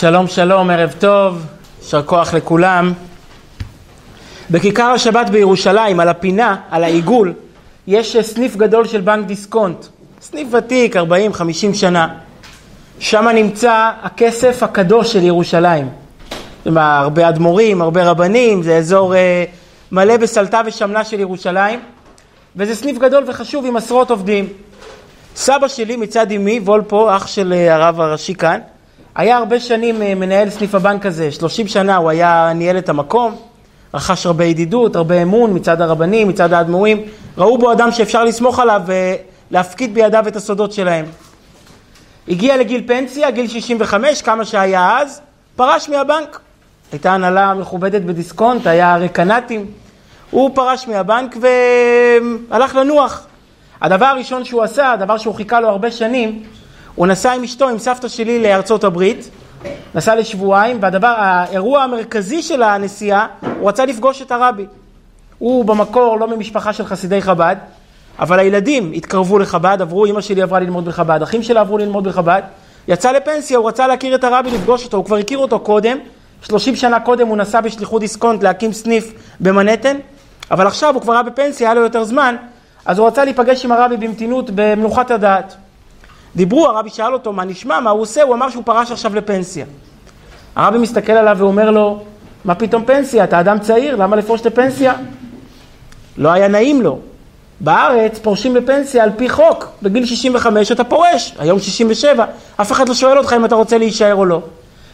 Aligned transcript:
שלום 0.00 0.26
שלום, 0.26 0.70
ערב 0.70 0.94
טוב, 0.98 1.46
יישר 1.82 2.02
כוח 2.02 2.34
לכולם. 2.34 2.92
בכיכר 4.50 4.84
השבת 4.84 5.30
בירושלים, 5.30 6.00
על 6.00 6.08
הפינה, 6.08 6.56
על 6.70 6.84
העיגול, 6.84 7.32
יש 7.86 8.16
סניף 8.16 8.56
גדול 8.56 8.86
של 8.86 9.00
בנק 9.00 9.26
דיסקונט. 9.26 9.86
סניף 10.20 10.48
ותיק, 10.54 10.96
40-50 10.96 11.00
שנה. 11.74 12.08
שם 12.98 13.28
נמצא 13.28 13.90
הכסף 14.02 14.62
הקדוש 14.62 15.12
של 15.12 15.22
ירושלים. 15.22 15.88
הרבה 16.66 17.28
אדמו"רים, 17.28 17.82
הרבה 17.82 18.10
רבנים, 18.10 18.62
זה 18.62 18.76
אזור 18.76 19.14
אה, 19.14 19.44
מלא 19.92 20.16
בסלטה 20.16 20.60
ושמנה 20.66 21.04
של 21.04 21.20
ירושלים, 21.20 21.80
וזה 22.56 22.74
סניף 22.74 22.98
גדול 22.98 23.24
וחשוב 23.26 23.66
עם 23.66 23.76
עשרות 23.76 24.10
עובדים. 24.10 24.48
סבא 25.36 25.68
שלי 25.68 25.96
מצד 25.96 26.32
אמי, 26.32 26.58
וולפו, 26.58 27.16
אח 27.16 27.26
של 27.26 27.52
אה, 27.52 27.74
הרב 27.74 28.00
הראשי 28.00 28.34
כאן, 28.34 28.60
היה 29.18 29.36
הרבה 29.36 29.60
שנים 29.60 30.02
אה, 30.02 30.14
מנהל 30.14 30.50
סניף 30.50 30.74
הבנק 30.74 31.06
הזה, 31.06 31.32
30 31.32 31.68
שנה 31.68 31.96
הוא 31.96 32.10
היה 32.10 32.52
ניהל 32.54 32.78
את 32.78 32.88
המקום, 32.88 33.36
רכש 33.94 34.26
הרבה 34.26 34.44
ידידות, 34.44 34.96
הרבה 34.96 35.22
אמון 35.22 35.56
מצד 35.56 35.80
הרבנים, 35.80 36.28
מצד 36.28 36.52
האדמו"רים, 36.52 37.02
ראו 37.38 37.58
בו 37.58 37.72
אדם 37.72 37.92
שאפשר 37.92 38.24
לסמוך 38.24 38.58
עליו 38.58 38.82
ולהפקיד 38.86 39.94
בידיו 39.94 40.24
את 40.28 40.36
הסודות 40.36 40.72
שלהם. 40.72 41.04
הגיע 42.28 42.56
לגיל 42.56 42.84
פנסיה, 42.86 43.30
גיל 43.30 43.48
65, 43.48 44.22
כמה 44.22 44.44
שהיה 44.44 44.98
אז, 44.98 45.20
פרש 45.56 45.88
מהבנק. 45.88 46.40
הייתה 46.92 47.12
הנהלה 47.12 47.54
מכובדת 47.54 48.02
בדיסקונט, 48.02 48.66
היה 48.66 48.96
רקנטים. 48.96 49.66
הוא 50.30 50.50
פרש 50.54 50.88
מהבנק 50.88 51.36
והלך 52.50 52.74
לנוח. 52.74 53.26
הדבר 53.80 54.06
הראשון 54.06 54.44
שהוא 54.44 54.62
עשה, 54.62 54.92
הדבר 54.92 55.18
שהוא 55.18 55.34
חיכה 55.34 55.60
לו 55.60 55.68
הרבה 55.68 55.90
שנים, 55.90 56.42
הוא 56.98 57.06
נסע 57.06 57.32
עם 57.32 57.44
אשתו, 57.44 57.68
עם 57.68 57.78
סבתא 57.78 58.08
שלי 58.08 58.42
לארצות 58.42 58.84
הברית, 58.84 59.30
נסע 59.94 60.14
לשבועיים, 60.14 60.78
והדבר, 60.80 61.14
האירוע 61.18 61.82
המרכזי 61.82 62.42
של 62.42 62.62
הנסיעה, 62.62 63.26
הוא 63.58 63.68
רצה 63.68 63.84
לפגוש 63.84 64.22
את 64.22 64.32
הרבי. 64.32 64.66
הוא 65.38 65.64
במקור 65.64 66.18
לא 66.18 66.28
ממשפחה 66.28 66.72
של 66.72 66.84
חסידי 66.84 67.22
חב"ד, 67.22 67.56
אבל 68.18 68.38
הילדים 68.38 68.92
התקרבו 68.92 69.38
לחב"ד, 69.38 69.78
עברו, 69.80 70.06
אמא 70.06 70.20
שלי 70.20 70.42
עברה 70.42 70.60
ללמוד 70.60 70.84
בחב"ד, 70.84 71.22
אחים 71.22 71.42
שלה 71.42 71.60
עברו 71.60 71.78
ללמוד 71.78 72.04
בחב"ד, 72.04 72.42
יצא 72.88 73.12
לפנסיה, 73.12 73.58
הוא 73.58 73.68
רצה 73.68 73.86
להכיר 73.86 74.14
את 74.14 74.24
הרבי, 74.24 74.50
לפגוש 74.50 74.84
אותו, 74.84 74.96
הוא 74.96 75.04
כבר 75.04 75.16
הכיר 75.16 75.38
אותו 75.38 75.60
קודם, 75.60 75.98
30 76.42 76.76
שנה 76.76 77.00
קודם 77.00 77.28
הוא 77.28 77.36
נסע 77.36 77.60
בשליחות 77.60 78.00
דיסקונט 78.00 78.42
להקים 78.42 78.72
סניף 78.72 79.12
במנהטן, 79.40 79.96
אבל 80.50 80.66
עכשיו 80.66 80.94
הוא 80.94 81.02
כבר 81.02 81.12
היה 81.12 81.22
בפנסיה, 81.22 81.68
היה 81.68 81.74
לו 81.74 81.80
יותר 81.80 82.04
זמן, 82.04 82.36
אז 82.86 82.98
הוא 82.98 83.06
רצה 83.06 83.24
להיפגש 83.24 83.64
עם 83.64 83.72
הרבי 83.72 83.96
במתינות, 83.96 84.50
במנוחת 84.54 85.10
הדעת. 85.10 85.56
דיברו, 86.38 86.66
הרבי 86.66 86.90
שאל 86.90 87.12
אותו 87.12 87.32
מה 87.32 87.44
נשמע, 87.44 87.80
מה 87.80 87.90
הוא 87.90 88.00
עושה, 88.00 88.22
הוא 88.22 88.34
אמר 88.34 88.50
שהוא 88.50 88.62
פרש 88.66 88.90
עכשיו 88.90 89.16
לפנסיה. 89.16 89.66
הרבי 90.56 90.78
מסתכל 90.78 91.12
עליו 91.12 91.36
ואומר 91.38 91.70
לו, 91.70 92.02
מה 92.44 92.54
פתאום 92.54 92.84
פנסיה? 92.84 93.24
אתה 93.24 93.40
אדם 93.40 93.58
צעיר, 93.58 93.96
למה 93.96 94.16
לפרוש 94.16 94.46
לפנסיה? 94.46 94.94
לא 96.16 96.28
היה 96.28 96.48
נעים 96.48 96.82
לו. 96.82 96.98
בארץ 97.60 98.18
פורשים 98.18 98.56
לפנסיה 98.56 99.04
על 99.04 99.10
פי 99.16 99.28
חוק, 99.28 99.68
בגיל 99.82 100.06
65 100.06 100.72
אתה 100.72 100.84
פורש, 100.84 101.34
היום 101.38 101.58
67, 101.58 102.24
אף 102.56 102.72
אחד 102.72 102.88
לא 102.88 102.94
שואל 102.94 103.18
אותך 103.18 103.32
אם 103.36 103.44
אתה 103.44 103.54
רוצה 103.54 103.78
להישאר 103.78 104.14
או 104.14 104.24
לא. 104.24 104.42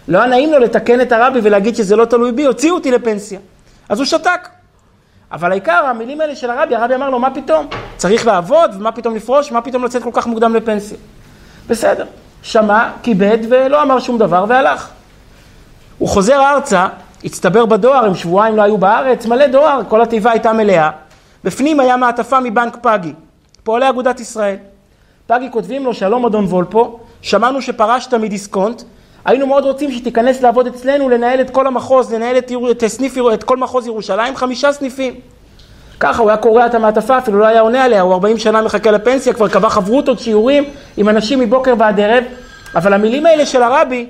לא 0.08 0.18
היה 0.18 0.26
נעים 0.26 0.52
לו 0.52 0.58
לתקן 0.58 1.00
את 1.00 1.12
הרבי 1.12 1.40
ולהגיד 1.42 1.76
שזה 1.76 1.96
לא 1.96 2.04
תלוי 2.04 2.32
בי, 2.32 2.44
הוציאו 2.44 2.74
אותי 2.74 2.90
לפנסיה. 2.90 3.38
אז 3.88 3.98
הוא 3.98 4.06
שתק. 4.06 4.48
אבל 5.32 5.50
העיקר, 5.50 5.84
המילים 5.86 6.20
האלה 6.20 6.36
של 6.36 6.50
הרבי, 6.50 6.74
הרבי 6.74 6.94
אמר 6.94 7.10
לו, 7.10 7.18
מה 7.18 7.30
פתאום? 7.30 7.66
צריך 7.96 8.26
לעבוד, 8.26 8.70
ומה 8.74 8.92
פתאום 8.92 9.14
לפרוש, 9.14 9.52
מה 9.52 9.60
פתאום 9.60 9.84
לצאת 9.84 10.02
כל 10.02 10.10
כך 10.12 10.26
מוקדם 10.26 10.54
לפנסיה? 10.54 10.98
בסדר. 11.68 12.04
שמע, 12.42 12.90
כיבד 13.02 13.38
ולא 13.50 13.82
אמר 13.82 14.00
שום 14.00 14.18
דבר 14.18 14.44
והלך. 14.48 14.90
הוא 15.98 16.08
חוזר 16.08 16.40
ארצה, 16.40 16.86
הצטבר 17.24 17.66
בדואר, 17.66 18.04
הם 18.04 18.14
שבועיים 18.14 18.56
לא 18.56 18.62
היו 18.62 18.78
בארץ, 18.78 19.26
מלא 19.26 19.46
דואר, 19.46 19.80
כל 19.88 20.02
התיבה 20.02 20.30
הייתה 20.30 20.52
מלאה. 20.52 20.90
בפנים 21.44 21.80
היה 21.80 21.96
מעטפה 21.96 22.40
מבנק 22.40 22.76
פאגי, 22.82 23.12
פועלי 23.62 23.88
אגודת 23.88 24.20
ישראל. 24.20 24.56
פאגי 25.26 25.48
כותבים 25.50 25.84
לו, 25.84 25.94
שלום 25.94 26.26
אדון 26.26 26.44
וולפו, 26.44 26.98
שמענו 27.22 27.62
שפרשת 27.62 28.14
מדיסקונט, 28.14 28.82
היינו 29.24 29.46
מאוד 29.46 29.64
רוצים 29.64 29.92
שתיכנס 29.92 30.42
לעבוד 30.42 30.66
אצלנו, 30.66 31.08
לנהל 31.08 31.40
את 31.40 31.50
כל 31.50 31.66
המחוז, 31.66 32.14
לנהל 32.14 32.38
את, 32.38 32.52
את, 32.70 32.86
סניף, 32.86 33.14
את 33.34 33.44
כל 33.44 33.56
מחוז 33.56 33.86
ירושלים, 33.86 34.36
חמישה 34.36 34.72
סניפים. 34.72 35.14
ככה, 36.04 36.22
הוא 36.22 36.30
היה 36.30 36.36
קורע 36.36 36.66
את 36.66 36.74
המעטפה, 36.74 37.18
אפילו 37.18 37.38
לא 37.38 37.46
היה 37.46 37.60
עונה 37.60 37.84
עליה, 37.84 38.00
הוא 38.00 38.12
40 38.12 38.38
שנה 38.38 38.62
מחכה 38.62 38.90
לפנסיה, 38.90 39.32
כבר 39.32 39.48
קבע 39.48 39.68
חברותות, 39.68 40.18
שיעורים 40.18 40.64
עם 40.96 41.08
אנשים 41.08 41.40
מבוקר 41.40 41.74
ועד 41.78 42.00
ערב, 42.00 42.24
אבל 42.74 42.92
המילים 42.92 43.26
האלה 43.26 43.46
של 43.46 43.62
הרבי, 43.62 44.06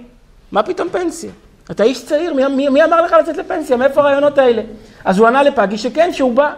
מה 0.52 0.62
פתאום 0.62 0.88
פנסיה? 0.88 1.30
אתה 1.70 1.82
איש 1.82 2.04
צעיר, 2.04 2.34
מי, 2.34 2.48
מי, 2.48 2.68
מי 2.68 2.84
אמר 2.84 3.02
לך 3.02 3.12
לצאת 3.20 3.36
לפנסיה? 3.36 3.76
מאיפה 3.76 4.00
הרעיונות 4.00 4.38
האלה? 4.38 4.62
אז 5.04 5.18
הוא 5.18 5.26
ענה 5.26 5.42
לפגי 5.42 5.78
שכן, 5.78 6.12
שהוא 6.12 6.34
בא. 6.34 6.52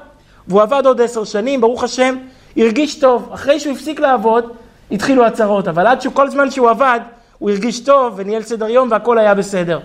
והוא 0.48 0.62
עבד 0.62 0.86
עוד 0.86 1.00
עשר 1.00 1.24
שנים, 1.24 1.60
ברוך 1.60 1.84
השם, 1.84 2.16
הרגיש 2.56 2.98
טוב. 2.98 3.30
אחרי 3.34 3.60
שהוא 3.60 3.72
הפסיק 3.72 4.00
לעבוד, 4.00 4.44
התחילו 4.90 5.26
הצהרות, 5.26 5.68
אבל 5.68 5.86
עד 5.86 6.00
שכל 6.00 6.30
זמן 6.30 6.50
שהוא 6.50 6.70
עבד, 6.70 7.00
הוא 7.38 7.50
הרגיש 7.50 7.80
טוב 7.80 8.14
וניהל 8.16 8.42
סדר 8.42 8.68
יום 8.68 8.88
והכל 8.90 9.18
היה 9.18 9.34
בסדר. 9.34 9.80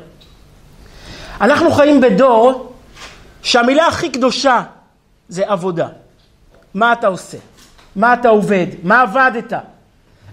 אנחנו 1.41 1.71
חיים 1.71 2.01
בדור 2.01 2.73
שהמילה 3.43 3.87
הכי 3.87 4.09
קדושה 4.09 4.61
זה 5.31 5.43
עבודה. 5.47 5.87
מה 6.73 6.93
אתה 6.93 7.07
עושה? 7.07 7.37
מה 7.95 8.13
אתה 8.13 8.29
עובד? 8.29 8.67
מה 8.83 9.01
עבדת? 9.01 9.53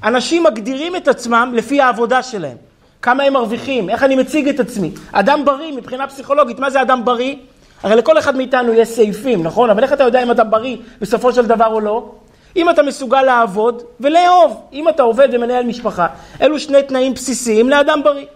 אנשים 0.05 0.45
מגדירים 0.45 0.97
את 0.97 1.09
עצמם 1.09 1.53
לפי 1.55 1.81
העבודה 1.81 2.23
שלהם. 2.23 2.57
כמה 3.03 3.23
הם 3.23 3.33
מרוויחים, 3.33 3.91
איך 3.91 4.03
אני 4.03 4.17
מציג 4.17 4.49
את 4.49 4.61
עצמי. 4.61 4.91
אדם 5.13 5.45
בריא 5.45 5.73
מבחינה 5.73 6.07
פסיכולוגית, 6.07 6.59
מה 6.59 6.71
זה 6.71 6.83
אדם 6.83 7.05
בריא? 7.05 7.37
הרי 7.83 7.97
לכל 7.97 8.19
אחד 8.19 8.37
מאיתנו 8.37 8.73
יש 8.73 8.89
סעיפים, 8.89 9.43
נכון? 9.43 9.71
אבל 9.71 9.83
איך 9.83 9.93
אתה 9.93 10.05
יודע 10.05 10.23
אם 10.23 10.31
אתה 10.31 10.45
בריא 10.45 10.77
בסופו 11.01 11.33
של 11.33 11.47
דבר 11.47 11.67
או 11.67 11.81
לא? 11.81 12.11
אם 12.57 12.71
אתה 12.71 12.83
מסוגל 12.83 13.23
לעבוד 13.23 13.83
ולאהוב, 14.01 14.63
אם 14.73 14.89
אתה 14.89 15.03
עובד 15.03 15.29
ומנהל 15.33 15.67
משפחה, 15.67 16.07
אלו 16.43 16.59
שני 16.59 16.83
תנאים 16.83 17.15
בסיסיים 17.15 17.71
לאדם 17.71 18.03
בריא. 18.05 18.27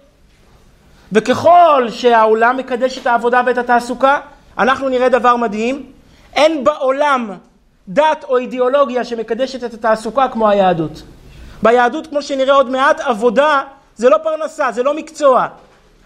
וככל 1.12 1.86
שהעולם 1.90 2.56
מקדש 2.56 2.98
את 2.98 3.06
העבודה 3.06 3.42
ואת 3.46 3.58
התעסוקה, 3.58 4.20
אנחנו 4.58 4.88
נראה 4.88 5.08
דבר 5.08 5.36
מדהים, 5.36 5.86
אין 6.36 6.64
בעולם 6.64 7.30
דת 7.88 8.24
או 8.28 8.38
אידיאולוגיה 8.38 9.04
שמקדשת 9.04 9.64
את 9.64 9.74
התעסוקה 9.74 10.28
כמו 10.28 10.48
היהדות. 10.48 11.02
ביהדות, 11.62 12.06
כמו 12.06 12.22
שנראה 12.22 12.54
עוד 12.54 12.70
מעט, 12.70 13.00
עבודה 13.00 13.60
זה 13.96 14.08
לא 14.08 14.16
פרנסה, 14.22 14.72
זה 14.72 14.82
לא 14.82 14.96
מקצוע. 14.96 15.46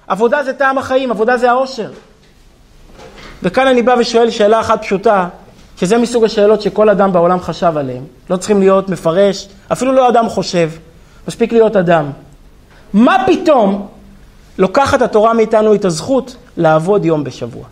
עבודה 0.07 0.43
זה 0.43 0.53
טעם 0.53 0.79
החיים, 0.79 1.11
עבודה 1.11 1.37
זה 1.37 1.51
העושר. 1.51 1.91
וכאן 3.43 3.67
אני 3.67 3.83
בא 3.83 3.95
ושואל 3.99 4.31
שאלה 4.31 4.61
אחת 4.61 4.83
פשוטה, 4.83 5.29
שזה 5.77 5.99
מסוג 5.99 6.25
השאלות 6.25 6.63
שכל 6.63 6.89
אדם 6.89 7.13
בעולם 7.13 7.41
חשב 7.41 7.73
עליהן. 7.77 8.03
לא 8.31 8.37
צריכים 8.37 8.61
להיות 8.61 8.89
מפרש, 8.89 9.49
אפילו 9.73 9.93
לא 9.93 10.09
אדם 10.09 10.29
חושב, 10.29 10.71
מספיק 11.29 11.53
להיות 11.53 11.77
אדם. 11.77 12.11
מה 12.93 13.25
פתאום 13.27 13.89
לוקחת 14.59 15.03
התורה 15.03 15.35
מאיתנו 15.35 15.75
את 15.75 15.85
הזכות 15.85 16.37
לעבוד 16.57 17.05
יום 17.05 17.25
בשבוע? 17.25 17.65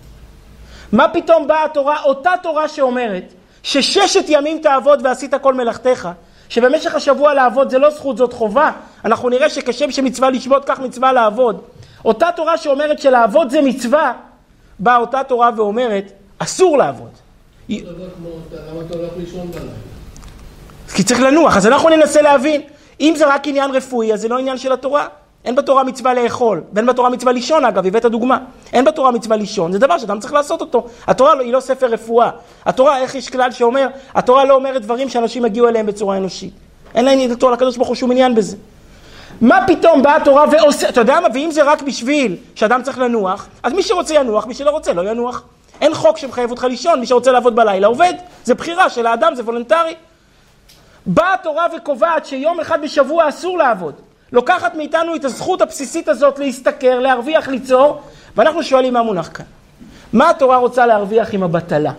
מה 0.94 1.09
פתאום 1.09 1.47
באה 1.47 1.65
התורה, 1.65 2.03
אותה 2.03 2.31
תורה 2.43 2.69
שאומרת 2.69 3.32
שששת 3.62 4.25
ימים 4.28 4.59
תעבוד 4.59 5.00
ועשית 5.05 5.34
כל 5.34 5.55
מלאכתך, 5.55 6.09
שבמשך 6.49 6.94
השבוע 6.94 7.34
לעבוד 7.34 7.71
זה 7.71 7.78
לא 7.78 7.91
זכות, 7.91 8.16
זאת 8.16 8.32
חובה. 8.32 8.71
אנחנו 9.05 9.28
נראה 9.28 9.50
שכשם 9.50 9.91
שמצווה 9.91 10.31
לשבות, 10.31 10.65
כך 10.65 10.81
מצווה 10.81 11.12
לעבוד. 11.12 11.60
אותה 12.05 12.28
תורה 12.37 12.59
שאומרת 12.59 12.99
שלעבוד 12.99 13.50
זה 13.50 13.62
מצווה, 13.62 14.12
באה 14.78 14.97
אותה 14.97 15.25
תורה 15.25 15.50
ואומרת, 15.56 16.12
אסור 16.38 16.78
לעבוד. 16.78 17.11
כי 20.94 21.03
צריך 21.05 21.21
לנוח, 21.21 21.56
אז 21.56 21.66
אנחנו 21.66 21.88
ננסה 21.88 22.22
להבין. 22.22 22.62
אם 23.00 23.14
זה 23.17 23.35
רק 23.35 23.47
עניין 23.47 23.70
רפואי, 23.70 24.12
אז 24.12 24.20
זה 24.20 24.29
לא 24.29 24.38
עניין 24.38 24.58
של 24.58 24.73
התורה. 24.73 25.06
אין 25.44 25.56
בתורה 25.56 25.85
מצווה 25.85 26.14
לאכול, 26.14 26.62
ואין 26.73 26.87
בתורה 26.87 27.11
מצווה 27.11 27.32
לישון 27.32 27.64
אגב, 27.64 27.87
הבאת 27.87 28.05
דוגמה. 28.05 28.38
אין 28.73 28.85
בתורה 28.85 29.11
מצווה 29.11 29.37
לישון, 29.37 29.73
זה 29.73 29.79
דבר 29.79 29.99
שאדם 29.99 30.20
צריך 30.20 30.32
לעשות 30.32 30.61
אותו. 30.61 30.87
התורה 31.06 31.35
לא- 31.35 31.43
היא 31.43 31.52
לא 31.52 31.61
ספר 31.61 31.87
רפואה. 31.87 32.31
התורה, 32.67 32.99
איך 32.99 33.14
יש 33.14 33.29
כלל 33.31 33.50
שאומר, 33.50 33.87
התורה 34.14 34.44
לא 34.44 34.55
אומרת 34.55 34.82
דברים 34.82 35.08
שאנשים 35.08 35.44
יגיעו 35.44 35.69
אליהם 35.69 35.87
בצורה 35.87 36.17
אנושית. 36.17 36.52
אין 36.94 37.05
להם 37.05 37.19
לתורה 37.19 37.52
לקדוש 37.52 37.76
ברוך 37.76 37.88
הוא 37.88 37.96
שום 37.96 38.11
עניין 38.11 38.35
בזה. 38.35 38.56
מה 39.41 39.64
פתאום 39.67 40.02
באה 40.02 40.17
התורה 40.17 40.44
ועושה, 40.50 40.88
אתה 40.88 41.00
יודע 41.00 41.20
מה, 41.20 41.29
ואם 41.35 41.50
זה 41.50 41.62
רק 41.62 41.82
בשביל 41.82 42.37
שאדם 42.55 42.82
צריך 42.82 42.99
לנוח, 42.99 43.47
אז 43.62 43.73
מי 43.73 43.82
שרוצה 43.82 44.14
ינוח, 44.14 44.47
מי 44.47 44.55
שלא 44.55 44.70
רוצה 44.70 44.93
לא 44.93 45.11
ינוח. 45.11 45.43
אין 45.81 45.94
חוק 45.94 46.19
שמחייב 46.19 46.50
אותך 46.50 46.64
לישון, 46.64 47.00
מי 47.00 47.06
שרוצה 47.06 47.32
לעבוד 47.32 47.56
בלילה 47.56 47.87
עובד, 47.87 48.14
זה 48.44 48.55
בחירה 48.55 48.90
של 48.90 49.06
האדם, 49.06 49.35
זה 49.35 49.43
וולונטרי. 49.43 49.94
באה 51.06 51.35
התורה 51.35 51.67
וקובעת 51.76 52.26
שיום 52.26 52.61
אחד 52.61 52.82
בשבוע 52.82 53.29
אסור 53.29 53.58
לעבוד. 53.58 53.94
לוקחת 54.35 54.75
מאיתנו 54.75 55.17
את 55.17 55.25
הזכות 55.25 55.63
הבסיסית 55.63 56.09
הזאת 56.09 56.39
להשתכר, 56.39 56.99
להרוויח, 56.99 57.49
ליצור, 57.49 58.01
ואנחנו 58.37 58.63
שואלים 58.63 58.95
מה 58.95 59.03
מונח 59.03 59.31
כאן. 59.35 59.45
מה 60.13 60.31
התורה 60.31 60.57
רוצה 60.57 60.87
להרוויח 60.87 61.35
עם 61.35 61.43
הבטלה? 61.43 61.93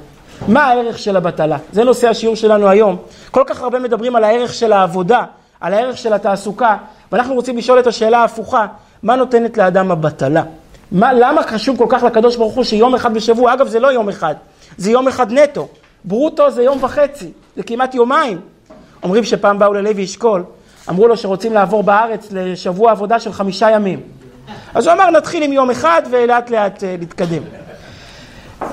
מה 0.48 0.64
הערך 0.64 1.00
של 1.00 1.18
הבטלה? 1.18 1.58
זה 1.72 1.84
נושא 1.84 2.10
השיעור 2.10 2.36
שלנו 2.36 2.70
היום. 2.70 2.98
כל 3.32 3.44
כך 3.48 3.62
הרבה 3.62 3.80
מדברים 3.80 4.16
על 4.16 4.24
הערך 4.24 4.54
של 4.54 4.74
העבודה, 4.74 5.24
על 5.60 5.74
הערך 5.74 5.98
של 5.98 6.14
התעסוקה, 6.14 6.78
ואנחנו 7.12 7.34
רוצים 7.34 7.58
לשאול 7.58 7.80
את 7.80 7.88
השאלה 7.88 8.18
ההפוכה, 8.18 8.68
מה 9.04 9.16
נותנת 9.16 9.58
לאדם 9.58 9.92
הבטלה? 9.92 10.44
מה, 10.92 11.14
למה 11.14 11.44
חשוב 11.44 11.78
כל 11.78 11.88
כך 11.90 12.04
לקדוש 12.04 12.36
ברוך 12.36 12.54
הוא 12.56 12.64
שיום 12.64 12.96
אחד 12.96 13.14
בשבוע, 13.14 13.54
אגב 13.54 13.68
זה 13.68 13.80
לא 13.80 13.88
יום 13.88 14.10
אחד, 14.10 14.36
זה 14.78 14.92
יום 14.92 15.08
אחד 15.08 15.32
נטו, 15.32 15.68
ברוטו 16.06 16.52
זה 16.52 16.64
יום 16.64 16.84
וחצי, 16.84 17.32
זה 17.56 17.64
כמעט 17.64 17.96
יומיים. 17.96 18.42
אומרים 19.04 19.24
שפעם 19.24 19.60
באו 19.60 19.74
ללוי 19.74 20.04
אשכול, 20.04 20.44
אמרו 20.90 21.08
לו 21.08 21.18
שרוצים 21.18 21.54
לעבור 21.54 21.84
בארץ 21.84 22.28
לשבוע 22.32 22.92
עבודה 22.92 23.20
של 23.20 23.34
חמישה 23.34 23.72
ימים. 23.72 24.00
אז 24.74 24.88
הוא 24.88 24.94
אמר 24.94 25.10
נתחיל 25.10 25.44
עם 25.44 25.54
יום 25.54 25.70
אחד 25.70 26.02
ולאט 26.10 26.50
לאט 26.50 26.84
אה, 26.84 26.96
נתקדם. 27.00 27.44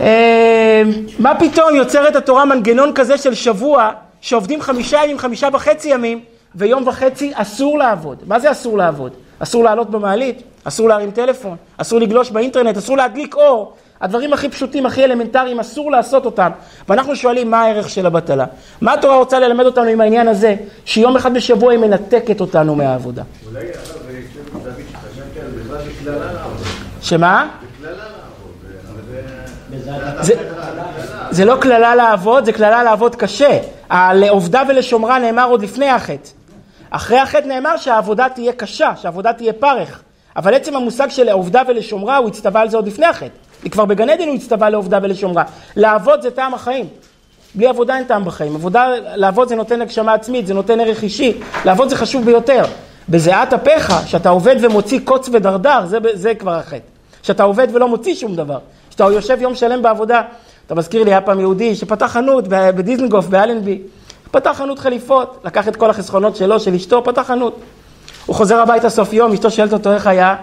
אה, 0.00 0.82
מה 1.18 1.34
פתאום 1.38 1.74
יוצרת 1.74 2.16
התורה 2.16 2.44
מנגנון 2.44 2.92
כזה 2.94 3.18
של 3.18 3.34
שבוע 3.34 3.90
שעובדים 4.20 4.60
חמישה 4.60 5.04
ימים, 5.04 5.18
חמישה 5.18 5.48
וחצי 5.52 5.88
ימים 5.88 6.20
ויום 6.54 6.88
וחצי 6.88 7.32
אסור 7.34 7.78
לעבוד. 7.78 8.18
מה 8.26 8.38
זה 8.38 8.50
אסור 8.50 8.78
לעבוד? 8.78 9.12
אסור 9.38 9.64
לעלות 9.64 9.90
במעלית, 9.90 10.42
אסור 10.64 10.88
להרים 10.88 11.10
טלפון, 11.10 11.56
אסור 11.76 12.00
לגלוש 12.00 12.30
באינטרנט, 12.30 12.76
אסור 12.76 12.96
להדליק 12.96 13.34
אור. 13.34 13.74
הדברים 14.02 14.32
הכי 14.32 14.48
פשוטים, 14.48 14.86
הכי 14.86 15.04
אלמנטריים, 15.04 15.60
אסור 15.60 15.90
לעשות 15.90 16.26
אותם. 16.26 16.50
ואנחנו 16.88 17.16
שואלים 17.16 17.50
מה 17.50 17.62
הערך 17.62 17.90
של 17.90 18.06
הבטלה. 18.06 18.44
מה 18.80 18.94
התורה 18.94 19.16
רוצה 19.16 19.38
ללמד 19.38 19.64
אותנו 19.64 19.84
עם 19.84 20.00
העניין 20.00 20.28
הזה, 20.28 20.56
שיום 20.84 21.16
אחד 21.16 21.34
בשבוע 21.34 21.72
היא 21.72 21.80
מנתקת 21.80 22.40
אותנו 22.40 22.74
מהעבודה? 22.74 23.22
אולי. 23.46 23.66
שמה? 27.02 27.48
זה... 30.20 30.34
זה, 31.30 31.44
לא 31.44 31.56
קללה 31.60 31.94
לעבוד, 31.94 32.44
זה 32.44 32.52
קללה 32.52 32.82
לעבוד 32.82 33.16
קשה. 33.16 33.58
לעובדה 34.14 34.62
ולשומרה 34.68 35.18
נאמר 35.18 35.48
עוד 35.48 35.62
לפני 35.62 35.88
החטא. 35.88 36.28
אחרי 36.90 37.18
החטא 37.18 37.46
נאמר 37.46 37.76
שהעבודה 37.76 38.28
תהיה 38.28 38.52
קשה, 38.52 38.92
שהעבודה 38.96 39.32
תהיה 39.32 39.52
פרך. 39.52 40.02
אבל 40.36 40.54
עצם 40.54 40.76
המושג 40.76 41.08
של 41.10 41.24
לעובדה 41.24 41.62
ולשומרה, 41.68 42.16
הוא 42.16 42.28
הצטווה 42.28 42.60
על 42.60 42.70
זה 42.70 42.76
עוד 42.76 42.86
לפני 42.86 43.06
החטא. 43.06 43.51
כבר 43.70 43.84
בגן 43.84 44.10
עדן 44.10 44.28
הוא 44.28 44.34
הצטווה 44.34 44.70
לעובדה 44.70 44.98
ולשומרה. 45.02 45.44
לעבוד 45.76 46.22
זה 46.22 46.30
טעם 46.30 46.54
החיים. 46.54 46.86
בלי 47.54 47.66
עבודה 47.66 47.96
אין 47.96 48.04
טעם 48.04 48.24
בחיים. 48.24 48.54
עבודה, 48.54 48.88
לעבוד 49.14 49.48
זה 49.48 49.56
נותן 49.56 49.82
הגשמה 49.82 50.14
עצמית, 50.14 50.46
זה 50.46 50.54
נותן 50.54 50.80
ערך 50.80 51.02
אישי. 51.02 51.40
לעבוד 51.64 51.88
זה 51.88 51.96
חשוב 51.96 52.24
ביותר. 52.24 52.64
בזיעת 53.08 53.52
אפיך, 53.52 53.92
שאתה 54.06 54.28
עובד 54.28 54.56
ומוציא 54.60 55.00
קוץ 55.04 55.28
ודרדר, 55.32 55.86
זה, 55.86 55.98
זה 56.12 56.34
כבר 56.34 56.54
החטא. 56.54 56.78
שאתה 57.22 57.42
עובד 57.42 57.68
ולא 57.72 57.88
מוציא 57.88 58.14
שום 58.14 58.36
דבר. 58.36 58.58
שאתה 58.90 59.04
יושב 59.04 59.38
יום 59.40 59.54
שלם 59.54 59.82
בעבודה. 59.82 60.22
אתה 60.66 60.74
מזכיר 60.74 61.04
לי, 61.04 61.10
היה 61.10 61.20
פעם 61.20 61.40
יהודי 61.40 61.76
שפתח 61.76 62.06
חנות 62.06 62.44
בדיזנגוף, 62.48 63.26
באלנבי. 63.26 63.82
פתח 64.30 64.54
חנות 64.54 64.78
חליפות, 64.78 65.40
לקח 65.44 65.68
את 65.68 65.76
כל 65.76 65.90
החסכונות 65.90 66.36
שלו, 66.36 66.60
של 66.60 66.74
אשתו, 66.74 67.04
פתח 67.04 67.22
חנות. 67.22 67.60
הוא 68.26 68.36
חוזר 68.36 68.60
הביתה 68.60 68.90
סוף 68.90 69.12
יום, 69.12 69.32
אשתו 69.32 69.50
שואלת 69.50 69.72
אותו 69.72 69.92
איך 69.92 70.06
היה? 70.06 70.36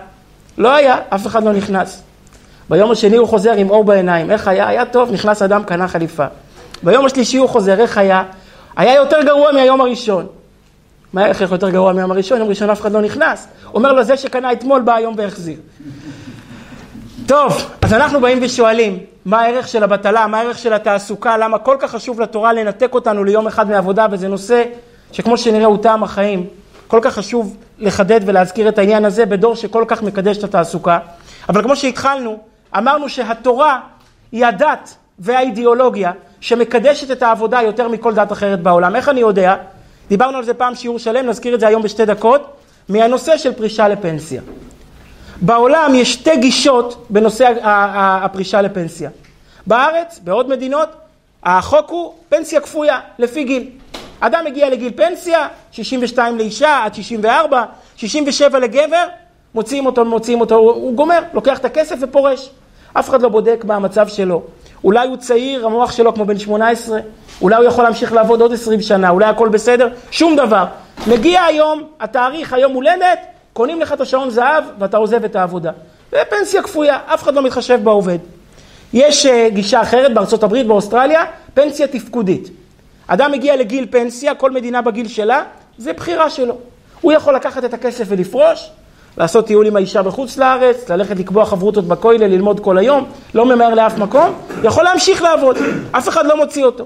לא 0.58 0.76
היה, 0.76 0.98
אף 1.10 1.28
אחד 1.28 1.44
לא 1.44 1.54
נכנס. 1.54 2.02
ביום 2.70 2.92
השני 2.92 3.18
הוא 3.18 3.28
חוזר 3.28 3.52
עם 3.52 3.70
אור 3.70 3.84
בעיניים, 3.84 4.32
איך 4.32 4.48
היה? 4.48 4.68
היה 4.68 4.86
טוב, 4.86 5.12
נכנס 5.12 5.42
אדם, 5.42 5.64
קנה 5.64 5.88
חליפה. 5.88 6.26
ביום 6.84 7.06
השלישי 7.06 7.38
הוא 7.38 7.50
חוזר, 7.50 7.80
איך 7.80 7.98
היה? 7.98 8.24
היה 8.76 8.96
יותר 8.96 9.22
גרוע 9.26 9.52
מהיום 9.52 9.82
הראשון. 9.82 10.28
מה, 11.14 11.26
איך 11.26 11.42
יכול 11.42 11.56
יותר 11.56 11.70
גרוע 11.70 11.94
מהיום 11.94 12.12
הראשון? 12.12 12.40
יום 12.40 12.50
ראשון 12.50 12.70
אף 12.70 12.82
אחד 12.82 12.92
לא 12.92 13.02
נכנס. 13.02 13.48
אומר 13.74 13.94
לו, 13.94 14.04
זה 14.04 14.18
שקנה 14.18 14.52
אתמול 14.52 14.82
בא 14.82 14.96
היום 14.96 15.14
והחזיר. 15.18 15.58
טוב, 17.26 17.72
אז 17.82 17.94
אנחנו 17.94 18.22
באים 18.22 18.40
ושואלים, 18.42 19.00
מה 19.26 19.42
הערך 19.42 19.68
של 19.68 19.84
הבטלה, 19.84 20.28
מה 20.28 20.40
הערך 20.40 20.58
של 20.58 20.74
התעסוקה, 20.74 21.38
למה 21.38 21.58
כל 21.58 21.78
כך 21.80 21.92
חשוב 21.92 22.22
לתורה 22.22 22.54
לנתק 22.54 22.94
אותנו 22.94 23.24
ליום 23.24 23.48
אחד 23.48 23.70
מעבודה, 23.70 24.08
וזה 24.12 24.28
נושא 24.28 24.64
שכמו 25.12 25.38
שנראה 25.38 25.66
הוא 25.66 25.78
טעם 25.78 26.04
החיים. 26.04 26.46
כל 26.88 27.00
כך 27.02 27.14
חשוב 27.14 27.58
לחדד 27.80 28.20
ולהזכיר 28.26 28.70
את 28.70 28.78
העניין 28.78 29.06
הזה 29.06 29.26
בדור 29.26 29.56
שכל 29.56 29.84
כך 29.88 30.04
מקדש 30.04 30.38
את 30.38 30.44
התעסוקה. 30.44 31.00
אבל 31.50 31.64
כמו 31.64 31.76
שהתחלנו, 31.76 32.40
אמרנו 32.78 33.10
שהתורה 33.10 33.80
היא 34.32 34.46
הדת 34.46 34.96
והאידיאולוגיה 35.20 36.12
שמקדשת 36.42 37.12
את 37.12 37.24
העבודה 37.24 37.62
יותר 37.62 37.88
מכל 37.88 38.14
דת 38.14 38.32
אחרת 38.32 38.62
בעולם. 38.62 38.96
איך 38.96 39.10
אני 39.10 39.20
יודע? 39.20 39.56
דיברנו 40.10 40.38
על 40.38 40.44
זה 40.44 40.54
פעם 40.54 40.76
שיעור 40.76 41.00
שלם, 41.00 41.26
נזכיר 41.26 41.56
את 41.56 41.60
זה 41.60 41.68
היום 41.68 41.82
בשתי 41.82 42.06
דקות, 42.06 42.58
מהנושא 42.90 43.38
של 43.38 43.54
פרישה 43.54 43.88
לפנסיה. 43.88 44.42
בעולם 45.42 45.92
יש 45.96 46.14
שתי 46.14 46.38
גישות 46.38 47.06
בנושא 47.10 47.54
הפרישה 47.64 48.62
לפנסיה. 48.62 49.10
בארץ, 49.68 50.20
בעוד 50.24 50.50
מדינות, 50.50 50.90
החוק 51.44 51.90
הוא 51.90 52.14
פנסיה 52.30 52.62
כפויה, 52.62 53.00
לפי 53.20 53.44
גיל. 53.44 53.70
אדם 54.20 54.46
מגיע 54.46 54.70
לגיל 54.70 54.92
פנסיה, 54.96 55.48
62 55.72 56.38
לאישה 56.38 56.84
עד 56.86 56.96
64, 56.96 57.66
67 57.96 58.60
לגבר, 58.60 59.08
מוציאים 59.56 59.86
אותו, 59.86 60.06
מוציאים 60.06 60.42
אותו, 60.42 60.56
הוא, 60.56 60.72
הוא 60.72 60.94
גומר, 60.94 61.20
לוקח 61.34 61.58
את 61.58 61.66
הכסף 61.66 61.96
ופורש. 62.02 62.50
אף 62.94 63.10
אחד 63.10 63.22
לא 63.22 63.30
בודק 63.30 63.64
מה 63.68 63.76
המצב 63.76 64.08
שלו. 64.08 64.42
אולי 64.84 65.08
הוא 65.08 65.18
צעיר, 65.18 65.66
המוח 65.66 65.92
שלו 65.92 66.14
כמו 66.14 66.26
בן 66.26 66.40
18, 66.40 67.00
אולי 67.42 67.56
הוא 67.56 67.66
יכול 67.66 67.84
להמשיך 67.84 68.14
לעבוד 68.14 68.42
עוד 68.42 68.54
20 68.54 68.82
שנה, 68.82 69.10
אולי 69.10 69.26
הכל 69.26 69.50
בסדר, 69.50 69.90
שום 70.12 70.36
דבר. 70.36 70.66
מגיע 71.08 71.44
היום, 71.44 71.84
התאריך, 72.00 72.54
היום 72.54 72.74
הולדת, 72.74 73.20
קונים 73.54 73.82
לך 73.82 73.94
את 73.94 74.02
השעון 74.02 74.30
זהב 74.30 74.64
ואתה 74.80 74.98
עוזב 74.98 75.24
את 75.24 75.36
העבודה. 75.36 75.72
זה 76.12 76.18
פנסיה 76.30 76.64
כפויה, 76.64 76.98
אף 77.06 77.24
אחד 77.24 77.34
לא 77.34 77.42
מתחשב 77.42 77.80
בעובד. 77.84 78.18
יש 78.94 79.26
uh, 79.26 79.30
גישה 79.50 79.82
אחרת 79.82 80.14
בארצות 80.14 80.44
הברית, 80.44 80.68
באוסטרליה, 80.68 81.24
פנסיה 81.54 81.88
תפקודית. 81.88 82.50
אדם 83.08 83.32
מגיע 83.32 83.56
לגיל 83.56 83.88
פנסיה, 83.90 84.36
כל 84.36 84.52
מדינה 84.52 84.82
בגיל 84.82 85.08
שלה, 85.08 85.44
זה 85.78 85.94
בחירה 85.94 86.30
שלו. 86.30 86.58
הוא 87.02 87.12
יכול 87.12 87.36
לקחת 87.36 87.66
את 87.66 87.74
הכסף 87.74 88.06
ולפרוש, 88.08 88.70
לעשות 89.20 89.46
טיול 89.46 89.68
עם 89.68 89.76
האישה 89.76 90.04
בחוץ 90.04 90.38
לארץ, 90.38 90.90
ללכת 90.90 91.20
לקבוע 91.20 91.46
חברותות 91.46 91.86
בכולל, 91.86 92.28
ללמוד 92.28 92.60
כל 92.60 92.78
היום, 92.78 93.06
לא 93.34 93.46
ממהר 93.46 93.74
לאף 93.74 93.98
מקום, 93.98 94.34
יכול 94.64 94.84
להמשיך 94.84 95.22
לעבוד, 95.22 95.58
אף 95.92 96.10
אחד 96.10 96.26
לא 96.26 96.38
מוציא 96.38 96.66
אותו. 96.66 96.86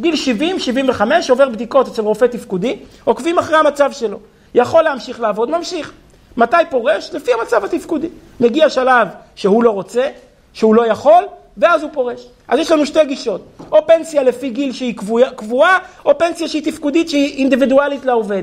גיל 0.00 0.16
70, 0.16 0.58
75, 0.58 1.30
עובר 1.30 1.48
בדיקות 1.48 1.88
אצל 1.88 2.02
רופא 2.02 2.24
תפקודי, 2.24 2.76
עוקבים 3.04 3.38
אחרי 3.38 3.56
המצב 3.56 3.92
שלו. 3.92 4.18
יכול 4.54 4.82
להמשיך 4.82 5.20
לעבוד, 5.20 5.50
ממשיך. 5.50 5.92
מתי 6.36 6.56
פורש? 6.70 7.10
לפי 7.12 7.30
המצב 7.32 7.64
התפקודי. 7.64 8.08
מגיע 8.40 8.70
שלב 8.70 9.08
שהוא 9.34 9.64
לא 9.64 9.70
רוצה, 9.70 10.08
שהוא 10.52 10.74
לא 10.74 10.86
יכול, 10.86 11.24
ואז 11.56 11.82
הוא 11.82 11.90
פורש. 11.92 12.26
אז 12.48 12.58
יש 12.58 12.70
לנו 12.70 12.86
שתי 12.86 13.04
גישות, 13.04 13.44
או 13.72 13.86
פנסיה 13.86 14.22
לפי 14.22 14.50
גיל 14.50 14.72
שהיא 14.72 14.94
קבועה, 15.36 15.78
או 16.04 16.18
פנסיה 16.18 16.48
שהיא 16.48 16.64
תפקודית, 16.64 17.10
שהיא 17.10 17.38
אינדיבידואלית 17.38 18.04
לעובד. 18.04 18.42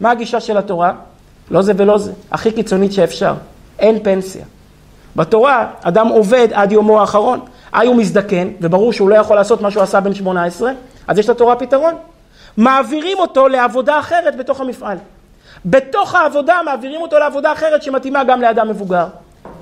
מה 0.00 0.10
הגישה 0.10 0.40
של 0.40 0.56
התורה? 0.56 0.92
לא 1.50 1.62
זה 1.62 1.72
ולא 1.76 1.98
זה, 1.98 2.12
הכי 2.30 2.52
קיצונית 2.52 2.92
שאפשר. 2.92 3.34
אין 3.78 4.02
פנסיה. 4.02 4.44
בתורה, 5.16 5.70
אדם 5.82 6.08
עובד 6.08 6.48
עד 6.52 6.72
יומו 6.72 7.00
האחרון. 7.00 7.40
איי 7.74 7.86
הוא 7.86 7.96
מזדקן, 7.96 8.48
וברור 8.60 8.92
שהוא 8.92 9.08
לא 9.10 9.14
יכול 9.14 9.36
לעשות 9.36 9.60
מה 9.60 9.70
שהוא 9.70 9.82
עשה 9.82 10.00
בן 10.00 10.14
18, 10.14 10.72
אז 11.08 11.18
יש 11.18 11.28
לתורה 11.28 11.56
פתרון. 11.56 11.94
מעבירים 12.56 13.18
אותו 13.18 13.48
לעבודה 13.48 13.98
אחרת 13.98 14.36
בתוך 14.36 14.60
המפעל. 14.60 14.98
בתוך 15.64 16.14
העבודה 16.14 16.60
מעבירים 16.64 17.00
אותו 17.00 17.18
לעבודה 17.18 17.52
אחרת 17.52 17.82
שמתאימה 17.82 18.24
גם 18.24 18.40
לאדם 18.40 18.68
מבוגר. 18.68 19.06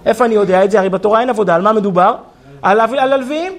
איפה 0.06 0.24
אני 0.24 0.34
יודע 0.34 0.64
את 0.64 0.70
זה? 0.70 0.78
הרי 0.78 0.88
בתורה 0.88 1.20
אין 1.20 1.30
עבודה, 1.30 1.54
על 1.54 1.62
מה 1.62 1.72
מדובר? 1.72 2.14
על, 2.62 2.80
על 2.80 3.12
הלוויים. 3.12 3.52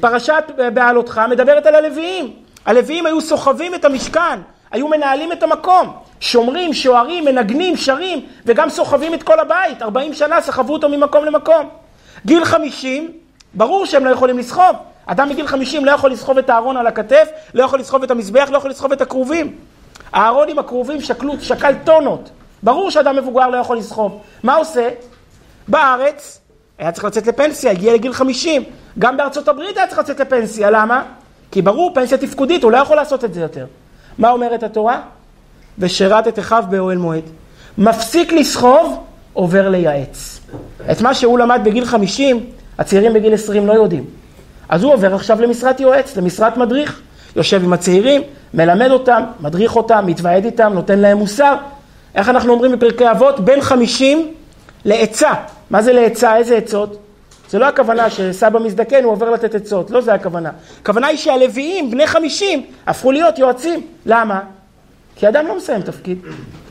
פרשת 0.00 0.44
בעלותך 0.74 1.20
מדברת 1.30 1.66
על 1.66 1.74
הלוויים. 1.74 2.32
הלוויים 2.66 3.06
היו 3.06 3.20
סוחבים 3.20 3.74
את 3.74 3.84
המשכן, 3.84 4.40
היו 4.70 4.88
מנהלים 4.88 5.32
את 5.32 5.42
המקום. 5.42 5.96
שומרים, 6.20 6.74
שוערים, 6.74 7.24
מנגנים, 7.24 7.76
שרים, 7.76 8.26
וגם 8.46 8.70
סוחבים 8.70 9.14
את 9.14 9.22
כל 9.22 9.40
הבית. 9.40 9.82
40 9.82 10.14
שנה 10.14 10.40
סחבו 10.40 10.72
אותו 10.72 10.88
ממקום 10.88 11.24
למקום. 11.24 11.68
גיל 12.26 12.44
50, 12.44 13.12
ברור 13.54 13.86
שהם 13.86 14.04
לא 14.04 14.10
יכולים 14.10 14.38
לסחוב. 14.38 14.76
אדם 15.06 15.28
מגיל 15.28 15.46
50 15.46 15.84
לא 15.84 15.90
יכול 15.90 16.10
לסחוב 16.10 16.38
את 16.38 16.50
הארון 16.50 16.76
על 16.76 16.86
הכתף, 16.86 17.28
לא 17.54 17.64
יכול 17.64 17.80
לסחוב 17.80 18.02
את 18.02 18.10
המזבח, 18.10 18.48
לא 18.52 18.56
יכול 18.56 18.70
לסחוב 18.70 18.92
את 18.92 19.00
הכרובים. 19.00 19.56
הארון 20.12 20.48
עם 20.48 20.58
הכרובים 20.58 21.00
שקלו, 21.00 21.40
שקל 21.40 21.74
טונות. 21.84 22.30
ברור 22.62 22.90
שאדם 22.90 23.16
מבוגר 23.16 23.48
לא 23.48 23.56
יכול 23.56 23.76
לסחוב. 23.76 24.22
מה 24.42 24.54
עושה? 24.54 24.88
בארץ 25.68 26.40
היה 26.78 26.92
צריך 26.92 27.04
לצאת 27.04 27.26
לפנסיה, 27.26 27.70
הגיע 27.70 27.94
לגיל 27.94 28.12
50. 28.12 28.64
גם 28.98 29.16
בארצות 29.16 29.48
הברית 29.48 29.76
היה 29.76 29.86
צריך 29.86 29.98
לצאת 29.98 30.20
לפנסיה, 30.20 30.70
למה? 30.70 31.02
כי 31.50 31.62
ברור, 31.62 31.94
פנסיה 31.94 32.18
תפקודית, 32.18 32.62
הוא 32.62 32.72
לא 32.72 32.76
יכול 32.76 32.96
לעשות 32.96 33.24
את 33.24 33.34
זה 33.34 33.40
יותר. 33.40 33.66
מה 34.18 34.30
אומרת 34.30 34.62
התורה? 34.62 35.00
ושירת 35.78 36.28
את 36.28 36.38
אחיו 36.38 36.64
באוהל 36.70 36.98
מועד. 36.98 37.22
מפסיק 37.78 38.32
לסחוב, 38.32 39.04
עובר 39.32 39.68
לייעץ. 39.68 40.40
את 40.90 41.00
מה 41.00 41.14
שהוא 41.14 41.38
למד 41.38 41.60
בגיל 41.64 41.84
50, 41.84 42.44
הצעירים 42.78 43.12
בגיל 43.12 43.34
20 43.34 43.66
לא 43.66 43.72
יודעים. 43.72 44.04
אז 44.68 44.82
הוא 44.82 44.92
עובר 44.92 45.14
עכשיו 45.14 45.40
למשרת 45.40 45.80
יועץ, 45.80 46.16
למשרת 46.16 46.56
מדריך. 46.56 47.00
יושב 47.36 47.64
עם 47.64 47.72
הצעירים, 47.72 48.22
מלמד 48.54 48.90
אותם, 48.90 49.22
מדריך 49.40 49.76
אותם, 49.76 50.06
מתוועד 50.06 50.44
איתם, 50.44 50.72
נותן 50.74 50.98
להם 50.98 51.18
מוסר. 51.18 51.54
איך 52.14 52.28
אנחנו 52.28 52.52
אומרים 52.52 52.72
בפרקי 52.72 53.10
אבות? 53.10 53.40
בין 53.40 53.60
50 53.60 54.34
לעצה. 54.84 55.30
מה 55.70 55.82
זה 55.82 55.92
לעצה? 55.92 56.36
איזה 56.36 56.56
עצות? 56.56 56.98
זה 57.50 57.58
לא 57.58 57.66
הכוונה 57.66 58.10
שסבא 58.10 58.58
מזדקן, 58.58 59.04
הוא 59.04 59.12
עובר 59.12 59.30
לתת 59.30 59.54
עצות, 59.54 59.90
לא 59.90 60.00
זה 60.00 60.14
הכוונה. 60.14 60.50
הכוונה 60.82 61.06
היא 61.06 61.18
שהלוויים, 61.18 61.90
בני 61.90 62.06
50, 62.06 62.62
הפכו 62.86 63.12
להיות 63.12 63.38
יועצים. 63.38 63.80
למה? 64.06 64.40
כי 65.18 65.28
אדם 65.28 65.46
לא 65.46 65.56
מסיים 65.56 65.82
תפקיד. 65.82 66.18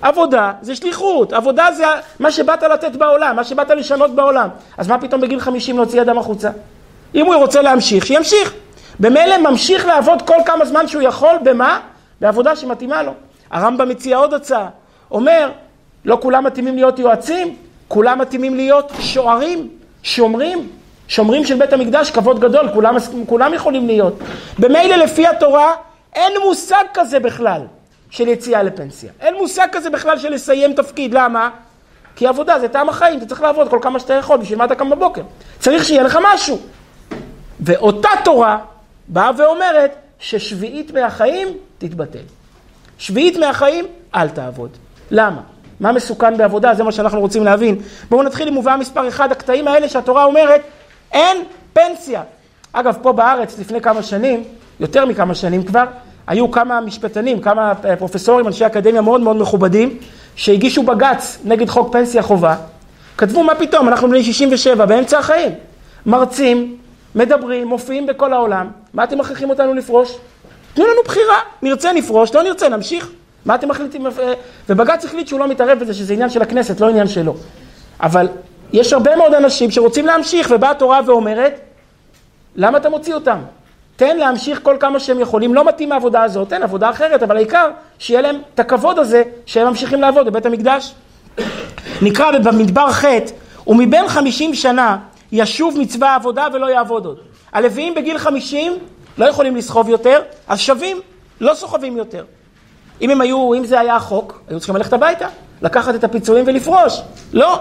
עבודה 0.02 0.54
זה 0.62 0.76
שליחות, 0.76 1.34
עבודה 1.34 1.72
זה 1.72 1.86
מה 2.20 2.32
שבאת 2.32 2.64
לתת 2.64 2.96
בעולם, 2.96 3.36
מה 3.36 3.44
שבאת 3.44 3.70
לשנות 3.70 4.16
בעולם. 4.16 4.50
אז 4.78 4.88
מה 4.88 4.98
פתאום 4.98 5.22
בגיל 5.22 5.40
50 5.40 5.78
להוציא 5.78 6.02
אדם 6.02 6.18
החוצה? 6.18 6.50
אם 7.16 7.26
הוא 7.26 7.36
רוצה 7.36 7.62
להמשיך, 7.62 8.06
שימשיך. 8.06 8.54
במילא 9.00 9.38
ממשיך 9.38 9.86
לעבוד 9.86 10.22
כל 10.22 10.38
כמה 10.46 10.66
זמן 10.66 10.88
שהוא 10.88 11.02
יכול, 11.02 11.36
במה? 11.44 11.80
בעבודה 12.22 12.56
שמתאימה 12.56 13.04
לו. 13.04 13.12
הרמב"ם 13.52 13.90
מציע 13.90 14.18
עוד 14.18 14.34
הצעה, 14.34 14.68
אומר, 15.12 15.52
לא 16.06 16.18
כולם 16.22 16.44
מתאימים 16.44 16.76
להיות 16.76 17.00
יועצים, 17.00 17.56
כולם 17.88 18.20
מתאימים 18.20 18.56
להיות 18.56 18.92
שוערים, 19.00 19.70
שומרים, 20.04 20.70
שומרים 21.08 21.46
של 21.46 21.56
בית 21.56 21.74
המקדש, 21.74 22.12
כבוד 22.12 22.40
גדול, 22.40 22.70
כולם, 22.74 22.96
כולם 23.26 23.54
יכולים 23.54 23.88
להיות. 23.88 24.14
במילא 24.60 24.96
לפי 24.96 25.28
התורה 25.28 25.72
אין 26.16 26.34
מושג 26.44 26.84
כזה 26.94 27.20
בכלל 27.20 27.62
של 28.10 28.28
יציאה 28.28 28.64
לפנסיה. 28.64 29.12
אין 29.20 29.36
מושג 29.36 29.68
כזה 29.72 29.90
בכלל 29.90 30.20
של 30.20 30.34
לסיים 30.34 30.74
תפקיד, 30.74 31.14
למה? 31.14 31.50
כי 32.16 32.28
עבודה 32.28 32.60
זה 32.60 32.68
טעם 32.68 32.90
החיים, 32.90 33.18
אתה 33.18 33.26
צריך 33.26 33.42
לעבוד 33.42 33.70
כל 33.70 33.80
כמה 33.82 34.00
שאתה 34.00 34.14
יכול, 34.14 34.38
בשביל 34.38 34.58
מה 34.58 34.66
אתה 34.66 34.76
קם 34.76 34.90
בבוקר? 34.90 35.22
צריך 35.60 35.86
שיהיה 35.86 36.04
לך 36.04 36.20
משהו. 36.34 36.60
ואותה 37.60 38.10
תורה 38.24 38.58
באה 39.08 39.32
ואומרת 39.38 39.96
ששביעית 40.20 40.92
מהחיים 40.92 41.48
תתבטל. 41.78 42.20
שביעית 42.98 43.38
מהחיים, 43.38 43.86
אל 44.16 44.30
תעבוד. 44.30 44.70
למה? 45.12 45.42
מה 45.80 45.92
מסוכן 45.92 46.38
בעבודה? 46.38 46.74
זה 46.74 46.84
מה 46.84 46.92
שאנחנו 46.92 47.20
רוצים 47.20 47.44
להבין. 47.44 47.82
בואו 48.10 48.24
נתחיל 48.24 48.48
עם 48.48 48.54
מובאה 48.54 48.78
מספר 48.78 49.08
אחד, 49.08 49.32
הקטעים 49.32 49.68
האלה 49.68 49.90
שהתורה 49.90 50.24
אומרת, 50.24 50.62
אין 51.12 51.38
פנסיה. 51.74 52.24
אגב, 52.74 52.98
פה 53.02 53.12
בארץ 53.12 53.60
לפני 53.60 53.82
כמה 53.82 54.04
שנים, 54.04 54.44
יותר 54.80 55.06
מכמה 55.06 55.36
שנים 55.36 55.64
כבר, 55.64 55.84
היו 56.28 56.52
כמה 56.52 56.82
משפטנים, 56.82 57.42
כמה 57.42 57.74
פרופסורים, 58.00 58.48
אנשי 58.48 58.66
אקדמיה 58.66 59.02
מאוד 59.02 59.22
מאוד 59.22 59.36
מכובדים, 59.36 59.98
שהגישו 60.36 60.84
בג"ץ 60.84 61.40
נגד 61.44 61.70
חוק 61.70 61.94
פנסיה 61.94 62.22
חובה. 62.22 62.56
כתבו, 63.18 63.44
מה 63.44 63.56
פתאום, 63.56 63.88
אנחנו 63.88 64.10
בני 64.10 64.24
67, 64.24 64.86
באמצע 64.86 65.20
החיים. 65.20 65.52
מרצים, 66.06 66.78
מדברים, 67.16 67.68
מופיעים 67.68 68.06
בכל 68.06 68.34
העולם, 68.34 68.68
מה 68.94 69.04
אתם 69.04 69.18
מכריחים 69.18 69.50
אותנו 69.50 69.74
לפרוש? 69.74 70.18
תנו 70.74 70.86
לנו 70.86 71.02
בחירה, 71.06 71.38
נרצה 71.62 71.94
נפרוש, 71.94 72.36
לא 72.36 72.44
נרצה 72.44 72.70
נמשיך. 72.70 73.10
מה 73.46 73.56
אתם 73.56 73.70
מחליטים? 73.70 74.08
ובג"ץ 74.70 75.06
החליט 75.06 75.28
שהוא 75.28 75.40
לא 75.40 75.48
מתערב 75.48 75.80
בזה, 75.80 75.94
שזה 75.94 76.14
עניין 76.14 76.30
של 76.30 76.42
הכנסת, 76.42 76.82
לא 76.82 76.90
עניין 76.90 77.08
שלו. 77.08 77.36
אבל 78.00 78.28
יש 78.74 78.94
הרבה 78.94 79.16
מאוד 79.16 79.34
אנשים 79.34 79.72
שרוצים 79.72 80.06
להמשיך, 80.06 80.52
ובאה 80.56 80.72
התורה 80.72 81.00
ואומרת, 81.06 81.60
למה 82.56 82.78
אתה 82.78 82.90
מוציא 82.90 83.14
אותם? 83.14 83.38
תן 83.98 84.18
להמשיך 84.18 84.60
כל 84.64 84.78
כמה 84.80 85.00
שהם 85.00 85.20
יכולים, 85.20 85.54
לא 85.54 85.66
מתאים 85.66 85.90
מהעבודה 85.90 86.24
הזאת, 86.24 86.50
תן 86.50 86.64
עבודה 86.64 86.90
אחרת, 86.90 87.24
אבל 87.24 87.36
העיקר 87.36 87.70
שיהיה 88.00 88.22
להם 88.22 88.42
את 88.54 88.60
הכבוד 88.60 89.00
הזה 89.00 89.24
שהם 89.46 89.68
ממשיכים 89.68 90.02
לעבוד 90.02 90.26
בבית 90.26 90.46
המקדש. 90.46 90.94
נקרא 92.02 92.32
במדבר 92.32 92.92
ח' 92.92 93.06
ומבין 93.68 94.08
חמישים 94.08 94.54
שנה 94.54 94.98
ישוב 95.32 95.80
מצווה 95.80 96.16
עבודה 96.16 96.48
ולא 96.54 96.68
יעבוד 96.68 97.06
עוד. 97.06 97.18
הלוויים 97.54 97.96
בגיל 97.96 98.18
חמישים 98.18 98.74
לא 99.18 99.26
יכולים 99.26 99.56
לסחוב 99.56 99.90
יותר, 99.90 100.22
אז 100.48 100.60
שווים, 100.60 100.98
לא 101.42 101.54
סוחבים 101.54 101.98
יותר. 101.98 102.24
אם 103.02 103.10
הם 103.10 103.22
היו, 103.22 103.54
אם 103.54 103.66
זה 103.66 103.80
היה 103.80 103.96
החוק, 103.96 104.42
היו 104.50 104.60
צריכים 104.60 104.76
ללכת 104.76 104.94
הביתה, 104.94 105.28
לקחת 105.62 105.96
את 105.96 106.04
הפיצויים 106.04 106.46
ולפרוש. 106.48 107.02
לא. 107.34 107.60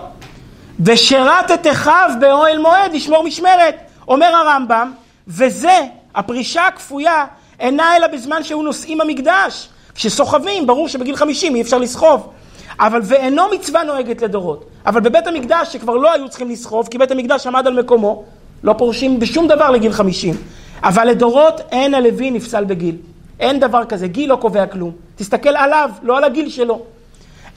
ושירת 0.85 1.67
אחיו 1.67 2.11
באוהל 2.21 2.59
מועד 2.59 2.93
לשמור 2.93 3.25
משמרת. 3.25 3.77
אומר 4.09 4.27
הרמב"ם, 4.27 4.93
וזה, 5.29 5.81
הפרישה 6.17 6.67
הכפויה, 6.67 7.25
אינה 7.61 7.97
אלא 7.97 8.07
בזמן 8.07 8.45
שהיו 8.45 8.63
נושאים 8.63 9.01
המקדש. 9.01 9.69
כשסוחבים, 9.95 10.67
ברור 10.67 10.89
שבגיל 10.89 11.17
חמישים 11.17 11.55
אי 11.55 11.63
אפשר 11.63 11.79
לסחוב. 11.79 12.29
אבל 12.81 13.01
ואינו 13.05 13.43
מצווה 13.55 13.85
נוהגת 13.85 14.23
לדורות. 14.23 14.65
אבל 14.87 15.01
בבית 15.01 15.27
המקדש, 15.27 15.73
שכבר 15.73 15.95
לא 15.95 16.13
היו 16.13 16.29
צריכים 16.29 16.51
לסחוב, 16.51 16.89
כי 16.89 16.99
בית 16.99 17.11
המקדש 17.11 17.47
עמד 17.47 17.67
על 17.67 17.81
מקומו, 17.81 18.25
לא 18.63 18.73
פורשים 18.79 19.21
בשום 19.21 19.49
דבר 19.49 19.71
לגיל 19.71 19.93
חמישים. 19.93 20.35
אבל 20.83 21.09
לדורות 21.09 21.61
אין 21.71 21.95
הלוי 21.95 22.31
נפסל 22.31 22.65
בגיל. 22.65 22.97
אין 23.41 23.61
דבר 23.61 23.85
כזה, 23.85 24.07
גיל 24.07 24.31
לא 24.31 24.37
קובע 24.37 24.67
כלום. 24.67 24.91
תסתכל 25.17 25.57
עליו, 25.57 25.91
לא 26.03 26.19
על 26.19 26.25
הגיל 26.25 26.49
שלו. 26.49 26.83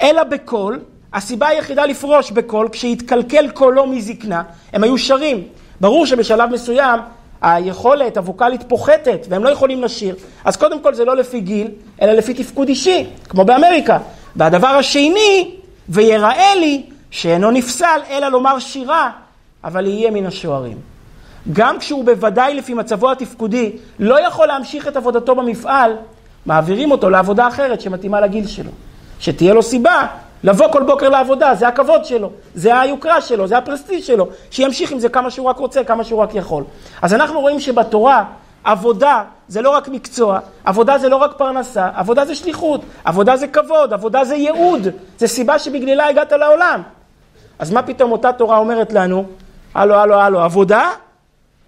אלא 0.01 0.23
בקול, 0.23 0.79
הסיבה 1.13 1.47
היחידה 1.47 1.85
לפרוש 1.85 2.31
בקול, 2.31 2.69
כשהתקלקל 2.71 3.49
קולו 3.49 3.87
מזקנה, 3.87 4.43
הם 4.73 4.83
היו 4.83 4.97
שרים. 4.97 5.43
ברור 5.81 6.05
שבשלב 6.05 6.49
מסוים 6.49 6.99
היכולת 7.41 8.17
הווקאלית 8.17 8.63
פוחתת 8.67 9.25
והם 9.29 9.43
לא 9.43 9.49
יכולים 9.49 9.83
לשיר. 9.83 10.15
אז 10.45 10.57
קודם 10.57 10.79
כל 10.79 10.93
זה 10.93 11.05
לא 11.05 11.15
לפי 11.15 11.39
גיל, 11.39 11.67
אלא 12.01 12.11
לפי 12.11 12.33
תפקוד 12.33 12.67
אישי, 12.67 13.05
כמו 13.29 13.45
באמריקה. 13.45 13.97
והדבר 14.35 14.67
השני, 14.67 15.55
ויראה 15.89 16.55
לי 16.55 16.83
שאינו 17.11 17.51
נפסל, 17.51 17.99
אלא 18.09 18.27
לומר 18.27 18.59
שירה, 18.59 19.11
אבל 19.63 19.87
יהיה 19.87 20.11
מן 20.11 20.25
השוערים. 20.25 20.77
גם 21.53 21.79
כשהוא 21.79 22.05
בוודאי 22.05 22.53
לפי 22.53 22.73
מצבו 22.73 23.11
התפקודי 23.11 23.71
לא 23.99 24.27
יכול 24.27 24.47
להמשיך 24.47 24.87
את 24.87 24.97
עבודתו 24.97 25.35
במפעל, 25.35 25.95
מעבירים 26.45 26.91
אותו 26.91 27.09
לעבודה 27.09 27.47
אחרת 27.47 27.81
שמתאימה 27.81 28.21
לגיל 28.21 28.47
שלו. 28.47 28.71
שתהיה 29.19 29.53
לו 29.53 29.63
סיבה 29.63 30.07
לבוא 30.43 30.71
כל 30.71 30.83
בוקר 30.83 31.09
לעבודה, 31.09 31.55
זה 31.55 31.67
הכבוד 31.67 32.05
שלו, 32.05 32.31
זה 32.55 32.79
היוקרה 32.79 33.21
שלו, 33.21 33.47
זה 33.47 33.57
הפרסטיז 33.57 34.05
שלו, 34.05 34.27
שימשיך 34.51 34.91
עם 34.91 34.99
זה 34.99 35.09
כמה 35.09 35.31
שהוא 35.31 35.49
רק 35.49 35.57
רוצה, 35.57 35.83
כמה 35.83 36.03
שהוא 36.03 36.19
רק 36.19 36.35
יכול. 36.35 36.63
אז 37.01 37.13
אנחנו 37.13 37.41
רואים 37.41 37.59
שבתורה 37.59 38.23
עבודה 38.63 39.23
זה 39.47 39.61
לא 39.61 39.69
רק 39.69 39.87
מקצוע, 39.87 40.39
עבודה 40.63 40.97
זה 40.97 41.09
לא 41.09 41.15
רק 41.15 41.33
פרנסה, 41.37 41.89
עבודה 41.95 42.25
זה 42.25 42.35
שליחות, 42.35 42.81
עבודה 43.03 43.37
זה 43.37 43.47
כבוד, 43.47 43.93
עבודה 43.93 44.23
זה 44.23 44.35
ייעוד, 44.35 44.87
זה 45.17 45.27
סיבה 45.27 45.59
שבגללה 45.59 46.07
הגעת 46.07 46.31
לעולם. 46.31 46.81
אז 47.59 47.71
מה 47.71 47.81
פתאום 47.81 48.11
אותה 48.11 48.33
תורה 48.33 48.57
אומרת 48.57 48.93
לנו, 48.93 49.25
הלו, 49.73 49.95
הלו, 49.95 50.15
הלו, 50.15 50.39
עבודה? 50.39 50.89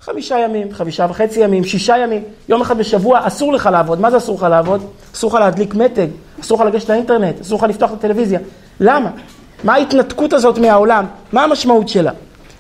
חמישה 0.02 0.40
ימים, 0.40 0.74
חמישה 0.74 1.06
וחצי 1.10 1.40
ימים, 1.40 1.64
שישה 1.64 1.98
ימים, 1.98 2.24
יום 2.50 2.62
אחד 2.62 2.78
בשבוע 2.78 3.28
אסור 3.28 3.54
לך 3.54 3.70
לעבוד. 3.72 4.02
מה 4.02 4.12
זה 4.12 4.18
אסור 4.18 4.38
לך 4.38 4.44
לעבוד? 4.44 4.86
אסור 5.14 5.30
לך 5.30 5.36
להדליק 5.40 5.74
מתג, 5.74 6.08
אסור 6.42 6.62
לך 6.62 6.74
לגשת 6.74 6.90
לאינטרנט, 6.90 7.42
אסור 7.42 7.58
לך 7.58 7.64
לפתוח 7.64 7.92
את 7.92 7.98
הטלוויזיה. 7.98 8.40
למה? 8.80 9.10
מה 9.64 9.74
ההתנתקות 9.74 10.34
הזאת 10.34 10.58
מהעולם? 10.58 11.06
מה 11.32 11.44
המשמעות 11.44 11.90
שלה? 11.90 12.12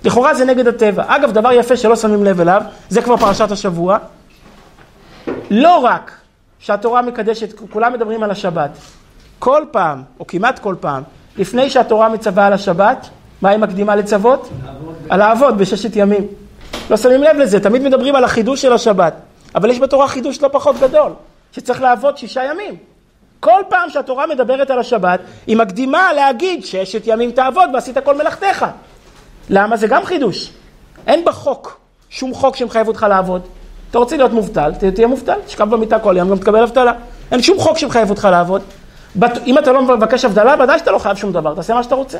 לכאורה 0.05 0.33
זה 0.33 0.45
נגד 0.45 0.67
הטבע. 0.67 1.03
אגב, 1.07 1.31
דבר 1.31 1.51
יפה 1.51 1.77
שלא 1.77 1.95
שמים 1.95 2.23
לב 2.23 2.41
אליו, 2.41 2.61
זה 2.89 3.01
כבר 3.01 3.17
פרשת 3.17 3.51
השבוע. 3.51 3.97
לא 5.49 5.77
רק 5.77 6.11
שהתורה 6.59 7.01
מקדשת, 7.01 7.59
כולם 7.69 7.93
מדברים 7.93 8.23
על 8.23 8.31
השבת. 8.31 8.69
כל 9.39 9.63
פעם, 9.71 10.03
או 10.19 10.27
כמעט 10.27 10.59
כל 10.59 10.75
פעם, 10.79 11.03
לפני 11.37 11.69
שהתורה 11.69 12.09
מצווה 12.09 12.47
על 12.47 12.53
השבת, 12.53 13.09
מה 13.41 13.49
היא 13.49 13.59
מקדימה 13.59 13.95
לצוות? 13.95 14.49
על 15.09 15.19
לעבוד 15.19 15.57
בששת 15.57 15.95
ימים. 15.95 16.27
לא 16.89 16.97
שמים 16.97 17.23
לב 17.23 17.37
לזה, 17.37 17.59
תמיד 17.59 17.81
מדברים 17.81 18.15
על 18.15 18.23
החידוש 18.23 18.61
של 18.61 18.73
השבת, 18.73 19.13
אבל 19.55 19.69
יש 19.69 19.79
בתורה 19.79 20.07
חידוש 20.07 20.41
לא 20.41 20.49
פחות 20.51 20.75
גדול, 20.79 21.11
שצריך 21.51 21.81
לעבוד 21.81 22.17
שישה 22.17 22.43
ימים. 22.43 22.90
כל 23.41 23.61
פעם 23.69 23.89
שהתורה 23.89 24.27
מדברת 24.27 24.69
על 24.69 24.79
השבת, 24.79 25.19
היא 25.47 25.57
מקדימה 25.57 26.13
להגיד 26.13 26.65
ששת 26.65 27.01
ימים 27.05 27.31
תעבוד 27.31 27.69
ועשית 27.73 27.97
כל 27.97 28.15
מלאכתך. 28.15 28.65
למה? 29.49 29.77
זה 29.77 29.87
גם 29.87 30.05
חידוש. 30.05 30.51
אין 31.07 31.25
בחוק 31.25 31.79
שום 32.09 32.33
חוק 32.33 32.55
שמחייב 32.55 32.87
אותך 32.87 33.05
לעבוד. 33.09 33.41
אתה 33.89 33.97
רוצה 33.97 34.17
להיות 34.17 34.31
מובטל, 34.31 34.71
תהיה 34.95 35.07
מובטל, 35.07 35.39
תשכב 35.45 35.69
במיטה 35.69 35.99
כל 35.99 36.15
יום, 36.17 36.29
גם 36.29 36.37
תקבל 36.37 36.63
אבטלה. 36.63 36.93
אין 37.31 37.41
שום 37.41 37.59
חוק 37.59 37.77
שמחייב 37.77 38.09
אותך 38.09 38.27
לעבוד. 38.31 38.61
אם 39.45 39.57
אתה 39.57 39.71
לא 39.71 39.81
מבקש 39.81 40.25
אבטלה, 40.25 40.55
ודאי 40.63 40.79
שאתה 40.79 40.91
לא 40.91 40.99
חייב 40.99 41.17
שום 41.17 41.31
דבר, 41.31 41.55
תעשה 41.55 41.73
מה 41.73 41.83
שאתה 41.83 41.95
רוצה. 41.95 42.19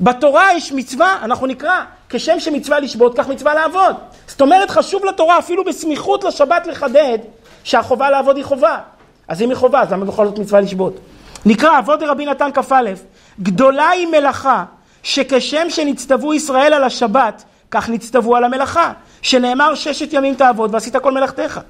בתורה 0.00 0.52
יש 0.56 0.72
מצווה, 0.72 1.16
אנחנו 1.22 1.46
נקרא, 1.46 1.80
כשם 2.08 2.40
שמצווה 2.40 2.80
לשבות, 2.80 3.18
כך 3.18 3.28
מצווה 3.28 3.54
לעבוד. 3.54 3.96
זאת 4.26 4.40
אומרת, 4.40 4.70
חשוב 4.70 5.04
לתורה, 5.04 5.38
אפילו 5.38 5.64
בסמיכות 5.64 6.24
לשבת 6.24 6.66
לחדד, 6.66 7.18
שהחובה 7.64 8.10
לעבוד 8.10 8.36
היא 8.36 8.44
חובה. 8.44 8.78
אז 9.30 9.42
אם 9.42 9.48
היא 9.48 9.56
חובה, 9.56 9.82
אז 9.82 9.92
למה 9.92 10.04
בכל 10.04 10.26
זאת 10.26 10.38
מצווה 10.38 10.60
לשבות? 10.60 11.00
נקרא, 11.46 11.78
אבות 11.78 12.02
רבי 12.02 12.26
נתן 12.26 12.50
כ"א, 12.54 12.92
גדולה 13.40 13.88
היא 13.88 14.06
מלאכה, 14.06 14.64
שכשם 15.02 15.66
שנצטוו 15.68 16.34
ישראל 16.34 16.72
על 16.72 16.84
השבת, 16.84 17.44
כך 17.70 17.88
נצטוו 17.88 18.36
על 18.36 18.44
המלאכה, 18.44 18.92
שנאמר 19.22 19.74
ששת 19.74 20.12
ימים 20.12 20.34
תעבוד 20.34 20.74
ועשית 20.74 20.96
כל 20.96 21.12
מלאכתך. 21.12 21.60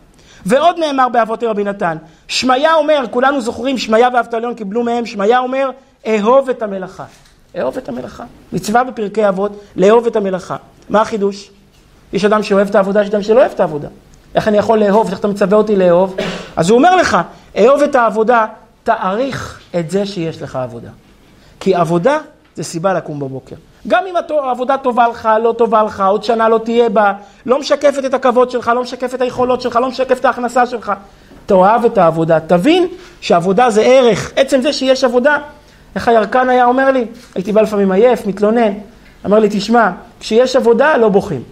ועוד 0.46 0.78
נאמר 0.78 1.08
באבות 1.08 1.44
רבי 1.44 1.64
נתן, 1.64 1.96
שמעיה 2.28 2.74
אומר, 2.74 3.04
כולנו 3.10 3.40
זוכרים, 3.40 3.78
שמעיה 3.78 4.08
ואבטליון 4.14 4.54
קיבלו 4.54 4.84
מהם, 4.84 5.06
שמעיה 5.06 5.38
אומר, 5.38 5.70
אהוב 6.06 6.48
את 6.48 6.62
המלאכה. 6.62 7.04
אהוב 7.58 7.76
את 7.76 7.88
המלאכה. 7.88 8.24
מצווה 8.52 8.84
בפרקי 8.84 9.28
אבות, 9.28 9.52
לאהוב 9.76 10.06
את 10.06 10.16
המלאכה. 10.16 10.56
מה 10.88 11.00
החידוש? 11.00 11.50
יש 12.12 12.24
אדם 12.24 12.42
שאוהב 12.42 12.68
את 12.68 12.74
העבודה, 12.74 13.02
יש 13.02 13.08
אדם 13.08 13.22
שלא 13.22 13.40
אוהב 13.40 13.50
את 13.50 13.60
העבודה. 13.60 13.88
איך 14.34 14.48
אני 14.48 14.58
יכול 14.58 14.78
לאהוב? 14.78 15.10
איך 15.10 15.18
אתה 15.18 15.28
מצווה 15.28 15.58
אותי 15.58 15.76
לאהוב? 15.76 16.16
אז 16.56 16.70
הוא 16.70 16.78
אומר 16.78 16.96
לך, 16.96 17.18
אהוב 17.58 17.82
את 17.82 17.94
העבודה, 17.94 18.46
תעריך 18.82 19.60
את 19.78 19.90
זה 19.90 20.06
שיש 20.06 20.42
לך 20.42 20.56
עבודה. 20.56 20.88
כי 21.60 21.74
עבודה 21.74 22.18
זה 22.54 22.64
סיבה 22.64 22.94
לקום 22.94 23.20
בבוקר. 23.20 23.56
גם 23.88 24.04
אם 24.06 24.14
העבודה 24.42 24.78
טובה 24.78 25.08
לך, 25.08 25.28
לא 25.42 25.54
טובה 25.58 25.82
לך, 25.82 26.00
עוד 26.00 26.24
שנה 26.24 26.48
לא 26.48 26.58
תהיה 26.64 26.88
בה, 26.88 27.12
לא 27.46 27.60
משקפת 27.60 28.04
את 28.04 28.14
הכבוד 28.14 28.50
שלך, 28.50 28.68
לא 28.74 28.82
משקפת 28.82 29.14
את 29.14 29.20
היכולות 29.20 29.60
שלך, 29.60 29.76
לא 29.76 29.88
משקפת 29.88 30.20
את 30.20 30.24
ההכנסה 30.24 30.66
שלך. 30.66 30.92
תאהב 31.46 31.84
את 31.84 31.98
העבודה, 31.98 32.40
תבין 32.40 32.86
שעבודה 33.20 33.70
זה 33.70 33.82
ערך, 33.82 34.32
עצם 34.36 34.62
זה 34.62 34.72
שיש 34.72 35.04
עבודה. 35.04 35.38
איך 35.94 36.08
הירקן 36.08 36.48
היה 36.48 36.64
אומר 36.64 36.90
לי? 36.90 37.04
הייתי 37.34 37.52
בא 37.52 37.60
לפעמים 37.60 37.92
עייף, 37.92 38.26
מתלונן, 38.26 38.72
אמר 39.26 39.38
לי, 39.38 39.48
תשמע, 39.50 39.90
כשיש 40.20 40.56
עבודה 40.56 40.96
לא 40.96 41.08
בוכים. 41.08 41.42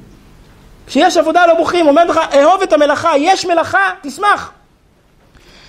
כשיש 0.89 1.17
עבודה 1.17 1.47
לא 1.47 1.55
בוכים, 1.55 1.89
אומר 1.89 2.05
לך, 2.05 2.21
אהוב 2.35 2.63
את 2.63 2.73
המלאכה, 2.73 3.17
יש 3.17 3.47
מלאכה, 3.47 3.91
תשמח. 4.03 4.53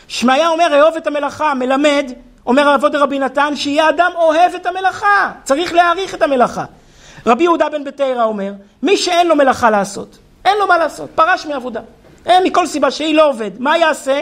שמעיה 0.08 0.50
אומר, 0.50 0.80
אהוב 0.80 0.96
את 0.96 1.08
המלאכה, 1.08 1.54
מלמד, 1.54 2.12
אומר 2.46 2.76
אבות 2.76 2.96
רבי 2.96 3.20
נתן, 3.20 3.56
שיהיה 3.56 3.90
אדם 3.90 4.12
אוהב 4.16 4.56
את 4.56 4.66
המלאכה, 4.66 5.32
צריך 5.44 5.74
להעריך 5.74 6.16
את 6.16 6.22
המלאכה. 6.22 6.66
רבי 7.26 7.44
יהודה 7.44 7.70
בן 7.70 7.84
בתרא 7.84 8.24
אומר, 8.24 8.52
מי 8.84 8.98
שאין 8.98 9.28
לו 9.28 9.36
מלאכה 9.36 9.70
לעשות, 9.70 10.18
אין 10.46 10.58
לו 10.60 10.68
מה 10.68 10.78
לעשות, 10.78 11.10
פרש 11.16 11.46
מעבודה. 11.46 11.82
אין 12.26 12.44
מכל 12.44 12.68
סיבה 12.68 12.92
שהיא 12.92 13.16
לא 13.16 13.30
עובד, 13.30 13.52
מה 13.60 13.78
יעשה? 13.78 14.22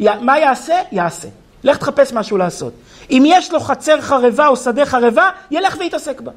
י... 0.00 0.06
מה 0.20 0.38
יעשה? 0.38 0.80
יעשה. 0.92 1.28
לך 1.64 1.76
תחפש 1.76 2.12
משהו 2.12 2.36
לעשות. 2.36 2.72
אם 3.10 3.22
יש 3.26 3.52
לו 3.52 3.60
חצר 3.60 4.00
חרבה 4.00 4.46
או 4.46 4.56
שדה 4.56 4.86
חרבה, 4.86 5.30
ילך 5.50 5.76
ויתעסק 5.78 6.20
בה. 6.20 6.32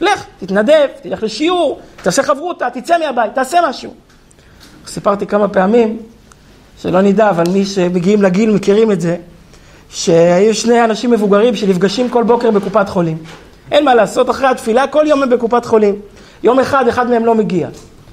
לך, 0.00 0.24
תתנדב, 0.38 0.86
תלך 1.02 1.22
לשיעור, 1.22 1.80
תעשה 2.02 2.22
חברותה, 2.22 2.70
תצא 2.70 2.98
מהבית, 2.98 3.34
תעשה 3.34 3.58
משהו. 3.68 3.94
סיפרתי 4.86 5.26
כמה 5.26 5.48
פעמים, 5.48 5.98
שלא 6.82 7.00
נדע, 7.00 7.30
אבל 7.30 7.44
מי 7.52 7.66
שמגיעים 7.66 8.22
לגיל 8.22 8.50
מכירים 8.50 8.92
את 8.92 9.00
זה, 9.00 9.16
שהיו 9.90 10.54
שני 10.54 10.84
אנשים 10.84 11.10
מבוגרים 11.10 11.56
שנפגשים 11.56 12.08
כל 12.08 12.22
בוקר 12.22 12.50
בקופת 12.50 12.88
חולים. 12.88 13.18
אין 13.72 13.84
מה 13.84 13.94
לעשות, 13.94 14.30
אחרי 14.30 14.48
התפילה 14.48 14.86
כל 14.86 15.04
יום 15.06 15.22
הם 15.22 15.30
בקופת 15.30 15.64
חולים. 15.64 15.94
יום 16.42 16.60
אחד, 16.60 16.88
אחד 16.88 17.10
מהם 17.10 17.26
לא 17.26 17.34
מגיע. 17.34 17.68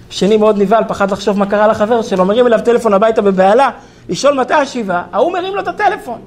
שני 0.10 0.38
מאוד 0.38 0.62
נבהל, 0.62 0.84
פחד 0.88 1.12
לחשוב 1.12 1.38
מה 1.38 1.46
קרה 1.46 1.68
לחבר 1.68 2.02
שלו, 2.02 2.26
מרים 2.26 2.48
אליו 2.48 2.60
טלפון 2.66 2.94
הביתה 2.94 3.22
בבהלה, 3.22 3.70
לשאול 4.10 4.34
מתי 4.34 4.54
השבעה, 4.54 5.04
ההוא 5.12 5.34
מרים 5.34 5.56
לו 5.56 5.62
את 5.62 5.68
הטלפון. 5.68 6.20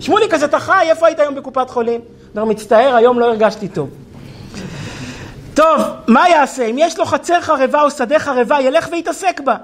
שמולי 0.00 0.28
כזה, 0.30 0.44
אתה 0.44 0.58
חי, 0.58 0.86
איפה 0.90 1.06
היית 1.06 1.20
היום 1.20 1.34
בקופת 1.34 1.70
חולים? 1.70 2.00
אומר, 2.36 2.44
מצטער, 2.44 2.94
היום 2.94 3.18
לא 3.18 3.24
הרגשתי 3.24 3.68
טוב. 3.68 3.88
טוב, 5.56 5.82
מה 6.06 6.28
יעשה? 6.28 6.64
אם 6.64 6.76
יש 6.78 6.98
לו 6.98 7.04
חצר 7.04 7.40
חרבה 7.40 7.82
או 7.82 7.90
שדה 7.90 8.18
חרבה, 8.18 8.60
ילך 8.60 8.88
ויתעסק 8.92 9.40
בה. 9.44 9.56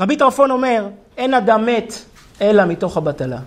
רבי 0.00 0.16
טרפון 0.16 0.50
אומר, 0.50 0.88
אין 1.16 1.34
אדם 1.34 1.66
מת 1.66 1.94
אלא 2.40 2.64
מתוך 2.64 2.96
הבטלה. 2.96 3.38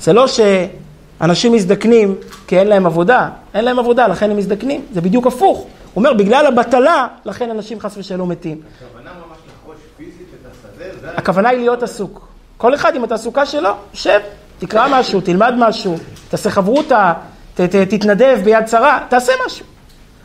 זה 0.00 0.12
לא 0.12 0.26
שאנשים 0.26 1.52
מזדקנים 1.52 2.14
כי 2.46 2.58
אין 2.58 2.66
להם 2.66 2.86
עבודה, 2.86 3.28
אין 3.54 3.64
להם 3.64 3.78
עבודה, 3.78 4.06
לכן 4.08 4.30
הם 4.30 4.36
מזדקנים, 4.36 4.84
זה 4.92 5.00
בדיוק 5.00 5.26
הפוך. 5.26 5.58
הוא 5.58 5.66
אומר, 5.96 6.12
בגלל 6.12 6.46
הבטלה, 6.46 7.08
לכן 7.24 7.50
אנשים 7.50 7.80
חס 7.80 7.96
ושלום 7.96 8.28
מתים. 8.28 8.60
הכוונה 8.60 9.10
ממש 9.10 9.38
לחרוש 9.46 9.76
פיזית 9.96 10.26
את 10.40 10.52
השדה? 10.52 11.00
זה 11.00 11.10
הכוונה 11.16 11.48
היא 11.48 11.58
להיות 11.58 11.82
עסוק. 11.82 12.28
כל 12.56 12.74
אחד 12.74 12.96
עם 12.96 13.04
התעסוקה 13.04 13.46
שלו, 13.46 13.70
שב, 13.92 14.20
תקרא 14.58 14.86
משהו, 14.90 15.20
תלמד 15.20 15.54
משהו, 15.56 15.96
תעשה 16.28 16.50
חברותה, 16.50 17.12
ת, 17.54 17.60
תתנדב 17.60 18.40
ביד 18.44 18.68
שרה, 18.68 19.06
תעשה 19.08 19.32
משהו. 19.46 19.71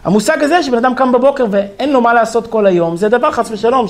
המושג 0.07 0.43
הזה 0.43 0.63
שבן 0.63 0.77
אדם 0.77 0.95
קם 0.95 1.11
בבוקר 1.11 1.45
ואין 1.51 1.93
לו 1.93 2.01
מה 2.01 2.13
לעשות 2.13 2.47
כל 2.47 2.65
היום, 2.65 2.97
זה 2.97 3.09
דבר 3.09 3.31
חס 3.31 3.51
ושלום 3.51 3.85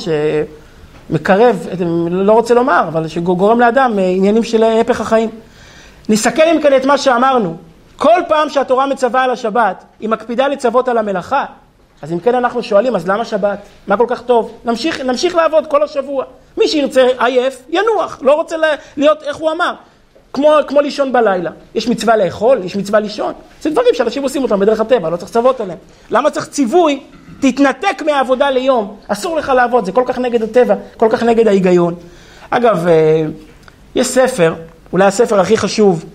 שמקרב, 1.09 1.67
לא 2.11 2.31
רוצה 2.31 2.53
לומר, 2.53 2.85
אבל 2.87 3.07
שגורם 3.07 3.59
לאדם 3.59 3.91
עניינים 3.99 4.43
של 4.43 4.63
הפך 4.63 5.01
החיים. 5.01 5.29
נסכם 6.09 6.43
אם 6.55 6.61
כן 6.61 6.75
את 6.75 6.85
מה 6.85 6.97
שאמרנו. 6.97 7.55
כל 7.97 8.21
פעם 8.27 8.49
שהתורה 8.49 8.85
מצווה 8.85 9.23
על 9.23 9.31
השבת, 9.31 9.83
היא 9.99 10.09
מקפידה 10.09 10.47
לצוות 10.47 10.87
על 10.87 10.97
המלאכה, 10.97 11.45
אז 12.01 12.11
אם 12.11 12.19
כן 12.19 12.35
אנחנו 12.35 12.63
שואלים, 12.63 12.95
אז 12.95 13.07
למה 13.07 13.25
שבת? 13.25 13.59
מה 13.87 13.97
כל 13.97 14.05
כך 14.07 14.21
טוב? 14.21 14.51
נמשיך, 14.65 15.01
נמשיך 15.01 15.35
לעבוד 15.35 15.67
כל 15.67 15.83
השבוע. 15.83 16.25
מי 16.57 16.67
שירצה 16.67 17.07
עייף, 17.19 17.63
ינוח, 17.69 18.19
לא 18.21 18.33
רוצה 18.33 18.55
להיות, 18.97 19.23
איך 19.23 19.37
הוא 19.37 19.51
אמר, 19.51 19.73
כמו, 20.33 20.51
כמו 20.67 20.81
לישון 20.81 21.11
בלילה. 21.11 21.51
יש 21.75 21.87
מצווה 21.87 22.17
לאכול, 22.17 22.59
יש 22.63 22.75
מצווה 22.75 22.99
לישון. 22.99 23.33
זה 23.61 23.69
דברים 23.69 23.93
שאנשים 23.93 24.23
עושים 24.23 24.43
אותם 24.43 24.59
בדרך 24.59 24.79
הטבע, 24.79 25.09
לא 25.09 25.17
צריך 25.17 25.29
לצוות 25.29 25.61
עליהם. 25.61 25.77
למה 26.11 26.29
צריך 26.29 26.47
ציווי? 26.47 26.99
תתנתק 27.39 28.01
מהעבודה 28.05 28.49
ליום, 28.49 28.95
אסור 29.07 29.37
לך 29.37 29.49
לעבוד, 29.55 29.85
זה 29.85 29.91
כל 29.91 30.03
כך 30.05 30.17
נגד 30.17 30.43
הטבע, 30.43 30.75
כל 30.97 31.07
כך 31.11 31.23
נגד 31.23 31.47
ההיגיון. 31.47 31.95
אגב, 32.49 32.87
אה, 32.87 33.25
יש 33.95 34.07
ספר, 34.07 34.53
אולי 34.93 35.05
הספר 35.05 35.39
הכי 35.39 35.57
חשוב, 35.57 36.05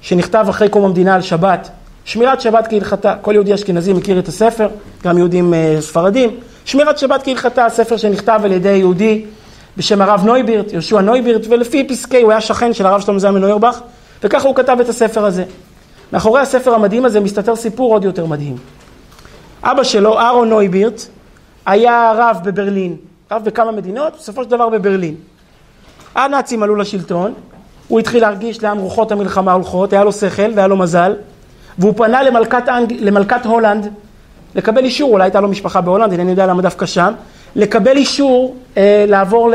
שנכתב 0.00 0.46
אחרי 0.50 0.68
קום 0.68 0.84
המדינה 0.84 1.14
על 1.14 1.22
שבת, 1.22 1.68
שמירת 2.04 2.40
שבת 2.40 2.66
כהלכתה, 2.66 3.14
כל 3.20 3.34
יהודי 3.34 3.54
אשכנזי 3.54 3.92
מכיר 3.92 4.18
את 4.18 4.28
הספר, 4.28 4.68
גם 5.04 5.18
יהודים 5.18 5.54
אה, 5.54 5.76
ספרדים. 5.80 6.36
שמירת 6.64 6.98
שבת 6.98 7.24
כהלכתה, 7.24 7.66
ספר 7.68 7.96
שנכתב 7.96 8.40
על 8.44 8.52
ידי 8.52 8.68
יהודי 8.68 9.24
בשם 9.76 10.02
הרב 10.02 10.24
נויבירט, 10.24 10.72
יהושע 10.72 11.00
נויבירט, 11.00 11.46
ולפי 11.48 11.88
פסקי, 11.88 12.22
הוא 12.22 12.30
היה 12.30 12.40
שכן 12.40 12.72
של 12.74 12.86
הרב 12.86 13.00
שלמה 13.00 13.18
זלמן 13.18 13.40
נוירבך, 13.40 13.80
וככה 14.22 14.48
הוא 14.48 14.56
כתב 14.56 14.76
את 14.80 14.88
הספר 14.88 15.24
הזה. 15.24 15.44
מאחורי 16.12 16.40
הספר 16.40 16.74
המדהים 16.74 17.04
הזה 17.04 17.20
מסתתר 17.20 17.56
סיפור 17.56 17.92
עוד 17.92 18.04
יותר 18.04 18.26
מדהים. 18.26 18.56
אבא 19.62 19.84
שלו, 19.84 20.18
אהרון 20.18 20.48
נויבירט, 20.48 21.02
היה 21.66 22.12
רב 22.16 22.38
בברלין, 22.44 22.96
רב 23.30 23.44
בכמה 23.44 23.72
מדינות, 23.72 24.12
בסופו 24.18 24.44
של 24.44 24.50
דבר 24.50 24.68
בברלין. 24.68 25.14
הנאצים 26.14 26.62
עלו 26.62 26.76
לשלטון, 26.76 27.34
הוא 27.88 28.00
התחיל 28.00 28.22
להרגיש 28.22 28.62
לאן 28.62 28.78
רוחות 28.78 29.12
המלחמה 29.12 29.52
הולכות, 29.52 29.92
היה 29.92 30.04
לו 30.04 30.12
שכל 30.12 30.50
והיה 30.54 30.66
לו 30.66 30.76
מזל, 30.76 31.14
והוא 31.78 31.94
פנה 31.96 32.22
למלכת, 32.22 32.68
אנג... 32.68 32.92
למלכת 33.00 33.46
הולנד 33.46 33.92
לקבל 34.54 34.84
אישור, 34.84 35.12
אולי 35.12 35.24
הייתה 35.24 35.40
לו 35.40 35.48
משפחה 35.48 35.80
בהולנד, 35.80 36.12
אינני 36.12 36.30
יודע 36.30 36.46
למה 36.46 36.62
דווקא 36.62 36.86
שם, 36.86 37.12
לקבל 37.56 37.96
אישור 37.96 38.56
אה, 38.76 39.04
לעבור 39.08 39.50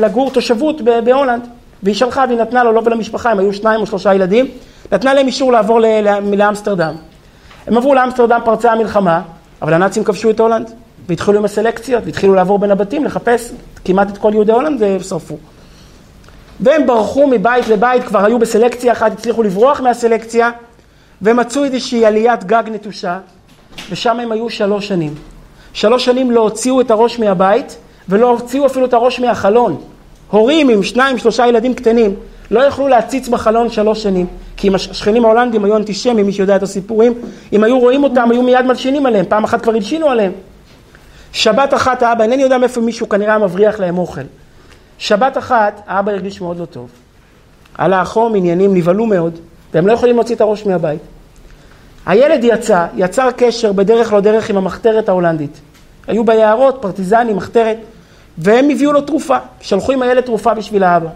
לגור 0.00 0.30
תושבות 0.30 0.82
בהולנד. 1.04 1.48
והיא 1.84 1.94
שלחה 1.94 2.24
והיא 2.28 2.38
נתנה 2.38 2.64
לו, 2.64 2.72
לא 2.72 2.82
ולמשפחה, 2.84 3.30
הם 3.30 3.38
היו 3.38 3.52
שניים 3.52 3.80
או 3.80 3.86
שלושה 3.86 4.14
ילדים, 4.14 4.46
נתנה 4.92 5.14
להם 5.14 5.26
אישור 5.26 5.52
לעבור 5.52 5.80
לאמסטרדם. 6.22 6.94
הם 7.66 7.76
עברו 7.76 7.94
לאמסטרדם, 7.94 8.40
פרצה 8.44 8.72
המלחמה, 8.72 9.20
אבל 9.62 9.74
הנאצים 9.74 10.04
כבשו 10.04 10.30
את 10.30 10.40
הולנד, 10.40 10.70
והתחילו 11.08 11.38
עם 11.38 11.44
הסלקציות, 11.44 12.02
והתחילו 12.06 12.34
לעבור 12.34 12.58
בין 12.58 12.70
הבתים, 12.70 13.04
לחפש 13.04 13.52
כמעט 13.84 14.08
את 14.10 14.18
כל 14.18 14.30
יהודי 14.34 14.52
הולנד 14.52 14.82
ושרפו. 15.00 15.36
והם 16.60 16.86
ברחו 16.86 17.26
מבית 17.26 17.68
לבית, 17.68 18.04
כבר 18.04 18.24
היו 18.24 18.38
בסלקציה 18.38 18.92
אחת, 18.92 19.12
הצליחו 19.12 19.42
לברוח 19.42 19.80
מהסלקציה, 19.80 20.50
ומצאו 21.22 21.64
איזושהי 21.64 22.06
עליית 22.06 22.44
גג 22.44 22.62
נטושה, 22.66 23.18
ושם 23.90 24.20
הם 24.20 24.32
היו 24.32 24.50
שלוש 24.50 24.88
שנים. 24.88 25.14
שלוש 25.74 26.04
שנים 26.04 26.30
לא 26.30 26.40
הוציאו 26.40 26.80
את 26.80 26.90
הראש 26.90 27.18
מהבית, 27.18 27.76
ולא 28.08 28.30
הוציאו 28.30 28.66
אפילו 28.66 28.86
את 28.86 28.92
הראש 28.92 29.20
מהחלון. 29.20 29.80
הורים 30.30 30.68
עם 30.68 30.82
שניים, 30.82 31.18
שלושה 31.18 31.46
ילדים 31.46 31.74
קטנים, 31.74 32.14
לא 32.50 32.60
יכלו 32.60 32.88
להציץ 32.88 33.28
בחלון 33.28 33.70
שלוש 33.70 34.02
שנים, 34.02 34.26
כי 34.56 34.68
אם 34.68 34.74
השכנים 34.74 35.24
ההולנדים 35.24 35.64
היו 35.64 35.76
אנטישמים, 35.76 36.26
מי 36.26 36.32
שיודע 36.32 36.56
את 36.56 36.62
הסיפורים, 36.62 37.14
אם 37.52 37.64
היו 37.64 37.78
רואים 37.78 38.04
אותם, 38.04 38.30
היו 38.30 38.42
מיד 38.42 38.66
מלשינים 38.66 39.06
עליהם, 39.06 39.24
פעם 39.28 39.44
אחת 39.44 39.62
כבר 39.62 39.72
הלשינו 39.74 40.08
עליהם. 40.08 40.32
שבת 41.32 41.74
אחת 41.74 42.02
האבא, 42.02 42.22
אינני 42.22 42.42
יודע 42.42 42.58
מאיפה 42.58 42.80
מישהו 42.80 43.08
כנראה 43.08 43.38
מבריח 43.38 43.80
להם 43.80 43.98
אוכל. 43.98 44.20
שבת 44.98 45.38
אחת 45.38 45.80
האבא 45.86 46.12
הרגיש 46.12 46.40
מאוד 46.40 46.58
לא 46.58 46.64
טוב. 46.64 46.88
עלה 47.78 48.00
החום, 48.00 48.34
עניינים 48.34 48.74
נבהלו 48.74 49.06
מאוד, 49.06 49.38
והם 49.74 49.86
לא 49.86 49.92
יכולים 49.92 50.16
להוציא 50.16 50.34
את 50.34 50.40
הראש 50.40 50.66
מהבית. 50.66 51.00
הילד 52.06 52.44
יצא, 52.44 52.86
יצר 52.96 53.30
קשר 53.36 53.72
בדרך 53.72 54.12
לא 54.12 54.20
דרך 54.20 54.50
עם 54.50 54.56
המחתרת 54.56 55.08
ההולנדית. 55.08 55.60
היו 56.06 56.24
ביערות, 56.24 56.78
פרטיזנים, 56.80 57.36
מחתרת, 57.36 57.76
והם 58.38 58.70
הביאו 58.70 58.92
לו 58.92 59.00
תרופה. 59.00 59.36
שלחו 59.60 59.92
עם 59.92 60.02
הילד 60.02 60.20
תרופה 60.20 60.54
בשביל 60.54 60.82
האבא. 60.84 61.08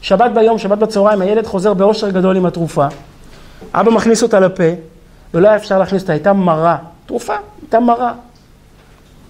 שבת 0.00 0.30
ביום, 0.30 0.58
שבת 0.58 0.78
בצהריים, 0.78 1.20
הילד 1.20 1.46
חוזר 1.46 1.74
באושר 1.74 2.10
גדול 2.10 2.36
עם 2.36 2.46
התרופה. 2.46 2.86
אבא 3.74 3.90
מכניס 3.90 4.22
אותה 4.22 4.40
לפה, 4.40 4.64
ולא 5.34 5.48
היה 5.48 5.56
אפשר 5.56 5.78
להכניס 5.78 6.02
אותה, 6.02 6.12
הייתה 6.12 6.32
מרה. 6.32 6.76
תרופה, 7.06 7.34
הייתה 7.62 7.80
מרה. 7.80 8.12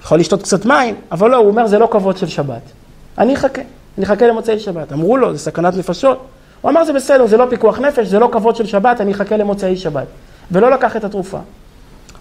יכול 0.02 0.18
לשתות 0.18 0.42
קצת 0.42 0.66
מים, 0.66 0.94
אבל 1.12 1.30
לא, 1.30 1.36
הוא 1.36 1.48
אומר, 1.48 1.66
זה 1.66 1.78
לא 1.78 1.88
כבוד 1.90 2.16
של 2.16 2.26
שבת. 2.26 2.62
אני 3.18 3.34
אחכה, 3.34 3.62
אני 3.98 4.06
אחכה 4.06 4.26
למוצאי 4.26 4.58
שבת. 4.58 4.92
אמרו 4.92 5.16
לו, 5.16 5.32
זה 5.32 5.38
סכנת 5.38 5.76
נפשות. 5.76 6.26
הוא 6.60 6.70
אמר, 6.70 6.84
זה 6.84 6.92
בסדר, 6.92 7.26
זה 7.26 7.36
לא 7.36 7.46
פיקוח 7.50 7.78
נפש, 7.78 8.06
זה 8.06 8.18
לא 8.18 8.28
כבוד 8.32 8.56
של 8.56 8.66
שבת, 8.66 9.00
אני 9.00 9.12
אחכה 9.12 9.36
למוצאי 9.36 9.76
שבת. 9.76 10.06
ולא 10.50 10.70
לקח 10.70 10.96
את 10.96 11.04
התרופה. 11.04 11.38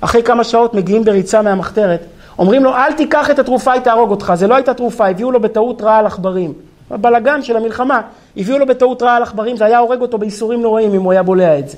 אחרי 0.02 0.24
כמה 0.24 0.44
שעות 0.44 0.74
מגיעים 0.74 1.04
בריצה 1.04 1.42
מהמחתרת, 1.42 2.06
אומרים 2.40 2.64
לו, 2.64 2.76
אל 2.76 2.94
תיקח 2.94 3.32
את 3.32 3.40
התרופה, 3.40 3.72
היא 3.72 3.82
תהרוג 3.82 4.12
אותך. 4.12 4.34
זה 4.36 4.48
לא 4.48 4.56
הייתה 4.56 4.74
תרופה, 4.74 5.08
הביאו 5.08 5.32
לו 5.32 5.42
בטעות 5.42 5.82
רעל 5.82 6.06
עכברים. 6.06 6.54
בבלגן 6.92 7.42
של 7.42 7.58
המלחמה, 7.58 8.02
הביאו 8.38 8.58
לו 8.58 8.66
בטעות 8.66 9.04
רעל 9.04 9.24
עכברים, 9.24 9.58
זה 9.58 9.66
היה 9.66 9.80
הורג 9.80 10.02
אותו 10.02 10.18
בייסורים 10.18 10.62
נוראים 10.62 10.94
אם 10.94 11.02
הוא 11.02 11.12
היה 11.12 11.24
בולע 11.24 11.60
את 11.60 11.70
זה. 11.70 11.78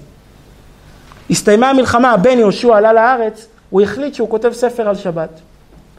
הסתיימה 1.30 1.70
המלחמה, 1.70 2.12
הבן 2.12 2.40
יהושע 2.40 2.78
עלה 2.78 2.94
לארץ, 2.94 3.48
הוא 3.70 3.82
החליט 3.82 4.14
שהוא 4.14 4.30
כותב 4.30 4.52
ספר 4.54 4.90
על 4.90 4.96
שבת. 4.96 5.30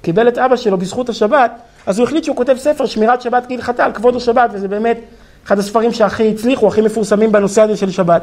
קיבל 0.02 0.28
את 0.28 0.38
אבא 0.38 0.56
שלו 0.56 0.76
בזכות 0.76 1.08
השבת, 1.08 1.50
אז 1.86 1.98
הוא 1.98 2.06
החליט 2.06 2.24
שהוא 2.24 2.36
כותב 2.36 2.56
ספר 2.58 2.86
שמירת 2.86 3.22
שבת 3.22 3.46
כהלכתה 3.48 3.84
על 3.84 3.92
כבוד 3.92 4.16
השבת, 4.16 4.50
וזה 4.52 4.68
באמת 4.68 5.00
אחד 5.46 5.58
הספרים 5.58 5.92
שהכי 5.92 6.30
הצליחו, 6.30 6.68
הכי 6.68 6.80
מפורסמים 6.80 7.32
בנושא 7.32 7.62
הזה 7.62 7.76
של 7.76 7.90
שבת. 7.90 8.22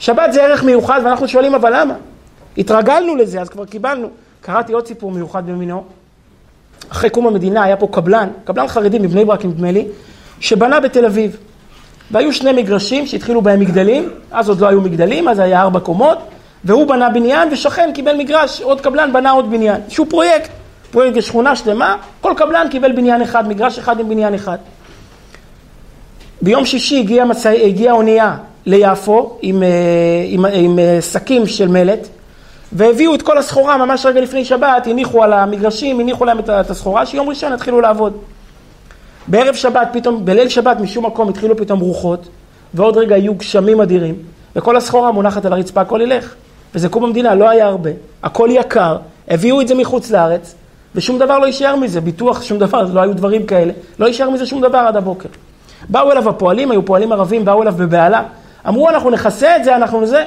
שבת 0.00 0.32
זה 0.32 0.42
ערך 0.42 0.64
מיוחד, 0.64 1.00
ואנחנו 1.04 1.28
שואלים, 1.28 1.54
אבל 1.54 1.80
למה? 1.80 1.94
התרגלנו 2.58 3.16
לזה, 3.16 3.40
אז 3.40 3.48
כבר 3.48 3.64
קיבלנו. 3.64 4.08
קראתי 4.40 4.72
עוד 4.72 4.86
סיפור 4.86 5.12
מיוחד 5.12 5.46
במינו. 5.46 5.84
אחרי 6.88 7.10
קום 7.10 7.26
המדינה 7.26 7.62
היה 7.62 7.76
פה 7.76 7.88
קבלן, 7.90 8.28
קבלן 8.44 8.68
חרדי 8.68 8.98
מבני 8.98 9.24
ברק 9.24 9.44
נדמה 9.44 9.72
לי, 9.72 9.86
שבנה 10.40 10.80
בתל 10.80 11.04
אביב. 11.04 11.36
והיו 12.10 12.32
שני 12.32 12.52
מגרשים 12.52 13.06
שהתחילו 13.06 13.42
בהם 13.42 13.60
מגדלים, 13.60 14.08
אז 14.30 14.48
עוד 14.48 14.60
לא 14.60 14.68
היו 14.68 14.80
מגדלים, 14.80 15.28
אז 15.28 15.38
היה 15.38 15.60
ארבע 15.60 15.80
קומות, 15.80 16.18
והוא 16.64 16.86
בנה 16.86 17.10
בניין, 17.10 17.48
ושכן 17.52 17.90
קיבל 17.94 18.16
מגרש, 18.16 18.60
עוד 18.60 18.80
קבלן 18.80 19.12
בנה 19.12 19.30
עוד 19.30 19.50
בניין. 19.50 19.80
שהוא 19.88 20.06
פרויקט, 20.10 20.50
פרויקט 20.90 21.16
לשכונה 21.16 21.56
שלמה, 21.56 21.96
כל 22.20 22.32
קבלן 22.36 22.66
קיבל 22.70 22.92
בניין 22.92 23.22
אחד, 23.22 23.48
מגרש 23.48 23.78
אחד 23.78 24.00
עם 24.00 24.08
בניין 24.08 24.34
אחד. 24.34 24.58
ביום 26.42 26.66
שישי 26.66 26.98
הגיעה 26.98 27.26
הגיע 27.64 27.92
אונייה 27.92 28.36
ליפו 28.66 29.36
עם, 29.42 29.62
אה, 29.62 29.68
עם, 30.26 30.44
עם, 30.44 30.52
עם 30.52 30.78
שקים 31.00 31.46
של 31.46 31.68
מלט, 31.68 32.08
והביאו 32.72 33.14
את 33.14 33.22
כל 33.22 33.38
הסחורה 33.38 33.76
ממש 33.76 34.06
רגע 34.06 34.20
לפני 34.20 34.44
שבת, 34.44 34.86
הניחו 34.86 35.22
על 35.22 35.32
המגרשים, 35.32 36.00
הניחו 36.00 36.24
להם 36.24 36.38
את 36.38 36.70
הסחורה, 36.70 37.06
שיום 37.06 37.28
ראשון 37.28 37.52
התחילו 37.52 37.80
לעבוד. 37.80 38.12
בערב 39.26 39.54
שבת 39.54 39.88
פתאום, 39.92 40.24
בליל 40.24 40.48
שבת 40.48 40.80
משום 40.80 41.06
מקום 41.06 41.28
התחילו 41.28 41.56
פתאום 41.56 41.80
רוחות, 41.80 42.28
ועוד 42.74 42.96
רגע 42.96 43.16
יהיו 43.16 43.34
גשמים 43.34 43.80
אדירים, 43.80 44.14
וכל 44.56 44.76
הסחורה 44.76 45.12
מונחת 45.12 45.44
על 45.44 45.52
הרצפה, 45.52 45.80
הכל 45.80 46.00
ילך. 46.02 46.34
וזה 46.74 46.88
קום 46.88 47.04
המדינה, 47.04 47.34
לא 47.34 47.48
היה 47.48 47.66
הרבה, 47.66 47.90
הכל 48.22 48.48
יקר, 48.52 48.96
הביאו 49.28 49.60
את 49.60 49.68
זה 49.68 49.74
מחוץ 49.74 50.10
לארץ, 50.10 50.54
ושום 50.94 51.18
דבר 51.18 51.38
לא 51.38 51.46
יישאר 51.46 51.76
מזה, 51.76 52.00
ביטוח, 52.00 52.42
שום 52.42 52.58
דבר, 52.58 52.82
לא 52.82 53.00
היו 53.00 53.14
דברים 53.14 53.46
כאלה, 53.46 53.72
לא 53.98 54.06
יישאר 54.06 54.30
מזה 54.30 54.46
שום 54.46 54.60
דבר 54.60 54.78
עד 54.78 54.96
הבוקר. 54.96 55.28
באו 55.88 56.12
אליו 56.12 56.28
הפועלים, 56.28 56.70
היו 56.70 56.84
פועלים 56.84 57.12
ערבים, 57.12 57.44
באו 57.44 57.62
אליו 57.62 57.74
בבהלה, 57.76 58.22
אמרו 58.68 58.88
אנחנו 58.88 59.10
נכסה 59.10 59.56
את 59.56 59.64
זה, 59.64 59.76
אנחנו 59.76 60.06
זה. 60.06 60.24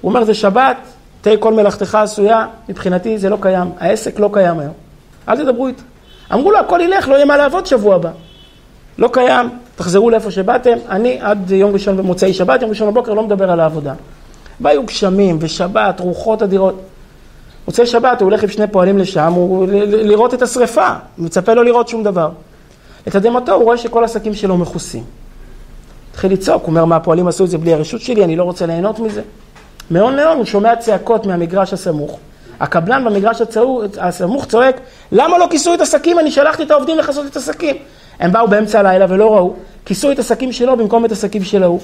הוא 0.00 0.08
אומר 0.08 0.24
זה 0.24 0.34
שבת, 0.34 0.76
תהי 1.20 1.36
כל 1.40 1.54
מלאכתך 1.54 1.94
עשויה, 1.94 2.46
מבחינתי 2.68 3.18
זה 3.18 3.30
לא 3.30 3.38
קיים, 3.40 3.72
העסק 3.78 4.20
לא 4.20 4.30
קיים 4.32 4.58
היום. 4.58 4.72
אל 5.28 5.36
תדברו 5.36 5.66
איתי. 5.66 5.82
אמרו 6.32 6.50
לו 6.50 6.58
הכל 6.58 6.80
ילך, 6.80 7.08
לא 7.08 7.14
יהיה 7.14 7.24
מה 7.24 7.36
לעבוד 7.36 7.66
שבוע 7.66 7.94
הבא. 7.94 8.10
לא 8.98 9.08
קיים, 9.12 9.48
תחזרו 9.76 10.10
לאיפה 10.10 10.30
שבאתם, 10.30 10.78
אני 10.88 11.18
עד 11.20 11.50
יום 11.50 11.72
ראשון 11.72 11.96
במוצאי 11.96 12.34
שבת, 12.34 12.62
יום 12.62 12.70
ראשון 12.70 12.90
בבוקר 12.90 13.14
לא 13.14 13.22
מדבר 13.22 13.50
על 13.50 13.60
העבודה. 13.60 13.94
והיו 14.60 14.82
גשמים 14.82 15.38
ושבת, 15.40 16.00
רוחות 16.00 16.42
אדירות. 16.42 16.80
מוצאי 17.66 17.86
שבת 17.86 18.20
הוא 18.20 18.26
הולך 18.26 18.42
עם 18.42 18.48
שני 18.48 18.66
פועלים 18.66 18.98
לשם, 18.98 19.32
הוא 19.32 19.66
לראות 19.86 20.34
את 20.34 20.42
השריפה, 20.42 20.88
הוא 20.88 21.24
מצפה 21.26 21.54
לא 21.54 21.64
לראות 21.64 21.88
שום 21.88 22.02
דבר. 22.02 22.30
לתדהמתו 23.06 23.52
הוא 23.52 23.64
רואה 23.64 23.76
שכל 23.76 24.02
העסקים 24.02 24.34
שלו 24.34 24.56
מכוסים. 24.56 25.04
התחיל 26.12 26.32
לצעוק, 26.32 26.62
הוא 26.62 26.70
אומר, 26.70 26.84
מה 26.84 26.96
הפועלים 26.96 27.28
עשו 27.28 27.44
את 27.44 27.50
זה 27.50 27.58
בלי 27.58 27.72
הרשות 27.72 28.00
שלי, 28.00 28.24
אני 28.24 28.36
לא 28.36 28.44
רוצה 28.44 28.66
ליהנות 28.66 28.98
מזה. 28.98 29.22
מהון 29.90 30.16
להון 30.16 30.36
הוא 30.36 30.44
שומע 30.44 30.76
צעקות 30.76 31.26
מהמגרש 31.26 31.72
הסמוך. 31.72 32.18
הקבלן 32.60 33.04
במגרש 33.04 33.40
הצעו, 33.40 33.82
הסמוך 34.00 34.46
צועק, 34.46 34.80
למה 35.12 35.38
לא 35.38 35.46
כיסו 35.50 35.74
את 35.74 35.80
השקים? 35.80 36.18
אני 36.18 36.30
שלחתי 36.30 36.62
את 36.62 36.70
העובדים 36.70 36.98
לכסות 36.98 37.26
את 37.26 37.36
השקים. 37.36 37.76
הם 38.20 38.32
באו 38.32 38.48
באמצע 38.48 38.80
הלילה 38.80 39.06
ולא 39.08 39.34
ראו, 39.36 39.54
כיסו 39.84 40.12
את 40.12 40.18
השקים 40.18 40.52
שלו 40.52 40.76
במקום 40.76 41.04
את 41.04 41.12
השקים 41.12 41.44
של 41.44 41.62
ההוא. 41.62 41.80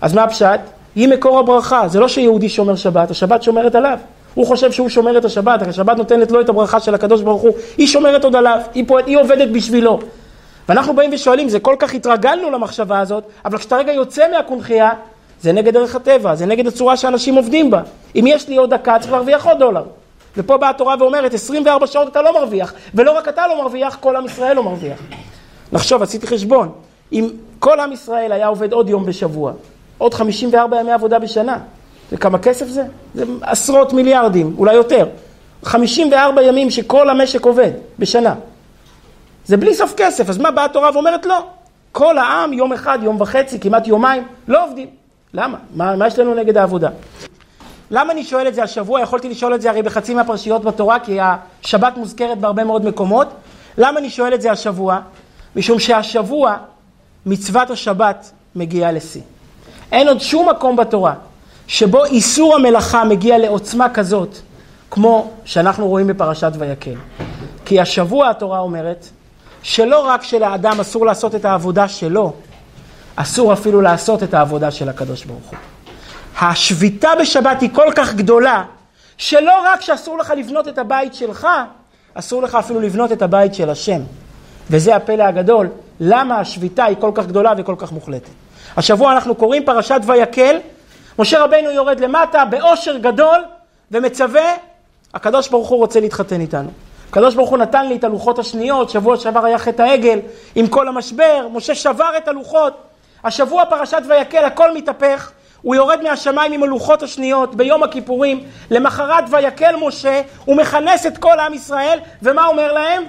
אז 0.00 0.14
מה 0.14 0.24
הפשט? 0.24 0.60
היא 0.94 1.08
מקור 1.08 1.38
הברכה, 1.38 1.88
זה 1.88 2.00
לא 2.00 2.08
שיהודי 2.08 2.48
שומר 2.48 2.76
שבת, 2.76 3.10
השבת 3.10 3.42
שומרת 3.42 3.74
עליו. 3.74 3.98
הוא 4.34 4.46
חושב 4.46 4.72
שהוא 4.72 4.88
שומר 4.88 5.18
את 5.18 5.24
השבת, 5.24 5.62
השבת 5.62 5.96
נותנת 5.96 6.30
לו 6.30 6.40
את 6.40 6.48
הברכה 6.48 6.80
של 6.80 6.94
הקדוש 6.94 7.22
ברוך 7.22 7.42
הוא, 7.42 7.52
היא 7.78 7.86
שומרת 7.86 8.24
עוד 8.24 8.36
עליו, 8.36 8.60
היא, 8.74 8.84
פה, 8.86 8.98
היא 9.06 9.18
עובדת 9.18 9.48
בשבילו. 9.48 10.00
ואנחנו 10.68 10.96
באים 10.96 11.10
ושואלים, 11.12 11.48
זה 11.48 11.60
כל 11.60 11.76
כך 11.78 11.94
התרגלנו 11.94 12.50
למחשבה 12.50 13.00
הזאת, 13.00 13.24
אבל 13.44 13.58
כשאתה 13.58 13.76
רגע 13.76 13.92
יוצא 13.92 14.30
מהקונכייה, 14.32 14.90
זה 15.42 15.52
נגד 15.52 15.74
דרך 15.74 15.94
הטבע, 15.94 16.34
זה 16.34 16.46
נגד 16.46 16.66
הצורה 16.66 16.96
שאנשים 16.96 17.34
עובדים 17.34 17.70
בה. 17.70 17.82
אם 18.16 18.24
יש 18.26 18.48
לי 18.48 18.56
עוד 18.56 18.74
דקה, 18.74 18.98
צריך 18.98 19.12
להרוויח 19.12 19.46
עוד 19.46 19.58
דולר. 19.58 19.84
ופה 20.36 20.56
באה 20.56 20.70
התורה 20.70 20.94
ואומרת, 20.98 21.34
24 21.34 21.86
שעות 21.86 22.08
אתה 22.08 22.22
לא 22.22 22.34
מרוויח, 22.34 22.72
ולא 22.94 23.12
רק 23.12 23.28
אתה 23.28 23.46
לא 23.46 23.62
מרוויח, 23.62 23.96
כל 24.00 24.16
עם 24.16 24.26
ישראל 24.26 24.56
לא 24.56 24.62
מרוויח. 24.62 24.98
נחשוב, 25.72 26.02
עשיתי 26.02 26.26
חשבון, 26.26 26.72
אם 27.12 27.28
כל 27.58 27.80
עם 27.80 27.92
ישראל 27.92 28.32
היה 28.32 28.46
עובד 28.46 28.72
עוד 28.72 28.88
יום 28.88 29.06
בשבוע, 29.06 29.52
עוד 29.98 30.14
54 30.14 30.80
ימי 30.80 30.92
עבודה 30.92 31.18
בשנה, 31.18 31.58
וכמה 32.12 32.38
כסף 32.38 32.66
זה? 32.66 32.82
זה 33.14 33.24
עשרות 33.40 33.92
מיליארדים, 33.92 34.54
אולי 34.58 34.74
יותר. 34.74 35.06
54 35.64 36.42
ימים 36.42 36.70
שכל 36.70 37.10
המשק 37.10 37.44
עובד 37.44 37.70
בשנה. 37.98 38.34
זה 39.48 39.56
בלי 39.56 39.74
סוף 39.74 39.94
כסף, 39.96 40.28
אז 40.28 40.38
מה 40.38 40.50
באה 40.50 40.64
התורה 40.64 40.90
ואומרת 40.94 41.26
לא? 41.26 41.46
כל 41.92 42.18
העם 42.18 42.52
יום 42.52 42.72
אחד, 42.72 42.98
יום 43.02 43.20
וחצי, 43.20 43.60
כמעט 43.60 43.86
יומיים, 43.86 44.22
לא 44.48 44.64
עובדים. 44.64 44.88
למה? 45.34 45.58
מה, 45.74 45.96
מה 45.96 46.06
יש 46.06 46.18
לנו 46.18 46.34
נגד 46.34 46.56
העבודה? 46.56 46.88
למה 47.90 48.12
אני 48.12 48.24
שואל 48.24 48.48
את 48.48 48.54
זה 48.54 48.62
השבוע? 48.62 49.00
יכולתי 49.00 49.28
לשאול 49.28 49.54
את 49.54 49.62
זה 49.62 49.70
הרי 49.70 49.82
בחצי 49.82 50.14
מהפרשיות 50.14 50.64
בתורה, 50.64 51.00
כי 51.00 51.18
השבת 51.20 51.96
מוזכרת 51.96 52.38
בהרבה 52.38 52.64
מאוד 52.64 52.84
מקומות. 52.84 53.28
למה 53.78 53.98
אני 53.98 54.10
שואל 54.10 54.34
את 54.34 54.42
זה 54.42 54.52
השבוע? 54.52 54.98
משום 55.56 55.78
שהשבוע 55.78 56.56
מצוות 57.26 57.70
השבת 57.70 58.30
מגיעה 58.56 58.92
לשיא. 58.92 59.22
אין 59.92 60.08
עוד 60.08 60.20
שום 60.20 60.48
מקום 60.48 60.76
בתורה 60.76 61.14
שבו 61.66 62.04
איסור 62.04 62.54
המלאכה 62.54 63.04
מגיע 63.04 63.38
לעוצמה 63.38 63.88
כזאת, 63.88 64.36
כמו 64.90 65.30
שאנחנו 65.44 65.88
רואים 65.88 66.06
בפרשת 66.06 66.52
ויקל. 66.58 66.94
כי 67.64 67.80
השבוע 67.80 68.30
התורה 68.30 68.58
אומרת 68.58 69.08
שלא 69.62 70.06
רק 70.06 70.22
שלאדם 70.22 70.80
אסור 70.80 71.06
לעשות 71.06 71.34
את 71.34 71.44
העבודה 71.44 71.88
שלו, 71.88 72.32
אסור 73.16 73.52
אפילו 73.52 73.80
לעשות 73.80 74.22
את 74.22 74.34
העבודה 74.34 74.70
של 74.70 74.88
הקדוש 74.88 75.24
ברוך 75.24 75.50
הוא. 75.50 75.58
השביתה 76.40 77.10
בשבת 77.20 77.60
היא 77.60 77.70
כל 77.72 77.92
כך 77.96 78.14
גדולה, 78.14 78.64
שלא 79.16 79.62
רק 79.64 79.80
שאסור 79.80 80.18
לך 80.18 80.32
לבנות 80.36 80.68
את 80.68 80.78
הבית 80.78 81.14
שלך, 81.14 81.46
אסור 82.14 82.42
לך 82.42 82.54
אפילו 82.54 82.80
לבנות 82.80 83.12
את 83.12 83.22
הבית 83.22 83.54
של 83.54 83.70
השם. 83.70 84.00
וזה 84.70 84.96
הפלא 84.96 85.22
הגדול, 85.22 85.68
למה 86.00 86.40
השביתה 86.40 86.84
היא 86.84 86.96
כל 87.00 87.10
כך 87.14 87.26
גדולה 87.26 87.52
וכל 87.58 87.74
כך 87.78 87.92
מוחלטת. 87.92 88.30
השבוע 88.76 89.12
אנחנו 89.12 89.34
קוראים 89.34 89.64
פרשת 89.64 90.00
ויקל, 90.06 90.56
משה 91.18 91.44
רבנו 91.44 91.70
יורד 91.70 92.00
למטה 92.00 92.44
באושר 92.44 92.96
גדול 92.96 93.44
ומצווה, 93.90 94.54
הקדוש 95.14 95.48
ברוך 95.48 95.68
הוא 95.68 95.78
רוצה 95.78 96.00
להתחתן 96.00 96.40
איתנו. 96.40 96.70
הקדוש 97.10 97.34
ברוך 97.34 97.50
הוא 97.50 97.58
נתן 97.58 97.86
לי 97.86 97.96
את 97.96 98.04
הלוחות 98.04 98.38
השניות, 98.38 98.90
שבוע 98.90 99.16
שעבר 99.16 99.44
היה 99.44 99.58
חטא 99.58 99.82
העגל, 99.82 100.18
עם 100.54 100.66
כל 100.66 100.88
המשבר, 100.88 101.48
משה 101.52 101.74
שבר 101.74 102.10
את 102.16 102.28
הלוחות. 102.28 102.74
השבוע 103.24 103.64
פרשת 103.64 104.02
ויקל 104.08 104.44
הכל 104.44 104.74
מתהפך, 104.74 105.30
הוא 105.62 105.74
יורד 105.74 105.98
מהשמיים 106.02 106.52
עם 106.52 106.62
הלוחות 106.62 107.02
השניות 107.02 107.54
ביום 107.54 107.82
הכיפורים, 107.82 108.44
למחרת 108.70 109.24
ויקל 109.30 109.76
משה, 109.76 110.22
הוא 110.44 110.56
מכנס 110.56 111.06
את 111.06 111.18
כל 111.18 111.40
עם 111.40 111.54
ישראל, 111.54 111.98
ומה 112.22 112.46
אומר 112.46 112.72
להם? 112.72 113.02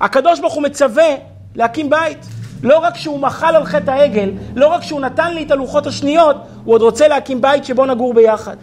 הקדוש 0.00 0.40
ברוך 0.40 0.54
הוא 0.54 0.62
מצווה 0.62 1.08
להקים 1.54 1.90
בית. 1.90 2.18
לא 2.62 2.78
רק 2.78 2.96
שהוא 2.96 3.20
מחל 3.20 3.56
על 3.56 3.64
חטא 3.64 3.90
העגל, 3.90 4.30
לא 4.56 4.66
רק 4.66 4.82
שהוא 4.82 5.00
נתן 5.00 5.34
לי 5.34 5.42
את 5.42 5.50
הלוחות 5.50 5.86
השניות, 5.86 6.36
הוא 6.64 6.74
עוד 6.74 6.82
רוצה 6.82 7.08
להקים 7.08 7.40
בית 7.40 7.64
שבו 7.64 7.86
נגור 7.86 8.14
ביחד. 8.14 8.56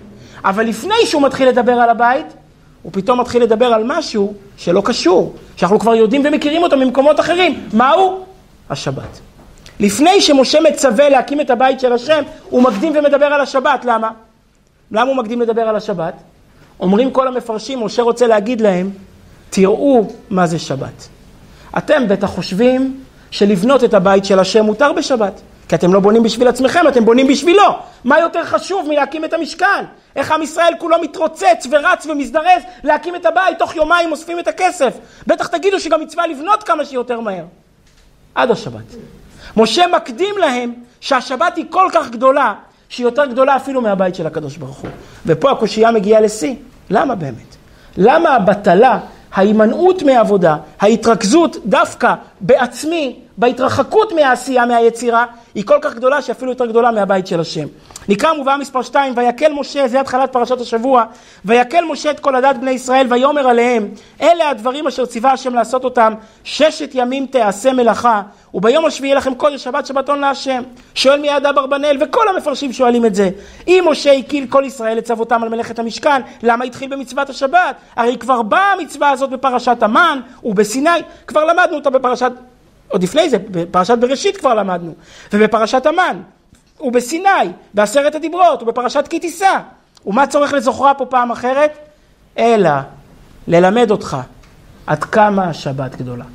אבל 0.46 0.66
לפני 0.66 1.06
שהוא 1.06 1.22
מתחיל 1.22 1.48
לדבר 1.48 1.74
על 1.74 1.90
הבית, 1.90 2.34
הוא 2.84 2.92
פתאום 2.94 3.20
מתחיל 3.20 3.44
לדבר 3.44 3.66
על 3.66 3.84
משהו 3.86 4.34
שלא 4.58 4.82
קשור, 4.86 5.34
שאנחנו 5.56 5.80
כבר 5.80 5.96
יודעים 5.96 6.22
ומכירים 6.26 6.64
אותו 6.64 6.78
ממקומות 6.78 7.20
אחרים. 7.20 7.68
מהו? 7.74 8.26
השבת. 8.70 9.20
לפני 9.80 10.22
שמשה 10.22 10.60
מצווה 10.62 11.10
להקים 11.10 11.42
את 11.42 11.50
הבית 11.50 11.80
של 11.80 11.94
השם, 11.94 12.24
הוא 12.50 12.64
מקדים 12.64 12.94
ומדבר 12.96 13.26
על 13.26 13.42
השבת. 13.42 13.86
למה? 13.86 14.12
למה 14.92 15.10
הוא 15.10 15.18
מקדים 15.18 15.42
לדבר 15.42 15.62
על 15.62 15.76
השבת? 15.76 16.14
אומרים 16.80 17.12
כל 17.12 17.28
המפרשים, 17.28 17.86
משה 17.86 18.02
רוצה 18.02 18.28
להגיד 18.28 18.62
להם, 18.62 18.90
תראו 19.50 20.08
מה 20.30 20.48
זה 20.48 20.60
שבת. 20.60 21.08
אתם 21.78 22.08
בטח 22.08 22.28
חושבים 22.28 23.00
שלבנות 23.32 23.84
את 23.84 23.94
הבית 23.94 24.26
של 24.26 24.40
השם 24.40 24.66
מותר 24.66 24.94
בשבת. 24.94 25.42
כי 25.68 25.76
אתם 25.76 25.94
לא 25.94 26.00
בונים 26.00 26.24
בשביל 26.24 26.48
עצמכם, 26.48 26.88
אתם 26.88 27.06
בונים 27.06 27.28
בשבילו. 27.28 27.80
מה 28.04 28.20
יותר 28.20 28.46
חשוב 28.46 28.88
מלהקים 28.88 29.26
את 29.26 29.34
המשכן? 29.34 29.86
איך 30.16 30.32
עם 30.32 30.42
ישראל 30.42 30.74
כולו 30.80 31.02
מתרוצץ 31.02 31.68
ורץ 31.72 32.06
ומזדרז 32.06 32.62
להקים 32.84 33.16
את 33.16 33.26
הבית, 33.26 33.60
תוך 33.60 33.76
יומיים 33.76 34.12
אוספים 34.12 34.40
את 34.40 34.48
הכסף. 34.48 34.94
בטח 35.28 35.48
תגידו 35.48 35.80
שגם 35.80 36.02
מצווה 36.02 36.28
לבנות 36.28 36.64
כמה 36.64 36.86
שיותר 36.86 37.20
מהר. 37.20 37.44
עד 38.36 38.52
השבת. 38.52 38.96
משה 39.58 39.88
מקדים 39.88 40.38
להם 40.38 40.74
שהשבת 41.00 41.56
היא 41.56 41.66
כל 41.70 41.90
כך 41.94 42.10
גדולה, 42.10 42.54
שהיא 42.90 43.06
יותר 43.06 43.26
גדולה 43.26 43.56
אפילו 43.56 43.82
מהבית 43.82 44.16
של 44.16 44.28
הקדוש 44.28 44.58
ברוך 44.58 44.78
הוא. 44.78 44.90
ופה 45.26 45.52
הקושייה 45.52 45.92
מגיעה 45.92 46.22
לשיא. 46.22 46.56
למה 46.90 47.16
באמת? 47.16 47.56
למה 47.98 48.36
הבטלה 48.36 49.00
ההימנעות 49.34 50.04
מעבודה, 50.04 50.58
ההתרכזות 50.80 51.58
דווקא 51.66 52.14
בעצמי, 52.40 53.20
בהתרחקות 53.38 54.14
מהעשייה, 54.14 54.66
מהיצירה, 54.66 55.26
היא 55.56 55.66
כל 55.66 55.78
כך 55.82 55.96
גדולה 55.96 56.22
שאפילו 56.22 56.52
יותר 56.52 56.66
גדולה 56.66 56.92
מהבית 56.92 57.28
של 57.28 57.40
השם. 57.40 57.68
נקרא 58.10 58.34
מובאה 58.34 58.58
מספר 58.58 58.82
2, 58.82 59.14
ויקל 59.16 59.52
משה, 59.54 59.88
זה 59.88 60.00
התחלת 60.00 60.34
פרשת 60.34 60.62
השבוע, 60.62 61.04
ויקל 61.46 61.86
משה 61.86 62.12
את 62.12 62.20
כל 62.20 62.36
הדת 62.36 62.56
בני 62.56 62.72
ישראל, 62.72 63.08
ויאמר 63.10 63.48
עליהם, 63.48 63.90
אלה 64.22 64.50
הדברים 64.50 64.88
אשר 64.88 65.06
ציווה 65.06 65.32
השם 65.32 65.54
לעשות 65.54 65.84
אותם, 65.84 66.14
ששת 66.44 66.90
ימים 66.94 67.26
תעשה 67.26 67.74
מלאכה, 67.74 68.22
וביום 68.54 68.86
השביעי 68.86 69.16
לכם 69.16 69.36
קודש 69.36 69.64
שבת 69.64 69.86
שבתון 69.86 70.20
להשם. 70.20 70.64
שואל 70.96 71.20
מיד 71.20 71.46
אברבנאל, 71.46 71.98
וכל 72.02 72.28
המפרשים 72.28 72.74
שואלים 72.74 73.06
את 73.06 73.16
זה. 73.16 73.30
אם 73.68 73.86
משה 73.88 74.14
הקיל 74.14 74.48
כל 74.50 74.64
ישראל 74.66 74.98
לצוותם 74.98 75.44
על 75.44 75.50
מלאכת 75.50 75.80
המשכן, 75.80 76.22
למה 76.44 76.66
התחיל 76.66 76.90
במצוות 76.90 77.30
השבת? 77.30 77.76
הרי 77.96 78.18
כבר 78.18 78.42
באה 78.42 78.72
המצווה 78.72 79.10
הזאת 79.10 79.30
בפרשת 79.30 79.84
המן 79.84 80.20
ובסיני, 80.44 80.90
כבר 81.28 81.46
למדנו 81.46 81.76
אותה 81.76 81.90
בפרשת 81.90 82.27
עוד 82.88 83.04
לפני 83.04 83.30
זה, 83.30 83.38
בפרשת 83.52 83.98
בראשית 83.98 84.38
כבר 84.38 84.54
למדנו, 84.54 84.94
ובפרשת 85.34 85.86
המן, 85.86 86.22
ובסיני, 86.82 87.30
בעשרת 87.74 88.16
הדיברות, 88.16 88.64
ובפרשת 88.64 89.08
כי 89.08 89.20
תישא. 89.20 89.60
ומה 90.06 90.28
צורך 90.28 90.54
לזוכרה 90.54 90.94
פה 90.94 91.06
פעם 91.06 91.32
אחרת? 91.32 91.78
אלא 92.38 92.72
ללמד 93.48 93.92
אותך 93.92 94.18
עד 94.88 95.04
כמה 95.04 95.50
השבת 95.50 95.96
גדולה. 95.96 96.26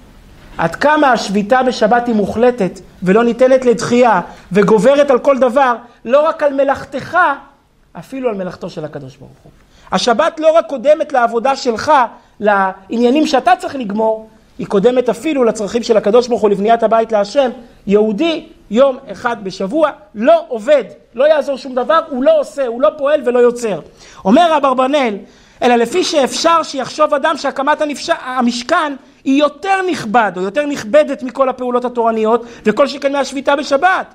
עד 0.58 0.76
כמה 0.76 1.12
השביתה 1.12 1.62
בשבת 1.62 2.06
היא 2.06 2.14
מוחלטת 2.14 2.80
ולא 3.02 3.24
ניתנת 3.24 3.64
לדחייה 3.64 4.20
וגוברת 4.52 5.10
על 5.10 5.18
כל 5.18 5.38
דבר, 5.38 5.74
לא 6.04 6.28
רק 6.28 6.42
על 6.42 6.52
מלאכתך, 6.52 7.18
אפילו 7.98 8.28
על 8.28 8.34
מלאכתו 8.34 8.70
של 8.70 8.84
הקדוש 8.84 9.16
ברוך 9.16 9.30
הוא. 9.42 9.52
השבת 9.92 10.40
לא 10.40 10.52
רק 10.52 10.66
קודמת 10.66 11.12
לעבודה 11.12 11.56
שלך, 11.56 11.92
לעניינים 12.40 13.26
שאתה 13.26 13.52
צריך 13.58 13.74
לגמור, 13.74 14.28
היא 14.58 14.66
קודמת 14.66 15.08
אפילו 15.08 15.44
לצרכים 15.44 15.82
של 15.82 15.96
הקדוש 15.96 16.28
ברוך 16.28 16.42
הוא 16.42 16.50
לבניית 16.50 16.82
הבית 16.82 17.12
להשם. 17.12 17.50
יהודי 17.86 18.46
יום 18.70 18.98
אחד 19.12 19.44
בשבוע 19.44 19.90
לא 20.14 20.44
עובד, 20.48 20.84
לא 21.14 21.24
יעזור 21.24 21.56
שום 21.56 21.74
דבר, 21.74 22.00
הוא 22.08 22.24
לא 22.24 22.40
עושה, 22.40 22.66
הוא 22.66 22.82
לא 22.82 22.88
פועל 22.98 23.20
ולא 23.24 23.38
יוצר. 23.38 23.80
אומר 24.24 24.56
אברבנאל, 24.56 25.16
אלא 25.62 25.74
לפי 25.74 26.04
שאפשר 26.04 26.62
שיחשוב 26.62 27.14
אדם 27.14 27.36
שהקמת 27.36 27.80
הנפש... 27.80 28.10
המשכן 28.10 28.94
היא 29.24 29.40
יותר 29.40 29.82
נכבד 29.90 30.32
או 30.36 30.42
יותר 30.42 30.66
נכבדת 30.66 31.22
מכל 31.22 31.48
הפעולות 31.48 31.84
התורניות 31.84 32.44
וכל 32.64 32.86
שכן 32.86 33.12
מהשביתה 33.12 33.56
בשבת. 33.56 34.14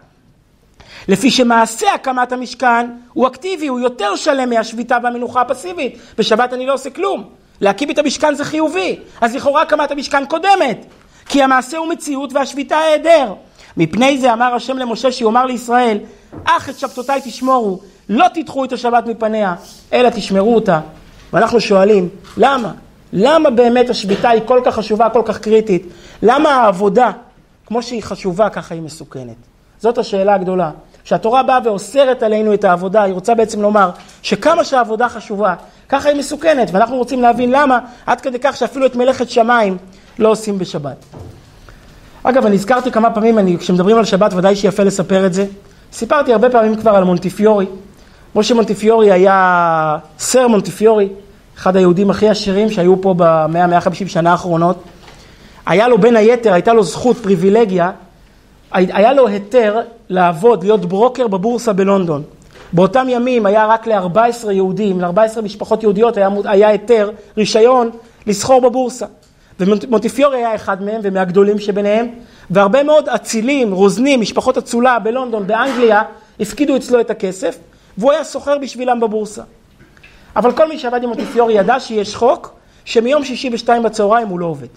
לפי 1.07 1.31
שמעשה 1.31 1.93
הקמת 1.93 2.31
המשכן 2.31 2.87
הוא 3.13 3.27
אקטיבי, 3.27 3.67
הוא 3.67 3.79
יותר 3.79 4.15
שלם 4.15 4.49
מהשביתה 4.49 4.97
והמנוחה 5.03 5.41
הפסיבית. 5.41 5.97
בשבת 6.17 6.53
אני 6.53 6.65
לא 6.65 6.73
עושה 6.73 6.89
כלום. 6.89 7.23
להקים 7.61 7.91
את 7.91 7.99
המשכן 7.99 8.35
זה 8.35 8.45
חיובי, 8.45 8.99
אז 9.21 9.35
לכאורה 9.35 9.61
הקמת 9.61 9.91
המשכן 9.91 10.25
קודמת, 10.25 10.85
כי 11.25 11.43
המעשה 11.43 11.77
הוא 11.77 11.87
מציאות 11.87 12.33
והשביתה 12.33 12.77
היעדר. 12.77 13.33
מפני 13.77 14.17
זה 14.17 14.33
אמר 14.33 14.55
השם 14.55 14.77
למשה 14.77 15.11
שיאמר 15.11 15.45
לישראל, 15.45 15.97
אך 16.43 16.69
את 16.69 16.79
שבתותיי 16.79 17.21
תשמורו, 17.23 17.79
לא 18.09 18.25
תדחו 18.33 18.65
את 18.65 18.73
השבת 18.73 19.07
מפניה, 19.07 19.55
אלא 19.93 20.09
תשמרו 20.09 20.55
אותה. 20.55 20.79
ואנחנו 21.33 21.59
שואלים, 21.59 22.09
למה? 22.37 22.71
למה 23.13 23.49
באמת 23.49 23.89
השביתה 23.89 24.29
היא 24.29 24.41
כל 24.45 24.61
כך 24.65 24.75
חשובה, 24.75 25.09
כל 25.09 25.21
כך 25.25 25.39
קריטית? 25.39 25.87
למה 26.23 26.49
העבודה, 26.49 27.11
כמו 27.65 27.81
שהיא 27.81 28.03
חשובה, 28.03 28.49
ככה 28.49 28.75
היא 28.75 28.81
מסוכנת? 28.81 29.35
זאת 29.79 29.97
השאלה 29.97 30.33
הגדולה. 30.33 30.71
כשהתורה 31.03 31.43
באה 31.43 31.59
ואוסרת 31.63 32.23
עלינו 32.23 32.53
את 32.53 32.63
העבודה, 32.63 33.03
היא 33.03 33.13
רוצה 33.13 33.35
בעצם 33.35 33.61
לומר 33.61 33.89
שכמה 34.21 34.63
שהעבודה 34.63 35.09
חשובה, 35.09 35.55
ככה 35.89 36.09
היא 36.09 36.17
מסוכנת, 36.17 36.69
ואנחנו 36.71 36.97
רוצים 36.97 37.21
להבין 37.21 37.51
למה, 37.51 37.79
עד 38.05 38.21
כדי 38.21 38.37
כך 38.41 38.57
שאפילו 38.57 38.85
את 38.85 38.95
מלאכת 38.95 39.29
שמיים 39.29 39.77
לא 40.19 40.29
עושים 40.29 40.57
בשבת. 40.57 41.05
אגב, 42.23 42.45
אני 42.45 42.55
הזכרתי 42.55 42.91
כמה 42.91 43.11
פעמים, 43.11 43.39
אני, 43.39 43.57
כשמדברים 43.57 43.97
על 43.97 44.05
שבת 44.05 44.33
ודאי 44.33 44.55
שיפה 44.55 44.83
לספר 44.83 45.25
את 45.25 45.33
זה. 45.33 45.45
סיפרתי 45.93 46.33
הרבה 46.33 46.49
פעמים 46.49 46.75
כבר 46.75 46.91
על 46.91 47.03
מונטיפיורי. 47.03 47.65
משה 48.35 48.53
מונטיפיורי 48.53 49.11
היה 49.11 49.97
סר 50.19 50.47
מונטיפיורי, 50.47 51.09
אחד 51.57 51.75
היהודים 51.75 52.09
הכי 52.09 52.29
עשירים 52.29 52.69
שהיו 52.69 53.01
פה 53.01 53.13
במאה, 53.17 53.67
מאה 53.67 53.81
חמישים 53.81 54.07
שנה 54.07 54.31
האחרונות. 54.31 54.83
היה 55.65 55.87
לו 55.87 55.97
בין 55.97 56.15
היתר, 56.15 56.53
הייתה 56.53 56.73
לו 56.73 56.83
זכות, 56.83 57.17
פריבילגיה, 57.17 57.91
היה 58.71 59.13
לו 59.13 59.27
היתר 59.27 59.79
לעבוד, 60.09 60.63
להיות 60.63 60.85
ברוקר 60.85 61.27
בבורסה 61.27 61.73
בלונדון. 61.73 62.23
באותם 62.73 63.07
ימים 63.09 63.45
היה 63.45 63.65
רק 63.65 63.87
ל-14 63.87 64.51
יהודים, 64.51 65.01
ל-14 65.01 65.41
משפחות 65.41 65.83
יהודיות 65.83 66.17
היה, 66.17 66.29
היה 66.45 66.67
היתר, 66.67 67.11
רישיון, 67.37 67.89
לסחור 68.27 68.61
בבורסה. 68.61 69.05
ומונטיפיורי 69.59 70.37
היה 70.37 70.55
אחד 70.55 70.81
מהם 70.83 71.01
ומהגדולים 71.03 71.59
שביניהם, 71.59 72.07
והרבה 72.49 72.83
מאוד 72.83 73.09
אצילים, 73.09 73.73
רוזנים, 73.73 74.21
משפחות 74.21 74.57
אצולה 74.57 74.99
בלונדון, 74.99 75.47
באנגליה, 75.47 76.01
הפקידו 76.39 76.75
אצלו 76.75 76.99
את 76.99 77.09
הכסף, 77.09 77.57
והוא 77.97 78.11
היה 78.11 78.23
סוחר 78.23 78.57
בשבילם 78.57 78.99
בבורסה. 78.99 79.43
אבל 80.35 80.51
כל 80.51 80.69
מי 80.69 80.79
שעבד 80.79 81.03
עם 81.03 81.09
מונטיפיורי 81.09 81.53
ידע 81.53 81.79
שיש 81.79 82.15
חוק 82.15 82.53
שמיום 82.85 83.23
שישי 83.23 83.49
בשתיים 83.49 83.83
בצהריים 83.83 84.27
הוא 84.27 84.39
לא 84.39 84.45
עובד. 84.45 84.67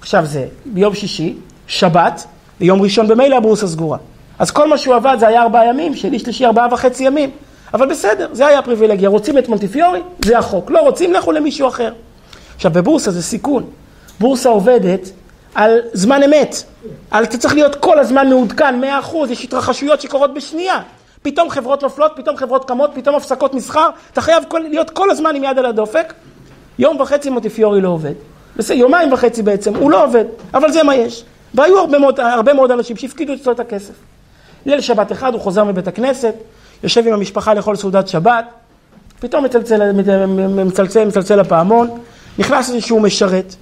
עכשיו 0.00 0.26
זה 0.26 0.46
ביום 0.66 0.94
שישי, 0.94 1.34
שבת, 1.66 2.26
ויום 2.60 2.82
ראשון 2.82 3.08
במילא 3.08 3.36
הבורסה 3.36 3.66
סגורה. 3.66 3.98
אז 4.38 4.50
כל 4.50 4.68
מה 4.68 4.78
שהוא 4.78 4.94
עבד 4.94 5.16
זה 5.20 5.28
היה 5.28 5.42
ארבעה 5.42 5.66
ימים, 5.66 5.94
שני 5.94 6.18
שלישי 6.18 6.46
ארבעה 6.46 6.66
וחצי 6.72 7.04
ימים. 7.04 7.30
אבל 7.74 7.86
בסדר, 7.86 8.28
זה 8.32 8.46
היה 8.46 8.58
הפריבילגיה. 8.58 9.08
רוצים 9.08 9.38
את 9.38 9.48
מונטיפיורי, 9.48 10.00
זה 10.24 10.38
החוק. 10.38 10.70
לא 10.70 10.80
רוצים, 10.80 11.12
לכו 11.12 11.32
למישהו 11.32 11.68
אחר. 11.68 11.92
עכשיו, 12.56 12.70
בבורסה 12.70 13.10
זה 13.10 13.22
סיכון. 13.22 13.64
בורסה 14.20 14.48
עובדת 14.48 15.10
על 15.54 15.78
זמן 15.92 16.22
אמת. 16.22 16.62
על, 17.10 17.24
אתה 17.24 17.38
צריך 17.38 17.54
להיות 17.54 17.74
כל 17.74 17.98
הזמן 17.98 18.28
מעודכן, 18.28 18.80
מאה 18.80 18.98
אחוז, 18.98 19.30
יש 19.30 19.44
התרחשויות 19.44 20.00
שקורות 20.00 20.34
בשנייה. 20.34 20.80
פתאום 21.22 21.50
חברות 21.50 21.82
נופלות, 21.82 22.12
פתאום 22.16 22.36
חברות 22.36 22.64
קמות, 22.64 22.90
פתאום 22.94 23.16
הפסקות 23.16 23.54
מסחר, 23.54 23.88
אתה 24.12 24.20
חייב 24.20 24.44
כל, 24.48 24.58
להיות 24.58 24.90
כל 24.90 25.10
הזמן 25.10 25.36
עם 25.36 25.44
יד 25.44 25.58
על 25.58 25.66
הדופק. 25.66 26.12
יום 26.78 27.00
וחצי 27.00 27.30
מוטיפיורי 27.30 27.80
לא 27.80 27.88
עובד. 27.88 28.14
בסדר, 28.56 28.76
יומיים 28.76 29.12
וחצי 29.12 29.42
בעצם, 29.42 29.76
הוא 29.76 29.90
לא 29.90 30.04
עובד, 30.04 30.24
אבל 30.54 30.72
זה 30.72 30.82
מה 30.82 30.94
יש. 30.94 31.24
והיו 31.54 31.78
הרבה 31.78 31.98
מאוד, 31.98 32.20
הרבה 32.20 32.52
מאוד 32.52 32.70
אנשים 32.70 32.96
שהפקידו 32.96 33.34
אצלו 33.34 33.52
את 33.52 33.60
הכסף. 33.60 33.94
ליל 34.66 34.80
שבת 34.80 35.12
אחד 35.12 35.32
הוא 35.32 35.40
חוזר 35.40 35.64
מבית 35.64 35.88
הכנסת, 35.88 36.34
יושב 36.82 37.06
עם 37.06 37.12
המשפחה 37.12 37.54
לאכול 37.54 37.76
סעודת 37.76 38.08
שבת, 38.08 38.44
פתאום 39.20 39.44
מצלצל, 39.44 39.92
מצלצל, 40.64 41.04
מצלצל 41.04 41.40
הפעמון, 41.40 41.90
נכנס 42.38 42.70
איזשהו 42.70 43.00
משרת, 43.00 43.54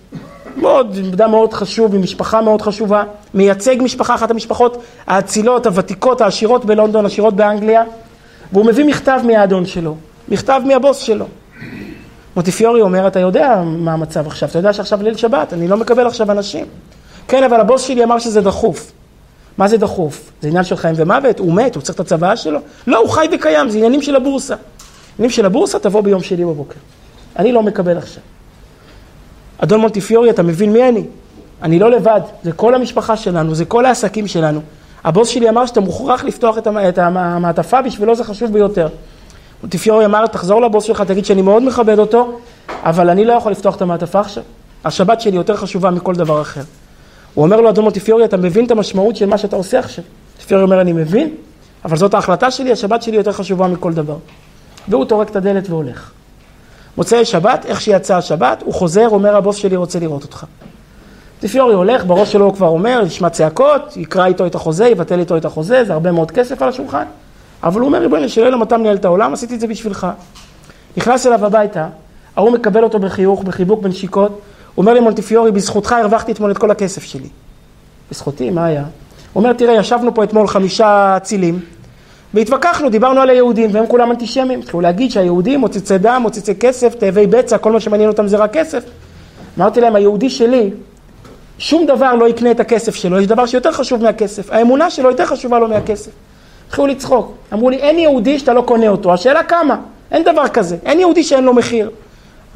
מאוד, 0.57 0.97
אדם 1.15 1.31
מאוד 1.31 1.53
חשוב, 1.53 1.95
עם 1.95 2.03
משפחה 2.03 2.41
מאוד 2.41 2.63
חשובה, 2.63 3.05
מייצג 3.35 3.77
משפחה, 3.81 4.15
אחת 4.15 4.31
המשפחות 4.31 4.83
האצילות, 5.07 5.67
הוותיקות, 5.67 6.21
העשירות 6.21 6.65
בלונדון, 6.65 7.07
עשירות 7.07 7.37
באנגליה, 7.37 7.83
והוא 8.53 8.67
מביא 8.67 8.85
מכתב 8.85 9.21
מהאדון 9.27 9.67
שלו, 9.67 9.97
מכתב 10.29 10.63
מהבוס 10.67 10.99
שלו. 10.99 11.27
מוטיפיורי 12.37 12.81
אומר, 12.81 13.07
אתה 13.07 13.21
יודע 13.21 13.63
מה 13.67 13.93
המצב 13.93 14.27
עכשיו, 14.27 14.49
אתה 14.49 14.59
יודע 14.59 14.73
שעכשיו 14.73 15.03
ליל 15.03 15.17
שבת, 15.17 15.53
אני 15.53 15.69
לא 15.69 15.77
מקבל 15.77 16.07
עכשיו 16.07 16.31
אנשים. 16.31 16.67
כן, 17.29 17.45
אבל 17.45 17.61
הבוס 17.61 17.83
שלי 17.83 18.05
אמר 18.05 18.19
שזה 18.19 18.41
דחוף. 18.41 18.93
מה 19.61 19.69
זה 19.69 19.77
דחוף? 19.77 20.33
זה 20.43 20.49
עניין 20.49 20.65
של 20.65 20.77
חיים 20.77 20.95
ומוות? 20.99 21.39
הוא 21.39 21.55
מת, 21.55 21.75
הוא 21.75 21.83
צריך 21.83 21.95
את 21.95 22.01
הצוואה 22.01 22.37
שלו? 22.37 22.59
לא, 22.87 22.99
הוא 22.99 23.09
חי 23.09 23.27
וקיים, 23.33 23.71
זה 23.71 23.77
עניינים 23.77 24.03
של 24.03 24.17
הבורסה. 24.17 24.55
עניינים 25.19 25.31
של 25.31 25.47
הבורסה, 25.47 25.79
תבוא 25.79 26.01
ביום 26.01 26.23
שני 26.23 26.45
בבוקר. 26.45 26.79
אני 27.37 27.53
לא 27.53 27.63
מקבל 27.63 27.99
עכשיו. 27.99 28.23
אדון 29.59 29.81
מונטיפיורי, 29.81 30.31
אתה 30.31 30.43
מבין 30.43 30.73
מי 30.73 30.89
אני? 30.89 31.05
אני 31.63 31.79
לא 31.79 31.91
לבד, 31.91 32.21
זה 32.43 32.53
כל 32.53 32.75
המשפחה 32.75 33.17
שלנו, 33.17 33.55
זה 33.55 33.65
כל 33.65 33.85
העסקים 33.87 34.27
שלנו. 34.27 34.61
הבוס 35.05 35.29
שלי 35.29 35.49
אמר 35.49 35.67
שאתה 35.67 35.81
מוכרח 35.81 36.25
לפתוח 36.25 36.59
את 36.59 36.99
המעטפה, 36.99 37.83
בשבילו 37.83 38.15
זה 38.15 38.25
חשוב 38.25 38.53
ביותר. 38.53 38.89
מונטיפיורי 39.63 40.05
אמר, 40.05 40.27
תחזור 40.27 40.63
לבוס 40.63 40.85
שלך, 40.85 41.01
תגיד 41.01 41.25
שאני 41.25 41.43
מאוד 41.43 41.63
מכבד 41.63 41.99
אותו, 41.99 42.39
אבל 42.83 43.11
אני 43.11 43.25
לא 43.25 43.33
יכול 43.33 43.53
לפתוח 43.53 43.77
את 43.77 43.83
המעטפה 43.83 44.21
עכשיו. 44.21 44.43
השבת 44.85 45.21
שלי 45.21 45.37
יותר 45.37 45.57
חשובה 45.57 45.91
מכל 45.91 46.15
דבר 46.15 46.41
אחר. 46.41 46.63
הוא 47.35 47.45
אומר 47.45 47.61
לו, 47.61 47.71
אדון 47.71 47.85
מוטיפיורי, 47.85 48.25
אתה 48.25 48.37
מבין 48.37 48.65
את 48.65 48.71
המשמעות 48.71 49.17
של 49.17 49.27
מה 49.27 49.39
שאתה 49.39 49.57
עושה 49.57 49.79
עכשיו? 49.79 50.05
מוטיפיורי 50.35 50.65
אומר, 50.65 50.81
אני 50.81 50.93
מבין, 50.93 51.35
אבל 51.85 51.97
זאת 51.97 52.15
ההחלטה 52.15 52.51
שלי, 52.51 52.73
השבת 52.73 53.03
שלי 53.03 53.17
יותר 53.17 53.33
חשובה 53.33 53.69
מכל 53.69 53.93
דבר. 53.93 54.17
והוא 54.89 55.05
טורק 55.05 55.31
את 55.31 55.37
הדלת 55.37 55.71
והולך. 55.71 56.11
מוצאי 56.97 57.25
שבת, 57.25 57.67
איך 57.67 57.81
שיצא 57.81 58.17
השבת, 58.17 58.63
הוא 58.65 58.75
חוזר, 58.75 59.09
אומר, 59.09 59.37
הבוס 59.37 59.57
שלי 59.57 59.77
רוצה 59.77 59.99
לראות 59.99 60.23
אותך. 60.23 60.47
מוטיפיורי 61.35 61.75
הולך, 61.75 62.05
בראש 62.05 62.33
שלו 62.33 62.45
הוא 62.45 62.55
כבר 62.55 62.69
אומר, 62.69 63.03
ישמע 63.07 63.31
צעקות, 63.31 63.97
יקרא 63.97 64.27
איתו 64.27 64.47
את 64.47 64.55
החוזה, 64.55 64.87
יבטל 64.87 65.19
איתו 65.19 65.37
את 65.37 65.45
החוזה, 65.45 65.85
זה 65.85 65.93
הרבה 65.93 66.13
מאוד 66.13 66.31
כסף 66.31 66.63
על 66.63 66.69
השולחן. 66.69 67.05
אבל 67.63 67.81
הוא 67.81 67.87
אומר, 67.87 67.99
ריבונו 67.99 68.29
של 68.29 68.45
עולם, 68.45 68.63
אתה 68.63 68.77
מנהל 68.77 68.97
את 68.97 69.05
העולם, 69.05 69.33
עשיתי 69.33 69.55
את 69.55 69.61
זה 69.61 69.67
בשבילך. 69.67 70.07
נכנס 70.97 71.27
אליו 71.27 71.47
הביתה, 71.47 71.87
ההוא 72.37 72.51
מקבל 72.51 72.85
אותו 72.85 72.99
בחיוך, 72.99 73.45
בחיבוק, 73.45 73.83
בנשיקות, 73.83 74.41
אומר 74.81 74.95
לי 74.95 75.01
מונטיפיורי, 75.01 75.53
בזכותך 75.53 75.93
הרווחתי 75.93 76.33
אתמול 76.33 76.51
את 76.51 76.59
כל 76.59 76.71
הכסף 76.71 77.03
שלי. 77.03 77.29
בזכותי, 78.11 78.51
מה 78.51 78.65
היה? 78.65 78.85
הוא 79.33 79.43
אומר, 79.43 79.53
תראה, 79.53 79.75
ישבנו 79.75 80.15
פה 80.15 80.25
אתמול 80.25 80.47
חמישה 80.47 81.19
צילים, 81.23 81.61
והתווכחנו, 82.35 82.89
דיברנו 82.89 83.21
על 83.21 83.31
היהודים, 83.31 83.71
והם 83.73 83.87
כולם 83.87 84.11
אנטישמים. 84.11 84.61
התחילו 84.61 84.81
להגיד 84.81 85.11
שהיהודים 85.11 85.61
מוצצי 85.61 85.99
דם, 85.99 86.19
מוצצי 86.23 86.55
כסף, 86.55 86.95
תאבי 86.95 87.27
בצע, 87.27 87.59
כל 87.59 87.73
מה 87.73 87.81
שמעניין 87.81 88.09
אותם 88.11 88.29
זה 88.29 88.37
רק 88.37 88.53
כסף. 88.53 88.85
אמרתי 89.59 89.81
להם, 89.81 89.97
היהודי 89.97 90.31
שלי, 90.31 90.71
שום 91.59 91.87
דבר 91.87 92.15
לא 92.15 92.29
יקנה 92.29 92.51
את 92.51 92.61
הכסף 92.61 92.95
שלו, 92.95 93.21
יש 93.21 93.27
דבר 93.27 93.47
שיותר 93.47 93.73
חשוב 93.73 94.03
מהכסף. 94.03 94.51
האמונה 94.51 94.91
שלו 94.91 95.11
יותר 95.11 95.27
חשובה 95.27 95.59
לו 95.59 95.69
מהכסף. 95.69 96.11
התחילו 96.67 96.87
לצחוק. 96.87 97.35
אמרו 97.53 97.71
לי, 97.71 97.77
אין 97.77 97.99
יהודי 97.99 98.39
שאתה 98.39 98.53
לא 98.53 98.63
קונה 98.63 98.89
אותו, 98.89 99.15
השאלה 99.15 99.43
כמה? 99.43 99.77
אין 100.11 100.25
דבר 100.25 100.49
כזה, 100.49 100.77
אין 100.85 101.01
יהודי 101.01 101.23
שאין 101.23 101.45
לו 101.45 101.55
מחיר. 101.55 101.91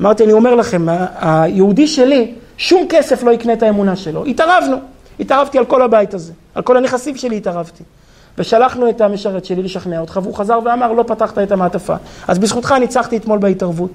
אמרתי, 0.00 0.24
אני 0.24 0.32
אומר 0.32 0.54
לכם, 0.54 0.86
היהודי 1.20 1.86
שלי, 1.86 2.34
שום 2.56 2.86
כסף 2.88 3.22
לא 3.22 3.30
יקנה 3.30 3.52
את 3.52 3.62
האמונה 3.62 3.96
שלו. 3.96 4.24
התערבנו. 4.24 4.76
התערבתי 5.20 5.58
על 5.58 5.64
כל 5.64 5.82
הבית 5.82 6.14
הזה. 6.14 6.32
על 6.54 6.62
כל 6.62 6.76
הנכסים 6.76 7.16
שלי 7.16 7.36
התערבתי. 7.36 7.82
ושלחנו 8.38 8.90
את 8.90 9.00
המשרת 9.00 9.44
שלי 9.44 9.62
לשכנע 9.62 10.00
אותך, 10.00 10.20
והוא 10.22 10.34
חזר 10.34 10.58
ואמר, 10.64 10.92
לא 10.92 11.02
פתחת 11.02 11.38
את 11.38 11.52
המעטפה. 11.52 11.94
אז 12.28 12.38
בזכותך 12.38 12.74
ניצחתי 12.80 13.16
אתמול 13.16 13.38
בהתערבות. 13.38 13.90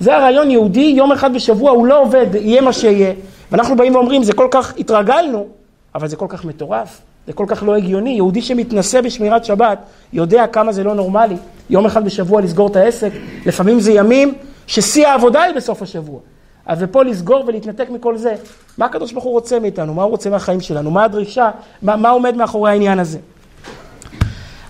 זה 0.00 0.16
הרעיון 0.16 0.50
יהודי, 0.50 0.94
יום 0.96 1.12
אחד 1.12 1.34
בשבוע 1.34 1.70
הוא 1.70 1.86
לא 1.86 2.02
עובד, 2.02 2.26
יהיה 2.34 2.60
מה 2.60 2.72
שיהיה. 2.72 3.12
ואנחנו 3.52 3.76
באים 3.76 3.94
ואומרים, 3.94 4.22
זה 4.22 4.32
כל 4.32 4.48
כך 4.50 4.74
התרגלנו, 4.78 5.46
אבל 5.94 6.08
זה 6.08 6.16
כל 6.16 6.26
כך 6.28 6.44
מטורף, 6.44 7.00
זה 7.26 7.32
כל 7.32 7.44
כך 7.48 7.62
לא 7.62 7.76
הגיוני. 7.76 8.10
יהודי 8.10 8.42
שמתנסה 8.42 9.02
בשמירת 9.02 9.44
שבת 9.44 9.78
יודע 10.12 10.46
כמה 10.46 10.72
זה 10.72 10.84
לא 10.84 10.94
נורמלי. 10.94 11.36
יום 11.70 11.86
אחד 11.86 12.04
בשבוע 12.04 12.40
לסגור 12.40 12.68
את 12.68 12.76
העסק, 12.76 13.10
לפעמים 13.46 13.80
זה 13.80 13.92
ימים 13.92 14.34
ששיא 14.68 15.08
העבודה 15.08 15.42
היא 15.42 15.54
בסוף 15.54 15.82
השבוע. 15.82 16.20
אז 16.66 16.78
ופה 16.80 17.02
לסגור 17.02 17.44
ולהתנתק 17.46 17.90
מכל 17.90 18.16
זה. 18.16 18.34
מה 18.78 18.86
הקדוש 18.86 19.12
ברוך 19.12 19.24
הוא 19.24 19.32
רוצה 19.32 19.60
מאיתנו? 19.60 19.94
מה 19.94 20.02
הוא 20.02 20.10
רוצה 20.10 20.30
מהחיים 20.30 20.60
שלנו? 20.60 20.90
מה 20.90 21.04
הדרישה? 21.04 21.50
מה, 21.82 21.96
מה 21.96 22.10
עומד 22.10 22.36
מאחורי 22.36 22.70
העניין 22.70 22.98
הזה? 22.98 23.18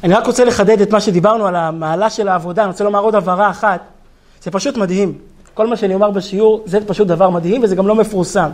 אני 0.05 0.15
רק 0.15 0.27
רוצה 0.27 0.45
לחדד 0.45 0.81
את 0.81 0.91
מה 0.91 1.01
שדיברנו 1.01 1.47
על 1.47 1.57
המעלה 1.57 2.11
של 2.11 2.29
העבודה, 2.29 2.63
אני 2.63 2.71
רוצה 2.71 2.85
לומר 2.85 3.01
עוד 3.01 3.15
הבהרה 3.15 3.51
אחת. 3.51 3.81
זה 4.43 4.51
פשוט 4.51 4.77
מדהים. 4.77 5.19
כל 5.55 5.67
מה 5.67 5.77
שאני 5.77 5.95
אומר 5.95 6.11
בשיעור 6.11 6.63
זה 6.67 6.87
פשוט 6.87 7.09
דבר 7.09 7.31
מדהים 7.31 7.63
וזה 7.63 7.77
גם 7.77 7.87
לא 7.87 7.95
מפורסם. 7.95 8.51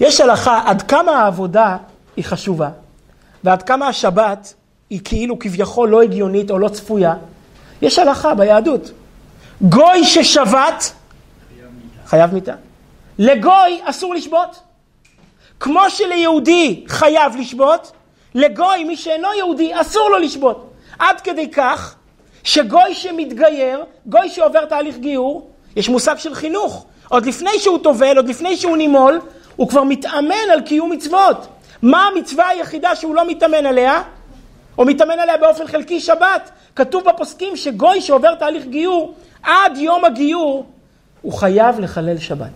יש 0.00 0.20
הלכה 0.20 0.60
עד 0.64 0.82
כמה 0.82 1.12
העבודה 1.12 1.76
היא 2.16 2.24
חשובה 2.24 2.70
ועד 3.44 3.62
כמה 3.62 3.88
השבת 3.88 4.54
היא 4.90 5.00
כאילו 5.04 5.38
כביכול 5.38 5.88
לא 5.88 6.02
הגיונית 6.02 6.50
או 6.50 6.58
לא 6.58 6.68
צפויה. 6.68 7.14
יש 7.82 7.98
הלכה 7.98 8.34
ביהדות. 8.34 8.90
גוי 9.62 10.04
ששבת 10.04 10.92
חייב 12.06 12.34
מיתה. 12.34 12.54
לגוי 13.18 13.80
אסור 13.84 14.14
לשבות. 14.14 14.60
כמו 15.60 15.90
שליהודי 15.90 16.84
חייב 16.88 17.36
לשבות, 17.36 17.92
לגוי, 18.34 18.84
מי 18.84 18.96
שאינו 18.96 19.28
יהודי, 19.38 19.80
אסור 19.80 20.10
לו 20.10 20.18
לשבות. 20.18 20.70
עד 20.98 21.20
כדי 21.20 21.50
כך 21.50 21.94
שגוי 22.44 22.94
שמתגייר, 22.94 23.84
גוי 24.06 24.28
שעובר 24.28 24.64
תהליך 24.64 24.96
גיור, 24.96 25.50
יש 25.76 25.88
מושג 25.88 26.18
של 26.18 26.34
חינוך. 26.34 26.86
עוד 27.08 27.26
לפני 27.26 27.58
שהוא 27.58 27.78
טובל, 27.78 28.16
עוד 28.16 28.28
לפני 28.28 28.56
שהוא 28.56 28.76
נימול, 28.76 29.20
הוא 29.56 29.68
כבר 29.68 29.82
מתאמן 29.82 30.50
על 30.52 30.60
קיום 30.60 30.92
מצוות. 30.92 31.46
מה 31.82 32.06
המצווה 32.06 32.48
היחידה 32.48 32.96
שהוא 32.96 33.14
לא 33.14 33.28
מתאמן 33.28 33.66
עליה? 33.66 34.02
או 34.78 34.84
מתאמן 34.84 35.18
עליה 35.18 35.36
באופן 35.36 35.66
חלקי 35.66 36.00
שבת. 36.00 36.50
כתוב 36.76 37.04
בפוסקים 37.04 37.56
שגוי 37.56 38.00
שעובר 38.00 38.34
תהליך 38.34 38.64
גיור, 38.66 39.14
עד 39.44 39.76
יום 39.76 40.04
הגיור, 40.04 40.66
הוא 41.22 41.32
חייב 41.32 41.80
לחלל 41.80 42.18
שבת. 42.18 42.50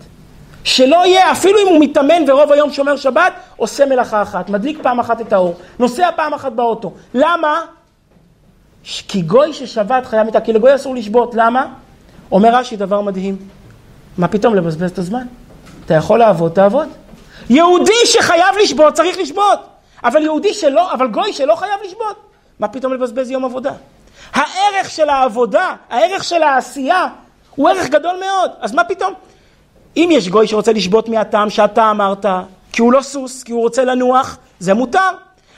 שלא 0.63 1.05
יהיה, 1.05 1.31
אפילו 1.31 1.59
אם 1.59 1.67
הוא 1.67 1.79
מתאמן 1.79 2.23
ורוב 2.27 2.51
היום 2.51 2.71
שומר 2.71 2.97
שבת, 2.97 3.33
עושה 3.57 3.85
מלאכה 3.85 4.21
אחת, 4.21 4.49
מדליק 4.49 4.79
פעם 4.81 4.99
אחת 4.99 5.21
את 5.21 5.33
האור, 5.33 5.55
נוסע 5.79 6.09
פעם 6.15 6.33
אחת 6.33 6.51
באוטו. 6.51 6.93
למה? 7.13 7.61
כי 8.83 9.21
גוי 9.21 9.53
ששבת 9.53 10.05
חייב 10.05 10.25
מיתה, 10.25 10.41
כי 10.41 10.53
לגוי 10.53 10.75
אסור 10.75 10.95
לשבות. 10.95 11.35
למה? 11.35 11.67
אומר 12.31 12.55
רש"י 12.55 12.75
דבר 12.75 13.01
מדהים. 13.01 13.37
מה 14.17 14.27
פתאום 14.27 14.55
לבזבז 14.55 14.91
את 14.91 14.97
הזמן? 14.97 15.27
אתה 15.85 15.93
יכול 15.93 16.19
לעבוד, 16.19 16.51
תעבוד. 16.51 16.87
יהודי 17.49 18.05
שחייב 18.05 18.55
לשבות, 18.63 18.93
צריך 18.93 19.17
לשבות. 19.17 19.59
אבל 20.03 20.23
יהודי 20.23 20.53
שלא, 20.53 20.93
אבל 20.93 21.07
גוי 21.07 21.33
שלא 21.33 21.55
חייב 21.55 21.79
לשבות, 21.85 22.15
מה 22.59 22.67
פתאום 22.67 22.93
לבזבז 22.93 23.31
יום 23.31 23.45
עבודה? 23.45 23.73
הערך 24.33 24.89
של 24.89 25.09
העבודה, 25.09 25.75
הערך 25.89 26.23
של 26.23 26.43
העשייה, 26.43 27.07
הוא 27.55 27.69
ערך 27.69 27.89
גדול 27.89 28.15
מאוד. 28.19 28.51
אז 28.59 28.73
מה 28.73 28.83
פתאום? 28.83 29.13
אם 29.97 30.09
יש 30.11 30.29
גוי 30.29 30.47
שרוצה 30.47 30.73
לשבות 30.73 31.09
מהטעם 31.09 31.49
שאתה 31.49 31.91
אמרת, 31.91 32.25
כי 32.71 32.81
הוא 32.81 32.93
לא 32.93 33.01
סוס, 33.01 33.43
כי 33.43 33.51
הוא 33.51 33.61
רוצה 33.61 33.83
לנוח, 33.83 34.37
זה 34.59 34.73
מותר. 34.73 35.09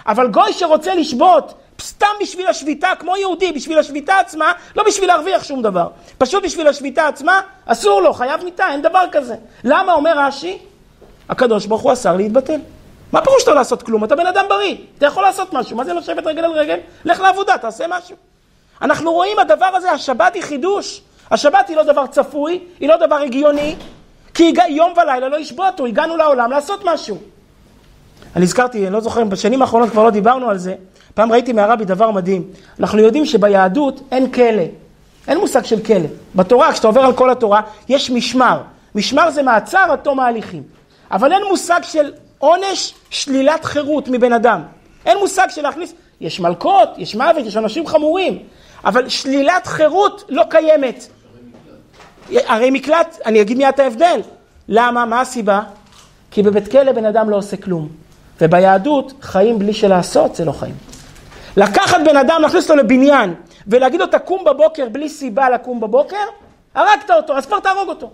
אבל 0.07 0.27
גוי 0.27 0.53
שרוצה 0.53 0.95
לשבות 0.95 1.53
סתם 1.81 2.07
בשביל 2.21 2.47
השביתה, 2.47 2.87
כמו 2.99 3.17
יהודי, 3.17 3.51
בשביל 3.51 3.79
השביתה 3.79 4.19
עצמה, 4.19 4.51
לא 4.75 4.83
בשביל 4.83 5.07
להרוויח 5.07 5.43
שום 5.43 5.61
דבר. 5.61 5.87
פשוט 6.17 6.43
בשביל 6.43 6.67
השביתה 6.67 7.07
עצמה, 7.07 7.41
אסור 7.65 8.01
לו, 8.01 8.13
חייב 8.13 8.43
מיתה, 8.43 8.67
אין 8.71 8.81
דבר 8.81 9.03
כזה. 9.11 9.35
למה, 9.63 9.93
אומר 9.93 10.13
רש"י? 10.19 10.57
הקדוש 11.29 11.65
ברוך 11.65 11.81
הוא 11.81 11.93
אסר 11.93 12.15
להתבטל. 12.15 12.59
מה 13.11 13.21
פירוש 13.21 13.47
לא 13.47 13.55
לעשות 13.55 13.83
כלום? 13.83 14.03
אתה 14.03 14.15
בן 14.15 14.27
אדם 14.27 14.45
בריא, 14.49 14.75
אתה 14.97 15.05
יכול 15.05 15.23
לעשות 15.23 15.53
משהו. 15.53 15.77
מה 15.77 15.85
זה 15.85 15.93
לשבת 15.93 16.27
רגל 16.27 16.43
על 16.45 16.51
רגל? 16.51 16.77
לך 17.05 17.19
לעבודה, 17.19 17.57
תעשה 17.57 17.85
משהו. 17.89 18.30
אנחנו 18.81 19.11
רואים 19.11 19.39
הדבר 19.39 19.65
הזה, 19.65 19.91
השבת 19.91 20.33
היא 20.35 20.43
חידוש. 20.43 21.01
השבת 21.31 21.69
היא 21.69 21.77
לא 21.77 21.83
דבר 21.83 22.07
צפוי, 22.07 22.59
היא 22.79 22.89
לא 22.89 22.97
דבר 22.97 23.15
הגיוני, 23.15 23.75
כי 24.33 24.53
יום 24.69 24.93
ולילה 24.97 25.29
לא 25.29 25.39
ישבותו, 25.39 25.85
הגענו 25.85 26.17
לעולם 26.17 26.51
לעשות 26.51 26.81
משהו. 26.85 27.17
אני 28.35 28.43
הזכרתי, 28.43 28.85
אני 28.85 28.93
לא 28.93 28.99
זוכר, 28.99 29.23
בשנים 29.23 29.61
האחרונות 29.61 29.89
כבר 29.89 30.03
לא 30.03 30.09
דיברנו 30.09 30.49
על 30.49 30.57
זה. 30.57 30.75
פעם 31.13 31.31
ראיתי 31.31 31.53
מהרבי 31.53 31.85
דבר 31.85 32.11
מדהים. 32.11 32.43
אנחנו 32.79 32.99
יודעים 32.99 33.25
שביהדות 33.25 34.01
אין 34.11 34.31
כלא. 34.31 34.63
אין 35.27 35.37
מושג 35.37 35.65
של 35.65 35.83
כלא. 35.83 36.07
בתורה, 36.35 36.73
כשאתה 36.73 36.87
עובר 36.87 37.01
על 37.01 37.13
כל 37.13 37.29
התורה, 37.29 37.61
יש 37.89 38.11
משמר. 38.11 38.61
משמר 38.95 39.31
זה 39.31 39.43
מעצר 39.43 39.85
עד 39.91 39.99
תום 39.99 40.19
ההליכים. 40.19 40.63
אבל 41.11 41.33
אין 41.33 41.41
מושג 41.49 41.79
של 41.83 42.11
עונש 42.39 42.93
שלילת 43.09 43.65
חירות 43.65 44.07
מבן 44.07 44.33
אדם. 44.33 44.61
אין 45.05 45.17
מושג 45.17 45.47
של 45.49 45.61
להכניס, 45.61 45.93
יש 46.21 46.39
מלקות, 46.39 46.89
יש 46.97 47.15
מוות, 47.15 47.45
יש 47.45 47.57
אנשים 47.57 47.87
חמורים, 47.87 48.39
אבל 48.85 49.09
שלילת 49.09 49.67
חירות 49.67 50.23
לא 50.29 50.43
קיימת. 50.49 51.07
הרי 52.29 52.71
מקלט, 52.71 53.17
אני 53.25 53.41
אגיד 53.41 53.57
מיד 53.57 53.67
את 53.73 53.79
ההבדל. 53.79 54.21
למה? 54.69 55.05
מה 55.05 55.21
הסיבה? 55.21 55.61
כי 56.31 56.43
בבית 56.43 56.71
כלא 56.71 56.91
בן 56.91 57.05
אדם 57.05 57.29
לא 57.29 57.35
עושה 57.35 57.57
כלום. 57.57 57.89
וביהדות, 58.41 59.13
חיים 59.21 59.59
בלי 59.59 59.73
שלעשות 59.73 60.35
זה 60.35 60.45
לא 60.45 60.51
חיים. 60.51 60.75
לקחת 61.57 61.97
בן 62.05 62.17
אדם, 62.17 62.41
להכניס 62.41 62.63
אותו 62.63 62.75
לבניין, 62.75 63.33
ולהגיד 63.67 63.99
לו 63.99 64.07
תקום 64.07 64.43
בבוקר 64.43 64.89
בלי 64.89 65.09
סיבה 65.09 65.49
לקום 65.49 65.79
בבוקר, 65.79 66.17
הרגת 66.75 67.11
אותו, 67.11 67.37
אז 67.37 67.45
כבר 67.45 67.59
תהרוג 67.59 67.89
אותו. 67.89 68.11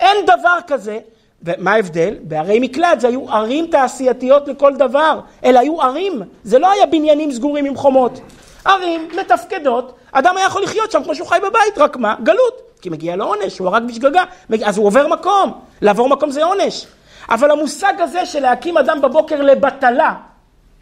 אין 0.00 0.16
דבר 0.26 0.58
כזה, 0.66 0.98
ומה 1.42 1.72
ההבדל? 1.72 2.14
בערי 2.22 2.60
מקלט 2.60 3.00
זה 3.00 3.08
היו 3.08 3.30
ערים 3.30 3.66
תעשייתיות 3.66 4.48
לכל 4.48 4.76
דבר, 4.76 5.20
אלה 5.44 5.60
היו 5.60 5.82
ערים, 5.82 6.22
זה 6.44 6.58
לא 6.58 6.70
היה 6.72 6.86
בניינים 6.86 7.32
סגורים 7.32 7.64
עם 7.64 7.76
חומות. 7.76 8.20
ערים 8.64 9.08
מתפקדות, 9.18 9.96
אדם 10.12 10.36
היה 10.36 10.46
יכול 10.46 10.62
לחיות 10.62 10.92
שם 10.92 11.04
כמו 11.04 11.14
שהוא 11.14 11.28
חי 11.28 11.38
בבית, 11.42 11.78
רק 11.78 11.96
מה? 11.96 12.14
גלות. 12.22 12.62
כי 12.82 12.90
מגיע 12.90 13.16
לו 13.16 13.24
עונש, 13.24 13.58
הוא 13.58 13.68
הרג 13.68 13.82
בשגגה, 13.88 14.24
אז 14.64 14.78
הוא 14.78 14.86
עובר 14.86 15.06
מקום, 15.06 15.52
לעבור 15.82 16.08
מקום 16.08 16.30
זה 16.30 16.44
עונש. 16.44 16.86
אבל 17.28 17.50
המושג 17.50 17.92
הזה 17.98 18.26
של 18.26 18.40
להקים 18.40 18.78
אדם 18.78 19.00
בבוקר 19.00 19.42
לבטלה, 19.42 20.14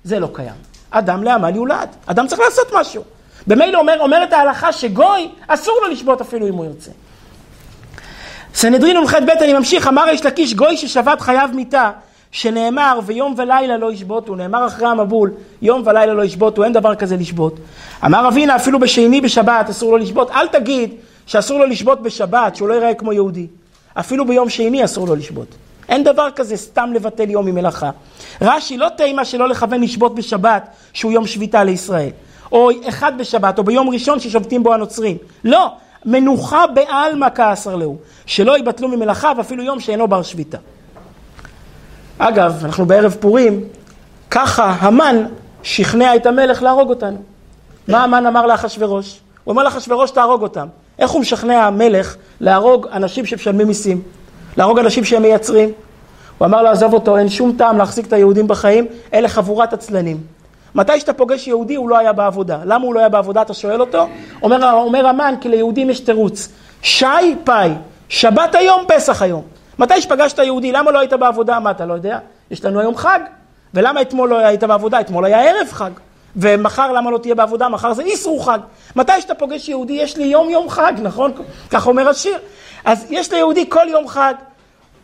זה 0.05 0.19
לא 0.19 0.29
קיים. 0.33 0.55
אדם 0.91 1.23
לעמל 1.23 1.57
יולד, 1.57 1.89
אדם 2.07 2.27
צריך 2.27 2.41
לעשות 2.41 2.67
משהו. 2.73 3.03
במילא 3.47 3.79
אומר, 3.79 4.01
אומרת 4.01 4.33
ההלכה 4.33 4.73
שגוי, 4.73 5.31
אסור 5.47 5.79
לו 5.83 5.89
לשבות 5.89 6.21
אפילו 6.21 6.49
אם 6.49 6.55
הוא 6.55 6.65
ירצה. 6.65 6.91
סנהדרין 8.55 8.97
נ"ח 8.97 9.15
ב' 9.15 9.31
אני 9.31 9.53
ממשיך, 9.53 9.87
אמר 9.87 10.05
יש 10.09 10.27
לקיש 10.27 10.55
גוי 10.55 10.77
ששבת 10.77 11.21
חייב 11.21 11.51
מיתה, 11.55 11.91
שנאמר 12.33 13.01
ויום 13.07 13.35
ולילה 13.37 13.77
לא 13.77 13.93
ישבותו, 13.93 14.35
נאמר 14.35 14.67
אחרי 14.67 14.89
המבול, 14.89 15.31
יום 15.63 15.83
ולילה 15.87 16.15
לא 16.15 16.25
ישבותו, 16.25 16.65
אין 16.65 16.73
דבר 16.73 16.95
כזה 16.95 17.17
לשבות. 17.17 17.57
אמר 18.05 18.29
אבינה 18.29 18.57
אפילו 18.57 18.79
בשני 18.79 19.21
בשבת 19.21 19.69
אסור 19.71 19.93
לו 19.93 19.99
לשבות, 19.99 20.31
אל 20.31 20.47
תגיד 20.49 20.95
שאסור 21.27 21.59
לו 21.59 21.67
לשבות 21.67 22.03
בשבת, 22.03 22.57
שהוא 22.57 22.69
לא 22.69 22.75
ייראה 22.75 22.95
כמו 22.95 23.13
יהודי. 23.13 23.47
אפילו 23.95 24.27
ביום 24.27 24.49
שני 24.49 24.85
אסור 24.85 25.07
לו 25.07 25.15
לשבות. 25.15 25.49
אין 25.89 26.05
דבר 26.05 26.29
כזה 26.37 26.57
סתם 26.57 26.91
לבטל 26.95 27.31
יום 27.31 27.47
ממלאכה. 27.47 27.91
רש"י 28.43 28.77
לא 28.77 28.89
תימה 28.89 29.25
שלא 29.25 29.49
לכוון 29.49 29.81
לשבות 29.81 30.15
בשבת, 30.15 30.69
שהוא 30.93 31.13
יום 31.13 31.27
שביתה 31.27 31.65
לישראל. 31.65 32.11
או 32.53 32.71
אחד 32.89 33.13
בשבת, 33.19 33.59
או 33.59 33.65
ביום 33.65 33.89
ראשון 33.89 34.21
ששובתים 34.21 34.63
בו 34.63 34.75
הנוצרים. 34.75 35.17
לא, 35.45 35.73
מנוחה 36.05 36.67
בעלמא 36.67 37.27
כעשר 37.35 37.77
להו. 37.77 37.97
שלא 38.27 38.59
יבטלו 38.59 38.89
ממלאכה 38.89 39.33
ואפילו 39.37 39.63
יום 39.63 39.81
שאינו 39.81 40.09
בר 40.09 40.23
שביתה. 40.23 40.59
אגב, 42.23 42.65
אנחנו 42.65 42.87
בערב 42.87 43.17
פורים, 43.21 43.65
ככה 44.31 44.75
המן 44.81 45.25
שכנע 45.63 46.17
את 46.17 46.27
המלך 46.27 46.63
להרוג 46.63 46.89
אותנו. 46.89 47.17
מה 47.89 48.05
המן 48.05 48.27
אמר 48.27 48.47
לאחשוורוש? 48.47 49.21
הוא 49.45 49.53
אמר 49.53 49.63
לאחשוורוש 49.63 50.11
תהרוג 50.11 50.43
אותם. 50.43 50.67
איך 50.99 51.11
הוא 51.11 51.21
משכנע 51.21 51.67
המלך 51.67 52.17
להרוג 52.41 52.87
אנשים 52.93 53.27
שמשלמים 53.27 53.67
מיסים? 53.67 54.03
להרוג 54.57 54.79
אנשים 54.79 55.05
שהם 55.05 55.23
מייצרים? 55.23 55.73
הוא 56.39 56.47
אמר 56.47 56.63
לעזוב 56.63 56.93
אותו, 56.93 57.17
אין 57.17 57.29
שום 57.29 57.53
טעם 57.59 57.79
להחזיק 57.79 58.07
את 58.07 58.13
היהודים 58.13 58.49
בחיים, 58.49 58.87
אלה 59.15 59.29
חבורת 59.29 59.73
עצלנים. 59.73 60.21
מתי 60.75 61.01
שאתה 61.01 61.13
פוגש 61.13 61.49
יהודי 61.49 61.75
הוא 61.75 61.89
לא 61.89 61.99
היה 61.99 62.13
בעבודה. 62.13 62.59
למה 62.65 62.85
הוא 62.85 62.95
לא 62.95 63.01
היה 63.01 63.09
בעבודה? 63.09 63.43
אתה 63.43 63.55
שואל 63.55 63.81
אותו? 63.81 64.09
אומר, 64.43 64.73
אומר 64.73 65.07
המן, 65.07 65.35
כי 65.41 65.49
ליהודים 65.49 65.91
יש 65.91 66.01
תירוץ. 66.01 66.49
שי 66.83 67.07
פאי, 67.45 67.71
שבת 68.09 68.55
היום, 68.55 68.83
פסח 68.89 69.23
היום. 69.23 69.43
מתי 69.81 70.01
שפגשת 70.01 70.39
יהודי, 70.39 70.73
למה 70.73 70.91
לא 70.91 70.99
היית 70.99 71.13
בעבודה? 71.13 71.61
מה, 71.61 71.71
אתה 71.71 71.87
לא 71.87 71.95
יודע? 71.95 72.19
יש 72.51 72.65
לנו 72.65 72.81
היום 72.81 72.97
חג. 72.97 73.21
ולמה 73.75 74.03
אתמול 74.03 74.29
לא 74.29 74.39
היית 74.39 74.65
בעבודה? 74.65 75.01
אתמול 75.01 75.25
היה 75.25 75.41
ערב 75.51 75.69
חג. 75.73 75.91
ומחר 76.37 76.93
למה 76.93 77.11
לא 77.11 77.19
תהיה 77.19 77.35
בעבודה? 77.35 77.69
מחר 77.69 77.93
זה 77.93 78.03
איסרו 78.03 78.41
חג. 78.41 78.59
מתי 78.97 79.21
שאתה 79.21 79.35
פוגש 79.35 79.69
יהודי, 79.69 79.93
יש 79.93 80.17
לי 80.17 80.25
יום 80.25 80.51
יום 80.51 80.71
חג, 80.71 80.93
נכון? 81.03 81.33
כך 81.71 81.87
אומר 81.87 82.09
השיר. 82.09 82.39
אז 82.85 83.07
יש 83.11 83.33
ליהודי 83.33 83.71
כל 83.71 83.87
יום 83.89 84.09
חג. 84.09 84.35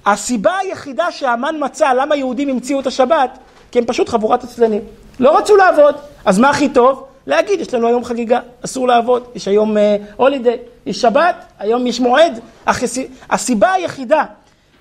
הסיבה 0.07 0.57
היחידה 0.59 1.11
שהמן 1.11 1.55
מצא 1.59 1.93
למה 1.93 2.17
יהודים 2.17 2.49
המציאו 2.49 2.81
את 2.81 2.87
השבת, 2.87 3.39
כי 3.71 3.79
הם 3.79 3.85
פשוט 3.85 4.09
חבורת 4.09 4.45
עצלנים. 4.45 4.83
לא 5.21 5.39
רצו 5.39 5.57
לעבוד, 5.57 5.95
אז 6.25 6.39
מה 6.39 6.51
הכי 6.51 6.69
טוב? 6.69 7.07
להגיד, 7.27 7.61
יש 7.61 7.75
לנו 7.75 7.87
היום 7.87 8.05
חגיגה, 8.05 8.41
אסור 8.65 8.89
לעבוד, 8.89 9.25
יש 9.35 9.49
היום 9.49 9.77
הולידיי, 10.17 10.55
uh, 10.55 10.57
יש 10.87 11.01
שבת, 11.01 11.45
היום 11.59 11.87
יש 11.87 12.01
מועד. 12.01 12.41
הסיבה 13.31 13.73
היחידה, 13.73 14.25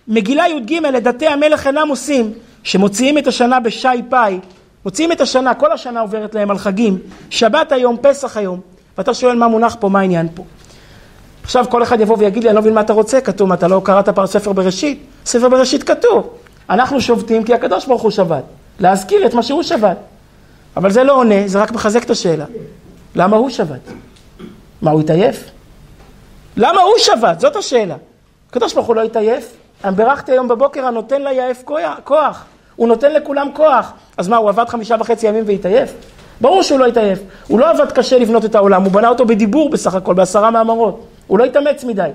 מגילה 0.08 0.47
י"ג, 0.47 0.74
לדתי 0.74 1.28
המלך 1.28 1.68
אינם 1.68 1.88
עושים, 1.88 2.34
שמוציאים 2.64 3.18
את 3.18 3.28
השנה 3.28 3.60
בשי 3.60 3.88
פאי, 4.10 4.39
מוציאים 4.86 5.12
את 5.12 5.22
השנה, 5.22 5.53
כל 5.53 5.72
השנה 5.72 5.99
עוברת 5.99 6.36
להם 6.36 6.51
על 6.51 6.58
חגים, 6.58 6.99
שבת 7.30 7.72
היום, 7.72 7.97
פסח 8.01 8.38
היום, 8.38 8.60
ואתה 8.97 9.14
שואל 9.14 9.36
מה 9.36 9.47
מונח 9.47 9.76
פה, 9.80 9.89
מה 9.89 9.99
העניין 9.99 10.28
פה. 10.34 10.43
עכשיו 11.43 11.66
כל 11.70 11.84
אחד 11.84 12.01
יבוא 12.01 12.18
ויגיד 12.20 12.43
לי, 12.43 12.49
אני 12.49 12.56
לא 12.56 12.62
מבין 12.62 12.74
מה 12.74 12.82
אתה 12.82 12.93
רוצה, 12.93 13.22
כתוב, 13.22 13.51
אתה 13.51 13.68
לא 13.68 13.82
קראת 13.84 14.10
פעם 14.10 14.26
ספר 14.26 14.53
בראשית? 14.53 15.03
ספר 15.26 15.49
בראשית 15.49 15.84
כתוב. 15.84 16.30
אנחנו 16.70 17.01
שובתים 17.01 17.43
כי 17.43 17.53
הקדוש 17.53 17.86
ברוך 17.86 18.01
הוא 18.01 18.12
שבת. 18.12 18.43
להזכיר 18.80 19.26
את 19.26 19.34
מה 19.34 19.43
שהוא 19.43 19.64
שבת. 19.64 19.97
אבל 20.78 20.91
זה 20.91 21.03
לא 21.03 21.14
עונה, 21.14 21.36
זה 21.45 21.62
רק 21.62 21.72
מחזק 21.72 22.03
את 22.03 22.10
השאלה. 22.10 22.45
למה 23.16 23.38
הוא 23.38 23.49
שבת? 23.49 23.80
מה, 24.82 24.91
הוא 24.91 25.01
התעייף? 25.01 25.43
למה 26.58 26.82
הוא 26.82 26.93
שבת? 26.97 27.39
זאת 27.39 27.56
השאלה. 27.56 27.95
הקדוש 28.49 28.74
ברוך 28.74 28.88
הוא 28.88 28.95
לא 28.95 29.01
התעייף? 29.01 29.58
בירכתי 29.84 30.32
היום 30.32 30.47
בבוקר, 30.47 30.86
הנותן 30.86 31.21
ליעף 31.21 31.63
כוח. 32.03 32.45
הוא 32.76 32.88
נותן 32.88 33.13
לכולם 33.13 33.49
כוח. 33.53 33.91
אז 34.17 34.28
מה, 34.28 34.38
הוא 34.38 34.49
עבד 34.49 34.69
חמישה 34.69 34.95
וחצי 34.99 35.28
ימים 35.28 35.43
והתעייף? 35.47 35.93
ברור 36.41 36.63
שהוא 36.63 36.80
לא 36.80 36.86
התעייף. 36.86 37.19
הוא 37.47 37.59
לא 37.59 37.69
עבד 37.69 37.91
קשה 37.91 38.17
לבנות 38.17 38.45
את 38.45 38.55
העולם, 38.55 38.84
הוא 38.84 38.91
בנה 38.91 39.09
אותו 39.09 39.26
בדיבור 39.26 39.69
בסך 39.69 39.95
הכל, 39.95 40.13
בעשרה 40.13 40.51
מאמרות. 40.51 41.05
הוא 41.28 41.39
לא 41.39 41.43
התאמץ 41.43 41.84
מדי. 41.84 42.09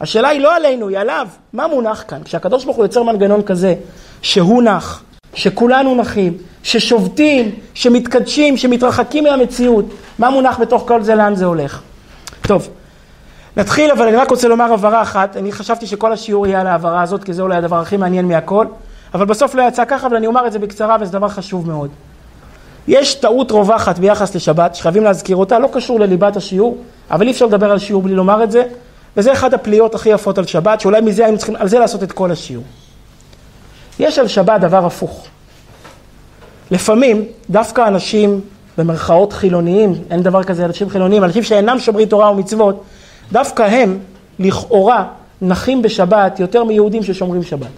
השאלה 0.00 0.28
היא 0.28 0.40
לא 0.40 0.56
עלינו, 0.56 0.88
היא 0.88 0.98
עליו. 0.98 1.28
מה 1.52 1.66
מונח 1.66 2.04
כאן? 2.08 2.22
כשהקדוש 2.24 2.64
ברוך 2.64 2.76
הוא 2.76 2.84
יוצר 2.84 3.02
מנגנון 3.02 3.42
כזה, 3.42 3.74
שהוא 4.22 4.62
נח, 4.62 5.02
שכולנו 5.34 5.94
נחים, 5.94 6.36
ששובתים, 6.62 7.54
שמתקדשים, 7.74 8.56
שמתרחקים 8.56 9.24
מהמציאות, 9.24 9.84
מה 10.18 10.30
מונח 10.30 10.58
בתוך 10.60 10.84
כל 10.86 11.02
זה, 11.02 11.14
לאן 11.14 11.34
זה 11.34 11.44
הולך? 11.44 11.80
טוב, 12.42 12.68
נתחיל, 13.58 13.90
אבל 13.90 14.06
אני 14.06 14.16
רק 14.16 14.30
רוצה 14.30 14.48
לומר 14.48 14.72
הבהרה 14.72 15.02
אחת. 15.02 15.36
אני 15.36 15.52
חשבתי 15.52 15.86
שכל 15.86 16.12
השיעור 16.12 16.46
יהיה 16.46 16.60
על 16.60 16.66
ההבהרה 16.66 17.02
הזאת, 17.02 17.24
כי 17.24 17.32
זה 17.32 17.42
אולי 17.42 17.56
הדבר 17.56 17.80
הכי 17.80 17.96
מעניין 17.96 18.28
מהכל, 18.28 18.66
אבל 19.14 19.24
בסוף 19.24 19.54
לא 19.54 19.62
יצא 19.62 19.84
ככה, 19.84 20.06
אבל 20.06 20.16
אני 20.16 20.26
אומר 20.26 20.46
את 20.46 20.52
זה 20.52 20.58
בקצרה, 20.58 20.96
וזה 21.00 21.12
דבר 21.12 21.28
חשוב 21.28 21.66
מאוד. 21.66 21.90
יש 22.88 23.14
טעות 23.14 23.50
רווחת 23.50 23.98
ביחס 23.98 24.34
לשבת, 24.34 24.74
שחייבים 24.74 25.04
להזכיר 25.04 25.36
אותה, 25.36 25.58
לא 25.58 25.68
קשור 25.72 26.00
לליבת 26.00 26.36
השיעור, 26.36 26.78
אבל 27.10 27.26
אי 27.26 27.32
אפשר 27.32 27.46
לדבר 27.46 27.70
על 27.70 27.78
שיעור 27.78 28.02
בלי 28.02 28.14
לומר 28.14 28.44
את 28.44 28.50
זה, 28.50 28.62
וזה 29.16 29.32
אחד 29.32 29.54
הפליאות 29.54 29.94
הכי 29.94 30.08
יפות 30.08 30.38
על 30.38 30.46
שבת, 30.46 30.80
שאולי 30.80 31.00
מזה 31.00 31.24
היינו 31.24 31.38
צריכים, 31.38 31.56
על 31.56 31.68
זה 31.68 31.78
לעשות 31.78 32.02
את 32.02 32.12
כל 32.12 32.30
השיעור. 32.30 32.64
יש 33.98 34.18
על 34.18 34.28
שבת 34.28 34.60
דבר 34.60 34.86
הפוך. 34.86 35.26
לפעמים, 36.70 37.24
דווקא 37.50 37.88
אנשים, 37.88 38.40
במרכאות 38.78 39.32
חילוניים, 39.32 39.94
אין 40.10 40.22
דבר 40.22 40.42
כזה 40.42 40.64
אנשים 40.64 40.90
חילוניים, 40.90 41.24
אנשים 41.24 41.42
שאינם 41.42 41.78
שומרי 41.78 42.06
תורה 42.06 42.30
ומצוות, 42.30 42.84
דווקא 43.32 43.62
הם, 43.62 43.98
לכאורה, 44.38 45.04
נחים 45.42 45.82
בשבת 45.82 46.40
יותר 46.40 46.64
מיהודים 46.64 47.02
ששומרים 47.02 47.42
שבת. 47.42 47.70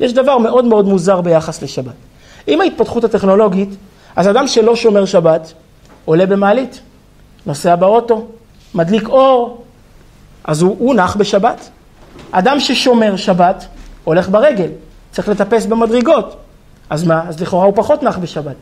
יש 0.00 0.12
דבר 0.12 0.38
מאוד 0.38 0.64
מאוד 0.64 0.86
מוזר 0.86 1.20
ביחס 1.20 1.62
לשבת. 1.62 1.94
עם 2.46 2.60
ההתפתחות 2.60 3.04
הטכנולוגית, 3.04 3.68
אז 4.16 4.28
אדם 4.28 4.46
שלא 4.46 4.76
שומר 4.76 5.04
שבת, 5.04 5.52
עולה 6.04 6.26
במעלית, 6.26 6.80
נוסע 7.46 7.76
באוטו, 7.76 8.26
מדליק 8.74 9.08
אור, 9.08 9.64
אז 10.44 10.62
הוא, 10.62 10.76
הוא 10.78 10.94
נח 10.94 11.16
בשבת. 11.16 11.70
אדם 12.30 12.60
ששומר 12.60 13.16
שבת, 13.16 13.66
הולך 14.04 14.28
ברגל, 14.28 14.68
צריך 15.10 15.28
לטפס 15.28 15.66
במדרגות. 15.66 16.36
אז 16.90 17.04
מה? 17.04 17.22
אז 17.28 17.40
לכאורה 17.40 17.66
הוא 17.66 17.74
פחות 17.76 18.02
נח 18.02 18.18
בשבת. 18.18 18.56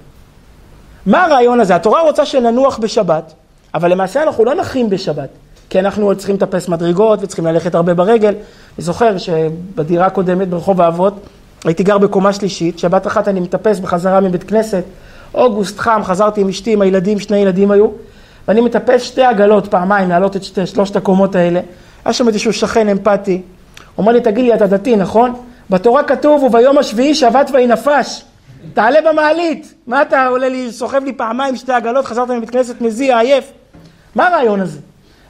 מה 1.06 1.24
הרעיון 1.24 1.60
הזה? 1.60 1.74
התורה 1.74 2.02
רוצה 2.02 2.26
שננוח 2.26 2.78
בשבת, 2.78 3.32
אבל 3.74 3.90
למעשה 3.90 4.22
אנחנו 4.22 4.44
לא 4.44 4.54
נחים 4.54 4.90
בשבת, 4.90 5.28
כי 5.70 5.80
אנחנו 5.80 6.06
עוד 6.06 6.16
צריכים 6.16 6.36
לטפס 6.36 6.68
מדרגות 6.68 7.18
וצריכים 7.22 7.46
ללכת 7.46 7.74
הרבה 7.74 7.94
ברגל. 7.94 8.28
אני 8.28 8.84
זוכר 8.84 9.18
שבדירה 9.18 10.06
הקודמת 10.06 10.48
ברחוב 10.48 10.80
האבות, 10.80 11.14
הייתי 11.64 11.82
גר 11.82 11.98
בקומה 11.98 12.32
שלישית, 12.32 12.78
שבת 12.78 13.06
אחת 13.06 13.28
אני 13.28 13.40
מטפס 13.40 13.78
בחזרה 13.78 14.20
מבית 14.20 14.44
כנסת, 14.44 14.84
אוגוסט 15.34 15.78
חם, 15.78 16.00
חזרתי 16.04 16.40
עם 16.40 16.48
אשתי, 16.48 16.72
עם 16.72 16.82
הילדים, 16.82 17.18
שני 17.18 17.36
ילדים 17.36 17.70
היו, 17.70 17.88
ואני 18.48 18.60
מטפס 18.60 19.02
שתי 19.02 19.22
עגלות 19.22 19.66
פעמיים, 19.66 20.08
להעלות 20.08 20.36
את 20.36 20.44
שתי, 20.44 20.66
שלושת 20.66 20.96
הקומות 20.96 21.34
האלה. 21.34 21.60
היה 22.04 22.12
שם 22.12 22.28
איזשהו 22.28 22.52
שכן 22.52 22.88
אמפתי, 22.88 23.42
אומר 23.98 24.12
לי, 24.12 24.20
תגיד 24.20 24.44
לי, 24.44 24.54
אתה 24.54 24.66
דתי, 24.66 24.96
נכון? 24.96 25.34
בתורה 25.70 26.02
כתוב, 26.02 26.42
וביום 26.42 26.78
השביעי 26.78 27.14
שבת 27.14 27.50
ויהי 27.52 27.66
נפש. 27.66 28.24
תעלה 28.74 28.98
במעלית. 29.10 29.74
מה 29.86 30.02
אתה 30.02 30.26
עולה 30.26 30.48
לי, 30.48 30.72
סוחב 30.72 31.04
לי 31.04 31.12
פעמיים 31.12 31.56
שתי 31.56 31.72
עגלות, 31.72 32.04
חזרת 32.04 32.30
מבית 32.30 32.50
כנסת 32.50 32.80
מזיע, 32.80 33.18
עייף. 33.18 33.52
מה 34.14 34.28
הרעיון 34.28 34.60
הזה? 34.60 34.78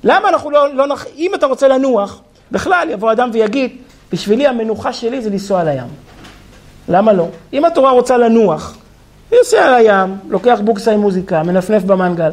למה 0.07 0.29
אנחנו 0.29 0.51
לא, 0.51 0.75
לא 0.75 0.87
נח... 0.87 1.07
אם 1.17 1.35
אתה 1.35 1.47
רוצה 1.47 1.69
לנוח, 1.69 2.21
בכלל 2.53 2.89
יבוא 2.91 3.13
אדם 3.13 3.31
ויגיד, 3.33 3.77
בשבילי 4.13 4.47
המנוחה 4.47 4.93
שלי 4.93 5.23
זה 5.23 5.31
לנסוע 5.31 5.65
לים. 5.65 5.87
למה 6.89 7.13
לא? 7.13 7.27
אם 7.53 7.65
התורה 7.65 7.91
רוצה 7.91 8.17
לנוח, 8.17 8.77
יוצא 9.33 9.63
על 9.63 9.75
הים, 9.75 10.17
לוקח 10.29 10.59
בוקסה 10.65 10.93
עם 10.93 11.01
מוזיקה, 11.01 11.43
מנפנף 11.43 11.83
במנגל. 11.83 12.31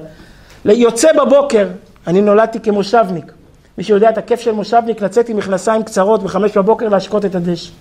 יוצא 0.65 1.07
בבוקר, 1.13 1.67
אני 2.07 2.21
נולדתי 2.21 2.59
כמושבניק. 2.59 3.31
מי 3.77 3.83
שיודע 3.83 4.09
את 4.09 4.17
הכיף 4.17 4.39
של 4.39 4.51
מושבניק, 4.51 5.01
לצאת 5.01 5.29
עם 5.29 5.37
מכנסיים 5.37 5.83
קצרות 5.83 6.23
בחמש 6.23 6.57
בבוקר 6.57 6.89
להשקות 6.89 7.25
את 7.25 7.35
הדשא. 7.35 7.71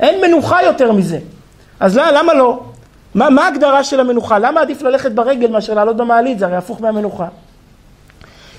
אין 0.00 0.20
מנוחה 0.20 0.62
יותר 0.62 0.92
מזה. 0.92 1.18
אז 1.80 1.96
לא, 1.96 2.10
למה 2.10 2.34
לא? 2.34 2.60
מה, 3.14 3.30
מה 3.30 3.44
ההגדרה 3.44 3.84
של 3.84 4.00
המנוחה? 4.00 4.38
למה 4.38 4.60
עדיף 4.60 4.82
ללכת 4.82 5.12
ברגל 5.12 5.50
מאשר 5.50 5.74
לעלות 5.74 5.96
במעלית? 5.96 6.38
זה 6.38 6.46
הרי 6.46 6.56
הפוך 6.56 6.80
מהמנוחה. 6.80 7.26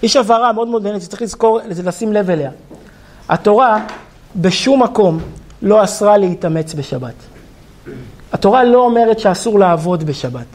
יש 0.03 0.15
הבהרה 0.15 0.53
מאוד 0.53 0.67
מאוד 0.67 0.81
מעניינת 0.81 1.03
שצריך 1.03 1.21
לזכור, 1.21 1.59
לשים 1.83 2.13
לב 2.13 2.29
אליה. 2.29 2.51
התורה 3.29 3.85
בשום 4.35 4.83
מקום 4.83 5.19
לא 5.61 5.83
אסרה 5.83 6.17
להתאמץ 6.17 6.73
בשבת. 6.73 7.13
התורה 8.33 8.63
לא 8.63 8.79
אומרת 8.79 9.19
שאסור 9.19 9.59
לעבוד 9.59 10.03
בשבת. 10.03 10.45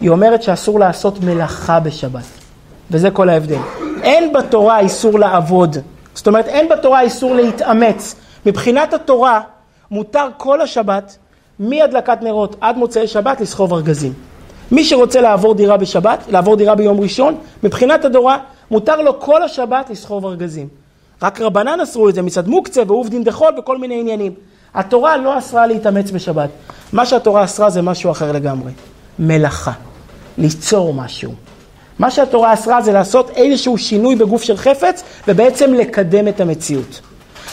היא 0.00 0.10
אומרת 0.10 0.42
שאסור 0.42 0.80
לעשות 0.80 1.20
מלאכה 1.20 1.80
בשבת. 1.80 2.24
וזה 2.90 3.10
כל 3.10 3.28
ההבדל. 3.28 3.58
אין 4.02 4.32
בתורה 4.32 4.80
איסור 4.80 5.18
לעבוד. 5.18 5.76
זאת 6.14 6.26
אומרת, 6.26 6.48
אין 6.48 6.68
בתורה 6.68 7.00
איסור 7.00 7.34
להתאמץ. 7.34 8.14
מבחינת 8.46 8.92
התורה, 8.92 9.40
מותר 9.90 10.28
כל 10.36 10.60
השבת, 10.60 11.16
מהדלקת 11.58 12.18
נרות 12.22 12.56
עד 12.60 12.76
מוצאי 12.76 13.06
שבת, 13.06 13.40
לסחוב 13.40 13.72
ארגזים. 13.72 14.12
מי 14.70 14.84
שרוצה 14.84 15.20
לעבור 15.20 15.54
דירה 15.54 15.76
בשבת, 15.76 16.24
לעבור 16.28 16.56
דירה 16.56 16.74
ביום 16.74 17.00
ראשון, 17.00 17.34
מבחינת 17.62 18.04
התורה, 18.04 18.38
מותר 18.70 19.02
לו 19.02 19.20
כל 19.20 19.42
השבת 19.42 19.90
לסחוב 19.90 20.26
ארגזים. 20.26 20.68
רק 21.22 21.40
רבנן 21.40 21.80
אסרו 21.80 22.08
את 22.08 22.14
זה 22.14 22.22
מצד 22.22 22.48
מוקצה 22.48 22.82
ועובדין 22.86 23.24
דחול 23.24 23.58
וכל 23.58 23.78
מיני 23.78 24.00
עניינים. 24.00 24.32
התורה 24.74 25.16
לא 25.16 25.38
אסרה 25.38 25.66
להתאמץ 25.66 26.10
בשבת. 26.10 26.50
מה 26.92 27.06
שהתורה 27.06 27.44
אסרה 27.44 27.70
זה 27.70 27.82
משהו 27.82 28.10
אחר 28.10 28.32
לגמרי. 28.32 28.72
מלאכה. 29.18 29.72
ליצור 30.38 30.94
משהו. 30.94 31.32
מה 31.98 32.10
שהתורה 32.10 32.52
אסרה 32.52 32.82
זה 32.82 32.92
לעשות 32.92 33.30
איזשהו 33.30 33.78
שינוי 33.78 34.16
בגוף 34.16 34.42
של 34.42 34.56
חפץ 34.56 35.02
ובעצם 35.28 35.74
לקדם 35.74 36.28
את 36.28 36.40
המציאות. 36.40 37.00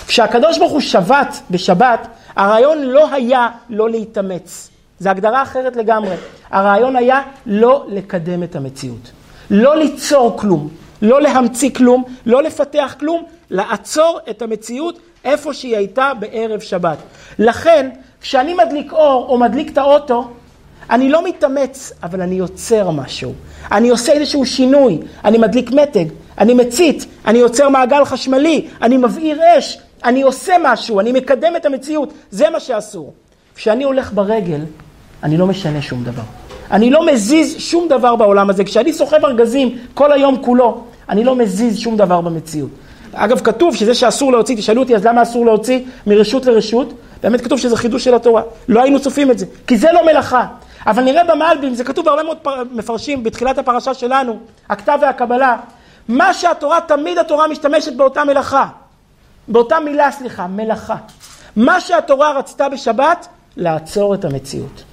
כשהקדוש 0.07 0.57
ברוך 0.57 0.71
הוא 0.71 0.81
שבת 0.81 1.41
בשבת, 1.51 2.07
הרעיון 2.35 2.81
לא 2.81 3.13
היה 3.13 3.49
לא 3.69 3.89
להתאמץ. 3.89 4.69
זו 4.99 5.09
הגדרה 5.09 5.43
אחרת 5.43 5.75
לגמרי. 5.75 6.15
הרעיון 6.51 6.95
היה 6.95 7.21
לא 7.45 7.85
לקדם 7.89 8.43
את 8.43 8.55
המציאות. 8.55 9.11
לא 9.49 9.77
ליצור 9.77 10.37
כלום, 10.37 10.69
לא 11.01 11.21
להמציא 11.21 11.69
כלום, 11.69 12.03
לא 12.25 12.43
לפתח 12.43 12.95
כלום, 12.99 13.23
לעצור 13.49 14.19
את 14.29 14.41
המציאות 14.41 14.99
איפה 15.25 15.53
שהיא 15.53 15.77
הייתה 15.77 16.11
בערב 16.19 16.59
שבת. 16.59 16.97
לכן, 17.39 17.89
כשאני 18.21 18.53
מדליק 18.53 18.93
אור 18.93 19.25
או 19.29 19.37
מדליק 19.37 19.71
את 19.71 19.77
האוטו, 19.77 20.27
אני 20.89 21.09
לא 21.09 21.27
מתאמץ, 21.27 21.93
אבל 22.03 22.21
אני 22.21 22.35
יוצר 22.35 22.91
משהו. 22.91 23.33
אני 23.71 23.89
עושה 23.89 24.11
איזשהו 24.11 24.45
שינוי, 24.45 24.99
אני 25.25 25.37
מדליק 25.37 25.71
מתג, 25.71 26.05
אני 26.37 26.53
מצית, 26.53 27.05
אני 27.25 27.39
יוצר 27.39 27.69
מעגל 27.69 28.05
חשמלי, 28.05 28.67
אני 28.81 28.97
מבעיר 28.97 29.39
אש, 29.57 29.77
אני 30.03 30.21
עושה 30.21 30.53
משהו, 30.63 30.99
אני 30.99 31.11
מקדם 31.11 31.55
את 31.55 31.65
המציאות, 31.65 32.13
זה 32.31 32.49
מה 32.49 32.59
שאסור. 32.59 33.13
כשאני 33.55 33.83
הולך 33.83 34.13
ברגל, 34.13 34.61
אני 35.23 35.37
לא 35.37 35.47
משנה 35.47 35.81
שום 35.81 36.03
דבר. 36.03 36.21
אני 36.71 36.89
לא 36.89 37.05
מזיז 37.05 37.55
שום 37.59 37.87
דבר 37.87 38.15
בעולם 38.15 38.49
הזה. 38.49 38.63
כשאני 38.63 38.93
סוחב 38.93 39.25
ארגזים 39.25 39.77
כל 39.93 40.11
היום 40.11 40.37
כולו, 40.43 40.83
אני 41.11 41.23
לא 41.23 41.35
מזיז 41.35 41.79
שום 41.79 41.97
דבר 41.97 42.21
במציאות. 42.21 42.69
אגב, 43.13 43.39
כתוב 43.39 43.75
שזה 43.75 43.95
שאסור 43.95 44.31
להוציא, 44.31 44.55
תשאלו 44.55 44.81
אותי, 44.81 44.95
אז 44.95 45.05
למה 45.05 45.21
אסור 45.21 45.45
להוציא 45.45 45.79
מרשות 46.07 46.45
לרשות? 46.45 46.93
באמת 47.23 47.41
כתוב 47.41 47.59
שזה 47.59 47.77
חידוש 47.77 48.03
של 48.03 48.15
התורה. 48.15 48.41
לא 48.67 48.81
היינו 48.81 48.99
צופים 48.99 49.31
את 49.31 49.39
זה, 49.39 49.45
כי 49.67 49.77
זה 49.77 49.87
לא 49.93 50.05
מלאכה. 50.05 50.45
אבל 50.87 51.03
נראה 51.03 51.23
במלבים, 51.23 51.73
זה 51.73 51.83
כתוב 51.83 52.05
בהרבה 52.05 52.23
מאוד 52.23 52.37
מפרשים 52.71 53.23
בתחילת 53.23 53.57
הפרשה 53.57 53.93
שלנו, 53.93 54.39
הכתב 54.69 54.99
והקבלה, 55.01 55.57
מה 56.07 56.33
שהתורה, 56.33 56.81
תמיד 56.81 57.17
התורה 57.17 57.47
משתמשת 57.47 57.93
באותה 57.93 58.23
מלאכה. 58.23 58.67
באותה 59.47 59.79
מילה, 59.79 60.11
סליחה, 60.11 60.47
מלאכה. 60.47 60.95
מה 61.55 61.81
שהתורה 61.81 62.37
רצתה 62.37 62.69
בשבת, 62.69 63.27
לעצור 63.57 64.13
את 64.13 64.25
המציאות. 64.25 64.83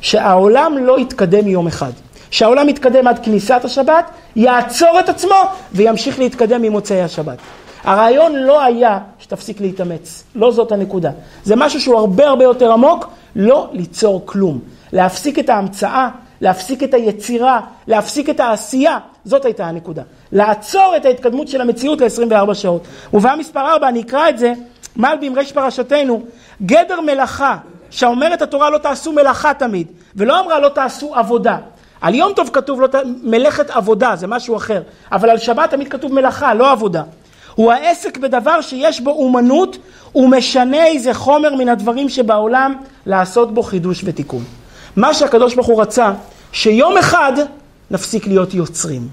שהעולם 0.00 0.78
לא 0.78 1.00
יתקדם 1.00 1.48
יום 1.48 1.66
אחד. 1.66 1.92
שהעולם 2.34 2.68
יתקדם 2.68 3.08
עד 3.08 3.24
כניסת 3.24 3.60
השבת, 3.64 4.10
יעצור 4.36 5.00
את 5.00 5.08
עצמו 5.08 5.34
וימשיך 5.72 6.18
להתקדם 6.18 6.62
ממוצאי 6.62 7.02
השבת. 7.02 7.38
הרעיון 7.84 8.34
לא 8.36 8.62
היה 8.64 8.98
שתפסיק 9.18 9.60
להתאמץ, 9.60 10.24
לא 10.34 10.50
זאת 10.50 10.72
הנקודה. 10.72 11.10
זה 11.44 11.56
משהו 11.56 11.80
שהוא 11.80 11.98
הרבה 11.98 12.28
הרבה 12.28 12.44
יותר 12.44 12.72
עמוק, 12.72 13.10
לא 13.36 13.68
ליצור 13.72 14.22
כלום. 14.24 14.58
להפסיק 14.92 15.38
את 15.38 15.48
ההמצאה, 15.48 16.08
להפסיק 16.40 16.82
את 16.82 16.94
היצירה, 16.94 17.60
להפסיק 17.86 18.30
את 18.30 18.40
העשייה, 18.40 18.98
זאת 19.24 19.44
הייתה 19.44 19.66
הנקודה. 19.66 20.02
לעצור 20.32 20.94
את 20.96 21.04
ההתקדמות 21.04 21.48
של 21.48 21.60
המציאות 21.60 22.00
ל-24 22.00 22.54
שעות. 22.54 22.82
ובא 23.12 23.34
מספר 23.38 23.60
4, 23.60 23.88
אני 23.88 24.02
אקרא 24.02 24.28
את 24.28 24.38
זה, 24.38 24.52
מעל 24.96 25.18
באמרי 25.18 25.46
פרשתנו, 25.46 26.22
גדר 26.62 27.00
מלאכה, 27.00 27.56
שאומרת 27.90 28.42
התורה 28.42 28.70
לא 28.70 28.78
תעשו 28.78 29.12
מלאכה 29.12 29.54
תמיד, 29.54 29.86
ולא 30.16 30.40
אמרה 30.40 30.60
לא 30.60 30.68
תעשו 30.68 31.14
עבודה. 31.14 31.58
על 32.04 32.14
יום 32.14 32.32
טוב 32.32 32.50
כתוב 32.52 32.80
לא, 32.80 32.88
מלאכת 33.22 33.70
עבודה, 33.70 34.16
זה 34.16 34.26
משהו 34.26 34.56
אחר, 34.56 34.82
אבל 35.12 35.30
על 35.30 35.38
שבת 35.38 35.70
תמיד 35.70 35.88
כתוב 35.88 36.12
מלאכה, 36.12 36.54
לא 36.54 36.70
עבודה. 36.70 37.02
הוא 37.54 37.72
העסק 37.72 38.18
בדבר 38.18 38.60
שיש 38.60 39.00
בו 39.00 39.10
אומנות 39.10 39.76
ומשנה 40.14 40.86
איזה 40.86 41.14
חומר 41.14 41.54
מן 41.54 41.68
הדברים 41.68 42.08
שבעולם 42.08 42.74
לעשות 43.06 43.54
בו 43.54 43.62
חידוש 43.62 44.00
ותיקון. 44.04 44.44
מה 44.96 45.14
שהקדוש 45.14 45.54
ברוך 45.54 45.66
הוא 45.66 45.82
רצה, 45.82 46.12
שיום 46.52 46.96
אחד 46.96 47.32
נפסיק 47.90 48.26
להיות 48.26 48.54
יוצרים. 48.54 49.08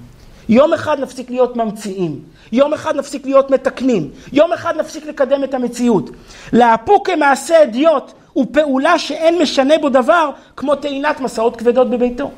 יום 0.49 0.73
אחד 0.73 0.99
נפסיק 0.99 1.29
להיות 1.29 1.55
ממציאים. 1.55 2.19
יום 2.51 2.73
אחד 2.73 2.95
נפסיק 2.95 3.25
להיות 3.25 3.51
מתקנים. 3.51 4.09
יום 4.33 4.53
אחד 4.53 4.77
נפסיק 4.77 5.05
לקדם 5.05 5.43
את 5.43 5.53
המציאות. 5.53 6.09
לאפוק 6.53 7.09
כמעשה 7.09 7.63
אדיוט 7.63 8.11
הוא 8.33 8.45
פעולה 8.51 8.99
שאין 8.99 9.41
משנה 9.41 9.77
בו 9.81 9.89
דבר 9.89 10.29
כמו 10.55 10.75
טעינת 10.75 11.19
מסעות 11.19 11.55
כבדות 11.55 11.89
בביתו. 11.89 12.31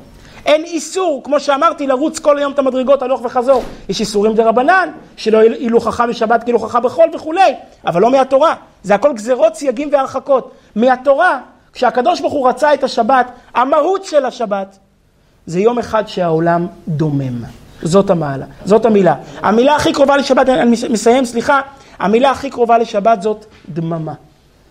אין 0.46 0.64
איסור, 0.64 1.20
כמו 1.24 1.40
שאמרתי, 1.40 1.86
לרוץ 1.86 2.18
כל 2.18 2.38
היום 2.38 2.52
את 2.52 2.58
המדרגות 2.58 3.02
הלוך 3.02 3.20
וחזור. 3.24 3.62
יש 3.88 4.00
איסורים 4.00 4.34
דה 4.34 4.48
רבנן, 4.48 4.88
שלא 5.16 5.80
חכם 5.80 6.08
בשבת 6.08 6.44
חכם 6.58 6.82
בחול 6.82 7.08
וכולי, 7.14 7.54
אבל 7.86 8.00
לא 8.00 8.10
מהתורה. 8.10 8.54
זה 8.82 8.94
הכל 8.94 9.12
גזרות, 9.12 9.54
סייגים 9.54 9.88
והרחקות. 9.92 10.52
מהתורה, 10.76 11.40
כשהקדוש 11.72 12.20
ברוך 12.20 12.32
הוא 12.32 12.48
רצה 12.48 12.74
את 12.74 12.84
השבת, 12.84 13.26
המהות 13.54 14.04
של 14.04 14.26
השבת, 14.26 14.78
זה 15.46 15.60
יום 15.60 15.78
אחד 15.78 16.08
שהעולם 16.08 16.66
דומם. 16.88 17.44
זאת 17.82 18.10
המעלה, 18.10 18.46
זאת 18.64 18.84
המילה. 18.84 19.14
המילה 19.42 19.76
הכי 19.76 19.92
קרובה 19.92 20.16
לשבת, 20.16 20.48
אני 20.48 20.76
מסיים, 20.90 21.24
סליחה, 21.24 21.60
המילה 21.98 22.30
הכי 22.30 22.50
קרובה 22.50 22.78
לשבת 22.78 23.22
זאת 23.22 23.44
דממה. 23.68 24.14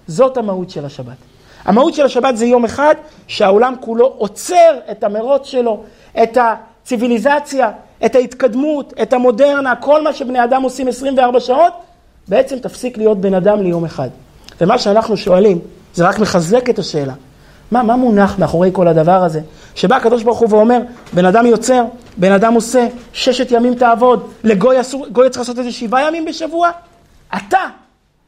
זאת 0.07 0.37
המהות 0.37 0.69
של 0.69 0.85
השבת. 0.85 1.32
המהות 1.65 1.93
של 1.93 2.05
השבת 2.05 2.37
זה 2.37 2.45
יום 2.45 2.65
אחד 2.65 2.95
שהעולם 3.27 3.73
כולו 3.79 4.05
עוצר 4.17 4.79
את 4.91 5.03
המרוץ 5.03 5.47
שלו, 5.47 5.83
את 6.23 6.37
הציוויליזציה, 6.37 7.71
את 8.05 8.15
ההתקדמות, 8.15 8.93
את 9.01 9.13
המודרנה, 9.13 9.75
כל 9.75 10.03
מה 10.03 10.13
שבני 10.13 10.43
אדם 10.43 10.61
עושים 10.61 10.87
24 10.87 11.39
שעות, 11.39 11.73
בעצם 12.27 12.59
תפסיק 12.59 12.97
להיות 12.97 13.21
בן 13.21 13.33
אדם 13.33 13.63
ליום 13.63 13.85
אחד. 13.85 14.09
ומה 14.61 14.77
שאנחנו 14.77 15.17
שואלים, 15.17 15.59
זה 15.93 16.07
רק 16.07 16.19
מחזק 16.19 16.69
את 16.69 16.79
השאלה. 16.79 17.13
מה, 17.71 17.83
מה 17.83 17.95
מונח 17.95 18.39
מאחורי 18.39 18.69
כל 18.73 18.87
הדבר 18.87 19.23
הזה? 19.23 19.41
שבא 19.75 19.95
הקדוש 19.95 20.23
ברוך 20.23 20.39
הוא 20.39 20.47
ואומר, 20.49 20.79
בן 21.13 21.25
אדם 21.25 21.45
יוצר, 21.45 21.83
בן 22.17 22.31
אדם 22.31 22.53
עושה, 22.53 22.87
ששת 23.13 23.51
ימים 23.51 23.75
תעבוד, 23.75 24.31
לגוי 24.43 24.81
אסור, 24.81 25.05
צריך 25.13 25.37
לעשות 25.37 25.59
את 25.59 25.63
זה 25.63 25.71
שבעה 25.71 26.07
ימים 26.07 26.25
בשבוע? 26.25 26.69
אתה 27.37 27.59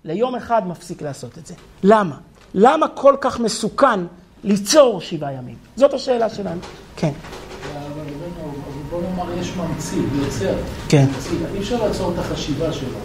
ליום 0.06 0.36
אחד 0.36 0.68
מפסיק 0.68 1.02
לעשות 1.02 1.38
את 1.38 1.46
זה. 1.46 1.54
למה? 1.84 2.16
למה 2.58 2.88
כל 2.88 3.16
כך 3.22 3.40
מסוכן 3.40 4.00
ליצור 4.44 5.02
שבעה 5.02 5.34
ימים? 5.34 5.56
זאת 5.76 5.94
השאלה 5.94 6.30
שלנו. 6.30 6.60
כן. 6.96 7.12
בוא 8.90 9.02
נאמר, 9.02 9.40
יש 9.40 9.54
ממציא, 9.58 10.02
יוצר. 10.14 10.54
כן. 10.90 11.06
אי 11.54 11.60
אפשר 11.60 11.88
לעצור 11.88 12.12
את 12.14 12.20
החשיבה 12.20 12.74
שלו. 12.74 12.98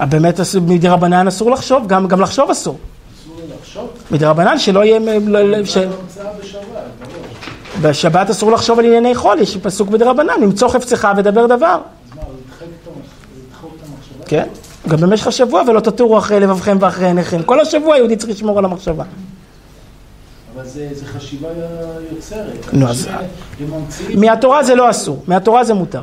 אה, 0.00 0.06
באמת 0.06 0.40
מדי 0.66 0.88
רבנן 0.88 1.28
אסור 1.28 1.50
לחשוב, 1.50 1.86
גם, 1.86 2.08
גם 2.08 2.20
לחשוב 2.20 2.50
אסור. 2.50 2.78
אסור 3.22 3.34
לחשוב? 3.58 3.88
מדי 4.10 4.24
רבנן 4.24 4.58
שלא 4.58 4.84
יהיה... 4.84 5.00
ש... 5.64 5.76
המצאה 5.76 6.32
בשבת, 6.42 6.62
ברור. 7.00 7.24
בשבת 7.82 8.30
אסור 8.30 8.52
לחשוב 8.52 8.78
על 8.78 8.84
ענייני 8.84 9.14
חול, 9.14 9.38
יש 9.38 9.56
פסוק 9.56 9.88
בדי 9.88 10.04
רבנן, 10.04 10.40
למצוא 10.42 10.68
חפצך 10.68 11.08
ודבר 11.16 11.46
דבר. 11.46 11.56
אז 11.56 12.16
מה, 12.16 12.22
הוא 12.22 12.32
ידחק 12.46 12.66
את 12.86 12.88
המחשבה? 13.62 14.24
כן. 14.26 14.48
גם 14.88 14.98
במשך 15.00 15.26
השבוע, 15.26 15.62
ולא 15.68 15.80
תטורו 15.80 16.18
אחרי 16.18 16.40
לבבכם 16.40 16.76
ואחרי 16.80 17.06
עיניכם. 17.06 17.42
כל 17.42 17.60
השבוע 17.60 17.96
יהודי 17.96 18.16
צריך 18.16 18.30
לשמור 18.30 18.58
על 18.58 18.64
המחשבה. 18.64 19.04
אבל 20.56 20.64
זה 20.66 20.88
זה 20.92 21.06
חשיבה 21.06 21.48
יוצרת. 22.12 22.66
נו, 22.74 22.88
אז- 22.88 23.08
מהתורה 24.14 24.64
זה 24.64 24.74
לא 24.74 24.90
אסור, 24.90 25.22
מהתורה 25.26 25.64
זה 25.64 25.74
מותר. 25.74 26.02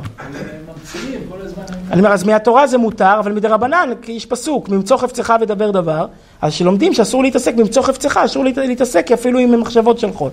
אני 1.90 2.00
אומר, 2.00 2.12
אז 2.12 2.24
מהתורה 2.24 2.66
זה 2.66 2.78
מותר, 2.78 3.16
אבל 3.18 3.32
מדי 3.32 3.48
רבנן, 3.48 3.90
כי 4.02 4.12
יש 4.12 4.26
פסוק, 4.26 4.68
ממצוא 4.68 4.96
חפצך 4.96 5.34
ודבר 5.40 5.70
דבר, 5.70 6.06
אז 6.42 6.52
שלומדים 6.52 6.94
שאסור 6.94 7.22
להתעסק 7.22 7.54
בממצוא 7.54 7.82
חפצך, 7.82 8.16
אסור 8.24 8.44
להת- 8.44 8.56
להתעסק 8.58 9.12
אפילו 9.12 9.38
עם 9.38 9.60
מחשבות 9.60 9.98
של 9.98 10.12
חול. 10.12 10.30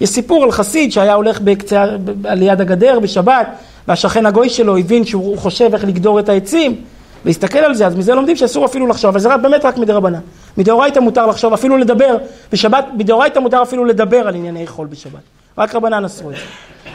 יש 0.00 0.08
סיפור 0.10 0.44
על 0.44 0.50
חסיד 0.52 0.92
שהיה 0.92 1.14
הולך 1.14 1.40
בקצה, 1.40 1.86
ב- 2.04 2.26
על 2.26 2.42
יד 2.42 2.60
הגדר 2.60 2.98
בשבת, 3.00 3.46
והשכן 3.88 4.26
הגוי 4.26 4.48
שלו 4.50 4.76
הבין 4.76 5.04
שהוא 5.04 5.38
חושב 5.38 5.70
איך 5.74 5.84
לגדור 5.84 6.18
את 6.20 6.28
העצים, 6.28 6.76
והסתכל 7.24 7.58
על 7.58 7.74
זה, 7.74 7.86
אז 7.86 7.96
מזה 7.96 8.14
לומדים 8.14 8.36
שאסור 8.36 8.64
אפילו 8.64 8.86
לחשוב, 8.86 9.10
אבל 9.10 9.20
זה 9.20 9.28
רק, 9.28 9.40
באמת 9.40 9.64
רק 9.64 9.76
מדי 9.78 9.92
רבנן. 9.92 10.20
מדאורייתא 10.56 10.98
מותר 10.98 11.26
לחשוב, 11.26 11.52
אפילו 11.52 11.76
לדבר, 11.76 12.16
בשבת, 12.52 12.86
מדאורייתא 12.96 13.38
מותר 13.38 13.62
אפילו 13.62 13.84
לדבר 13.84 14.28
על 14.28 14.34
ענייני 14.34 14.66
חול 14.66 14.86
בשבת. 14.86 15.20
רק 15.58 15.74
רבנן 15.74 16.04
אסרו 16.04 16.30
את 16.30 16.34
זה. 16.34 16.42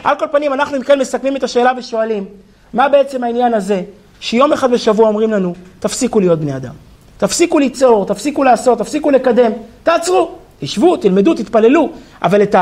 על 0.04 0.16
כל 0.20 0.26
פנים, 0.32 0.54
אנחנו 0.54 0.78
אם 0.78 0.84
כן 0.84 1.00
מסכמים 1.00 1.36
את 1.36 1.44
השאלה 1.44 1.72
ושואלים, 1.78 2.26
מה 2.74 2.90
בעצם 2.90 3.24
העניין 3.24 3.54
הזה, 3.54 3.82
שיום 4.20 4.54
אחד 4.54 4.72
בשבוע 4.72 5.08
אומרים 5.08 5.32
לנו, 5.32 5.54
תפסיקו 5.80 6.20
להיות 6.20 6.40
בני 6.40 6.56
אדם. 6.56 6.74
תפסיקו 7.18 7.60
ליצור, 7.60 8.06
תפסיקו 8.06 8.44
לעשות, 8.44 8.78
תפסיקו 8.78 9.12
לקדם, 9.12 9.52
תעצרו, 9.84 10.32
תשבו, 10.60 10.98
תלמדו, 10.98 11.34
תתפללו, 11.34 11.90
אבל 12.22 12.44
את 12.44 12.56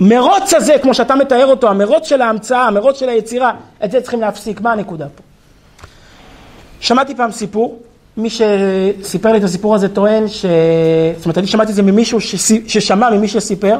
המרוץ 0.00 0.54
הזה, 0.54 0.78
כמו 0.82 0.94
שאתה 0.94 1.14
מתאר 1.14 1.46
אותו, 1.46 1.68
המרוץ 1.68 2.06
של 2.06 2.22
ההמצאה, 2.22 2.66
המרוץ 2.66 3.00
של 3.00 3.08
היצירה, 3.08 3.52
את 3.84 3.90
זה 3.90 4.00
צריכים 4.00 4.20
להפסיק. 4.20 4.60
מה 4.60 4.72
הנקודה 4.72 5.06
פה? 5.16 5.22
שמעתי 6.84 7.14
פעם 7.14 7.32
סיפור, 7.32 7.78
מי 8.16 8.28
שסיפר 8.30 9.32
לי 9.32 9.38
את 9.38 9.44
הסיפור 9.44 9.74
הזה 9.74 9.88
טוען 9.88 10.28
ש... 10.28 10.46
זאת 11.16 11.24
אומרת, 11.24 11.38
אני 11.38 11.46
שמעתי 11.46 11.70
את 11.70 11.76
זה 11.76 11.82
ממישהו 11.82 12.20
שסי... 12.20 12.64
ששמע 12.66 13.10
ממי 13.10 13.28
שסיפר, 13.28 13.78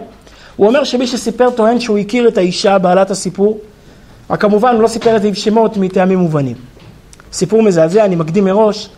הוא 0.56 0.66
אומר 0.66 0.84
שמי 0.84 1.06
שסיפר 1.06 1.50
טוען 1.50 1.80
שהוא 1.80 1.98
הכיר 1.98 2.28
את 2.28 2.38
האישה 2.38 2.78
בעלת 2.78 3.10
הסיפור, 3.10 3.58
רק 4.30 4.40
כמובן 4.40 4.74
הוא 4.74 4.82
לא 4.82 4.88
סיפר 4.88 5.16
את 5.16 5.22
זה 5.22 5.28
עם 5.28 5.34
שמות 5.34 5.76
מטעמים 5.76 6.18
מובנים. 6.18 6.56
סיפור 7.32 7.62
מזעזע, 7.62 8.04
אני 8.04 8.16
מקדים 8.16 8.44
מראש, 8.44 8.88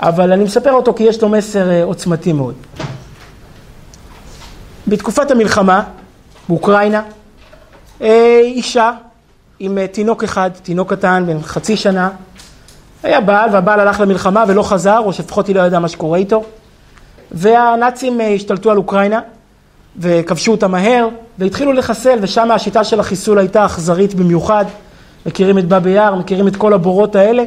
אבל 0.00 0.32
אני 0.32 0.44
מספר 0.44 0.72
אותו 0.72 0.94
כי 0.94 1.02
יש 1.02 1.22
לו 1.22 1.28
מסר 1.28 1.70
אה, 1.70 1.84
עוצמתי 1.84 2.32
מאוד. 2.32 2.54
בתקופת 4.86 5.30
המלחמה 5.30 5.82
באוקראינה, 6.48 7.02
אה, 8.02 8.40
אישה 8.42 8.92
עם 9.58 9.78
אה, 9.78 9.86
תינוק 9.86 10.24
אחד, 10.24 10.50
תינוק 10.62 10.92
קטן 10.92 11.24
בן 11.26 11.42
חצי 11.42 11.76
שנה, 11.76 12.10
היה 13.02 13.20
בעל 13.20 13.50
והבעל 13.52 13.80
הלך 13.80 14.00
למלחמה 14.00 14.44
ולא 14.48 14.62
חזר, 14.62 14.98
או 14.98 15.12
שלפחות 15.12 15.46
היא 15.46 15.56
לא 15.56 15.60
ידעה 15.60 15.80
מה 15.80 15.88
שקורה 15.88 16.18
איתו. 16.18 16.42
והנאצים 17.30 18.20
אה, 18.20 18.34
השתלטו 18.34 18.70
על 18.70 18.76
אוקראינה 18.76 19.20
וכבשו 19.96 20.52
אותה 20.52 20.68
מהר 20.68 21.08
והתחילו 21.38 21.72
לחסל, 21.72 22.18
ושם 22.22 22.50
השיטה 22.50 22.84
של 22.84 23.00
החיסול 23.00 23.38
הייתה 23.38 23.64
אכזרית 23.64 24.14
במיוחד. 24.14 24.64
מכירים 25.26 25.58
את 25.58 25.64
באבי 25.64 25.90
יער, 25.90 26.14
מכירים 26.14 26.48
את 26.48 26.56
כל 26.56 26.72
הבורות 26.72 27.16
האלה. 27.16 27.44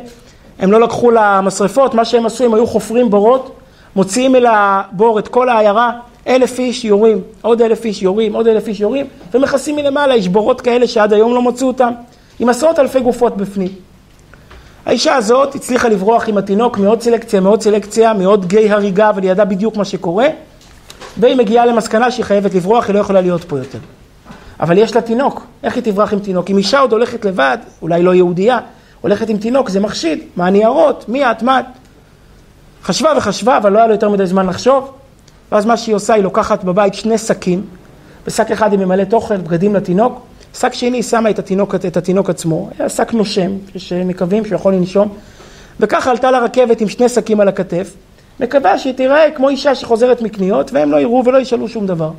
הם 0.59 0.71
לא 0.71 0.81
לקחו 0.81 1.11
למשרפות, 1.11 1.93
מה 1.93 2.05
שהם 2.05 2.25
עשו, 2.25 2.43
הם 2.43 2.53
היו 2.53 2.67
חופרים 2.67 3.09
בורות, 3.09 3.55
מוציאים 3.95 4.35
אל 4.35 4.45
הבור 4.49 5.19
את 5.19 5.27
כל 5.27 5.49
העיירה, 5.49 5.91
אלף 6.27 6.59
איש 6.59 6.85
יורים, 6.85 7.21
עוד 7.41 7.61
אלף 7.61 7.85
איש 7.85 8.01
יורים, 8.01 8.33
עוד 8.35 8.47
אלף 8.47 8.67
איש 8.67 8.79
יורים, 8.79 9.07
ומכסים 9.33 9.75
מלמעלה, 9.75 10.15
יש 10.15 10.27
בורות 10.27 10.61
כאלה 10.61 10.87
שעד 10.87 11.13
היום 11.13 11.33
לא 11.33 11.41
מצאו 11.41 11.67
אותם, 11.67 11.91
עם 12.39 12.49
עשרות 12.49 12.79
אלפי 12.79 12.99
גופות 12.99 13.37
בפנים. 13.37 13.90
האישה 14.85 15.15
הזאת 15.15 15.55
הצליחה 15.55 15.89
לברוח 15.89 16.27
עם 16.27 16.37
התינוק 16.37 16.77
מעוד 16.77 17.01
סלקציה, 17.01 17.41
מעוד 17.41 17.61
סלקציה, 17.61 18.13
מעוד 18.13 18.45
גיא 18.45 18.73
הריגה, 18.73 19.09
אבל 19.09 19.23
היא 19.23 19.31
ידעה 19.31 19.45
בדיוק 19.45 19.77
מה 19.77 19.85
שקורה, 19.85 20.27
והיא 21.17 21.35
מגיעה 21.35 21.65
למסקנה 21.65 22.11
שהיא 22.11 22.25
חייבת 22.25 22.53
לברוח, 22.53 22.87
היא 22.87 22.93
לא 22.93 22.99
יכולה 22.99 23.21
להיות 23.21 23.43
פה 23.43 23.57
יותר. 23.57 23.79
אבל 24.59 24.77
יש 24.77 24.95
לה 24.95 25.01
תינוק, 25.01 25.45
איך 25.63 25.75
היא 25.75 25.83
תברח 25.83 26.13
עם 26.13 26.19
תינוק? 26.19 26.49
אם 26.49 26.57
אישה 26.57 26.79
עוד 26.79 26.91
הולכת 26.91 27.25
לבד, 27.25 27.57
אולי 27.81 28.03
לא 28.03 28.13
יהודייה, 28.13 28.59
הולכת 29.01 29.29
עם 29.29 29.37
תינוק, 29.37 29.69
זה 29.69 29.79
מחשיד, 29.79 30.19
מה 30.35 30.47
הניירות, 30.47 31.05
מי 31.09 31.31
את, 31.31 31.43
מה 31.43 31.59
את? 31.59 31.65
חשבה 32.83 33.09
וחשבה, 33.17 33.57
אבל 33.57 33.71
לא 33.71 33.77
היה 33.77 33.87
לו 33.87 33.93
יותר 33.93 34.09
מדי 34.09 34.25
זמן 34.25 34.45
לחשוב, 34.47 34.91
ואז 35.51 35.65
מה 35.65 35.77
שהיא 35.77 35.95
עושה, 35.95 36.13
היא 36.13 36.23
לוקחת 36.23 36.63
בבית 36.63 36.93
שני 36.93 37.17
שקים, 37.17 37.65
בשק 38.27 38.51
אחד 38.51 38.71
היא 38.71 38.79
ממלאת 38.79 39.13
אוכל, 39.13 39.37
בגדים 39.37 39.75
לתינוק, 39.75 40.21
שק 40.53 40.73
שני 40.73 41.03
שמה 41.03 41.29
את 41.29 41.39
התינוק, 41.39 41.75
את 41.75 41.97
התינוק 41.97 42.29
עצמו, 42.29 42.69
היה 42.79 42.89
שק 42.89 43.13
נושם, 43.13 43.51
שמקווים 43.77 44.45
שהוא 44.45 44.55
יכול 44.55 44.73
לנשום, 44.73 45.13
וככה 45.79 46.11
עלתה 46.11 46.31
לרכבת 46.31 46.81
עם 46.81 46.87
שני 46.87 47.09
שקים 47.09 47.39
על 47.39 47.47
הכתף, 47.47 47.93
מקווה 48.39 48.77
שהיא 48.77 48.93
תיראה 48.93 49.31
כמו 49.35 49.49
אישה 49.49 49.75
שחוזרת 49.75 50.21
מקניות, 50.21 50.73
והם 50.73 50.91
לא 50.91 50.97
יראו 50.97 51.23
ולא 51.25 51.37
ישאלו 51.37 51.67
שום 51.67 51.87
דבר. 51.87 52.11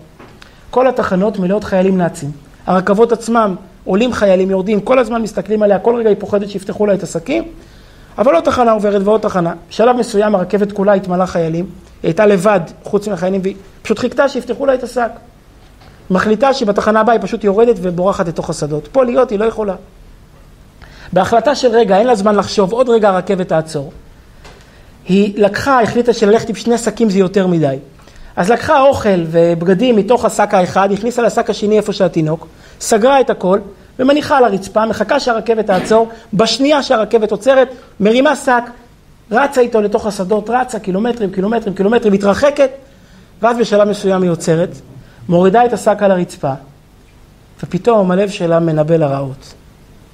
כל 0.70 0.86
התחנות 0.86 1.38
מלאות 1.38 1.64
חיילים 1.64 1.98
נאצים. 1.98 2.30
הרכבות 2.66 3.12
עצמם, 3.12 3.54
עולים 3.84 4.12
חיילים, 4.12 4.50
יורדים, 4.50 4.80
כל 4.80 4.98
הזמן 4.98 5.22
מסתכלים 5.22 5.62
עליה, 5.62 5.78
כל 5.78 5.96
רגע 5.96 6.08
היא 6.08 6.16
פוחדת 6.20 6.50
שיפתחו 6.50 6.86
לה 6.86 6.94
את 6.94 7.02
השקים. 7.02 7.44
אבל 8.18 8.34
עוד 8.34 8.44
תחנה 8.44 8.72
עוברת 8.72 9.02
ועוד 9.04 9.20
תחנה. 9.20 9.54
בשלב 9.68 9.96
מסוים 9.96 10.34
הרכבת 10.34 10.72
כולה 10.72 10.92
התמלאה 10.92 11.26
חיילים, 11.26 11.64
היא 11.64 12.08
הייתה 12.08 12.26
לבד, 12.26 12.60
חוץ 12.82 13.08
מהחיילים, 13.08 13.40
והיא 13.44 13.54
פשוט 13.82 13.98
חיכתה 13.98 14.28
שיפתחו 14.28 14.66
לה 14.66 14.74
את 14.74 14.82
השק. 14.82 15.10
מחליטה 16.12 16.54
שבתחנה 16.54 17.00
הבאה 17.00 17.14
היא 17.14 17.22
פשוט 17.22 17.44
יורדת 17.44 17.76
ובורחת 17.82 18.28
לתוך 18.28 18.50
השדות. 18.50 18.88
פה 18.92 19.04
להיות 19.04 19.30
היא 19.30 19.38
לא 19.38 19.44
יכולה. 19.44 19.74
בהחלטה 21.12 21.54
של 21.54 21.68
רגע, 21.68 21.98
אין 21.98 22.06
לה 22.06 22.14
זמן 22.14 22.36
לחשוב, 22.36 22.72
עוד 22.72 22.88
רגע 22.88 23.08
הרכבת 23.08 23.48
תעצור. 23.48 23.92
היא 25.08 25.32
לקחה, 25.36 25.82
החליטה 25.82 26.12
שללכת 26.12 26.48
עם 26.48 26.54
שני 26.54 26.78
שקים 26.78 27.10
זה 27.10 27.18
יותר 27.18 27.46
מדי. 27.46 27.76
אז 28.36 28.50
לקחה 28.50 28.80
אוכל 28.80 29.24
ובגדים 29.30 29.96
מתוך 29.96 30.24
השק 30.24 30.54
האחד, 30.54 30.92
הכניסה 30.92 31.22
לשק 31.22 31.50
השני 31.50 31.76
איפה 31.76 31.92
שהתינוק, 31.92 32.46
סגרה 32.80 33.20
את 33.20 33.30
הכל 33.30 33.58
ומניחה 33.98 34.38
על 34.38 34.44
הרצפה, 34.44 34.86
מחכה 34.86 35.20
שהרכבת 35.20 35.66
תעצור, 35.66 36.08
בשנייה 36.34 36.82
שהרכבת 36.82 37.30
עוצרת, 37.30 37.68
מרימה 38.00 38.36
שק, 38.36 38.62
רצה 39.30 39.60
איתו 39.60 39.80
לתוך 39.80 40.06
השדות, 40.06 40.50
רצה 40.50 40.78
קילומטרים, 40.78 41.30
קילומטרים, 41.30 41.74
קילומטרים, 41.74 42.12
מתרחקת, 42.12 42.70
ואז 43.42 43.56
בשלב 43.56 43.88
מסוים 43.88 44.22
היא 44.22 44.30
עוצרת, 44.30 44.68
מורידה 45.28 45.64
את 45.64 45.72
השק 45.72 45.96
על 46.00 46.10
הרצפה, 46.10 46.52
ופתאום 47.62 48.10
הלב 48.10 48.30
שלה 48.30 48.60
מנבא 48.60 48.96
לרעות. 48.96 49.54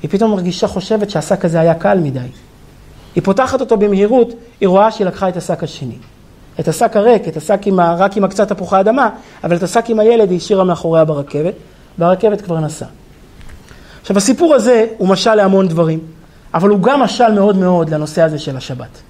היא 0.02 0.10
פתאום 0.10 0.30
מרגישה, 0.30 0.68
חושבת 0.68 1.10
שהשק 1.10 1.44
הזה 1.44 1.60
היה 1.60 1.74
קל 1.74 1.98
מדי. 1.98 2.20
היא 3.14 3.22
פותחת 3.22 3.60
אותו 3.60 3.76
במהירות, 3.76 4.28
היא 4.60 4.68
רואה 4.68 4.90
שהיא 4.90 5.06
לקחה 5.06 5.28
את 5.28 5.36
השק 5.36 5.62
השני. 5.62 5.96
את 6.60 6.68
השק 6.68 6.96
הריק, 6.96 7.28
את 7.28 7.36
השק 7.36 7.60
עם 7.66 7.80
ה... 7.80 7.94
רק 7.94 8.16
עם 8.16 8.24
הקצת 8.24 8.48
תפוחי 8.48 8.80
אדמה, 8.80 9.10
אבל 9.44 9.56
את 9.56 9.62
השק 9.62 9.84
עם 9.90 9.98
הילד 9.98 10.30
היא 10.30 10.38
השאירה 10.38 10.64
מאחוריה 10.64 11.04
ברכבת, 11.04 11.54
והרכבת 11.98 12.40
כבר 12.40 12.60
נסעה. 12.60 12.88
עכשיו 14.00 14.16
הסיפור 14.16 14.54
הזה 14.54 14.86
הוא 14.98 15.08
משל 15.08 15.34
להמון 15.34 15.68
דברים, 15.68 16.00
אבל 16.54 16.68
הוא 16.68 16.80
גם 16.80 17.00
משל 17.00 17.32
מאוד 17.32 17.56
מאוד 17.56 17.90
לנושא 17.90 18.22
הזה 18.22 18.38
של 18.38 18.56
השבת. 18.56 19.00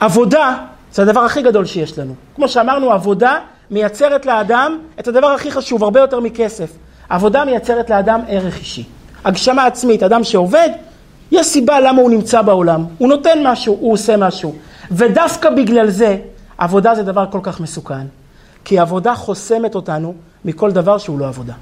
עבודה 0.00 0.56
זה 0.92 1.02
הדבר 1.02 1.20
הכי 1.20 1.42
גדול 1.42 1.64
שיש 1.64 1.98
לנו. 1.98 2.14
כמו 2.36 2.48
שאמרנו, 2.48 2.92
עבודה 2.92 3.38
מייצרת 3.70 4.26
לאדם 4.26 4.78
את 5.00 5.08
הדבר 5.08 5.26
הכי 5.26 5.50
חשוב, 5.50 5.84
הרבה 5.84 6.00
יותר 6.00 6.20
מכסף. 6.20 6.70
עבודה 7.08 7.44
מייצרת 7.44 7.90
לאדם 7.90 8.20
ערך 8.28 8.58
אישי. 8.58 8.84
הגשמה 9.24 9.66
עצמית, 9.66 10.02
אדם 10.02 10.24
שעובד, 10.24 10.68
יש 11.32 11.46
סיבה 11.46 11.80
למה 11.80 12.02
הוא 12.02 12.10
נמצא 12.10 12.42
בעולם. 12.42 12.84
הוא 12.98 13.08
נותן 13.08 13.38
משהו, 13.46 13.76
הוא 13.80 13.92
עושה 13.92 14.16
משהו. 14.16 14.54
ודווקא 14.90 15.50
בגלל 15.50 15.90
זה, 15.90 16.16
עבודה 16.58 16.94
זה 16.94 17.02
דבר 17.02 17.24
כל 17.30 17.40
כך 17.42 17.60
מסוכן. 17.60 18.06
כי 18.64 18.78
עבודה 18.78 19.14
חוסמת 19.14 19.74
אותנו 19.74 20.14
מכל 20.44 20.72
דבר 20.72 20.98
שהוא 20.98 21.18
לא 21.18 21.28
עבודה. 21.28 21.54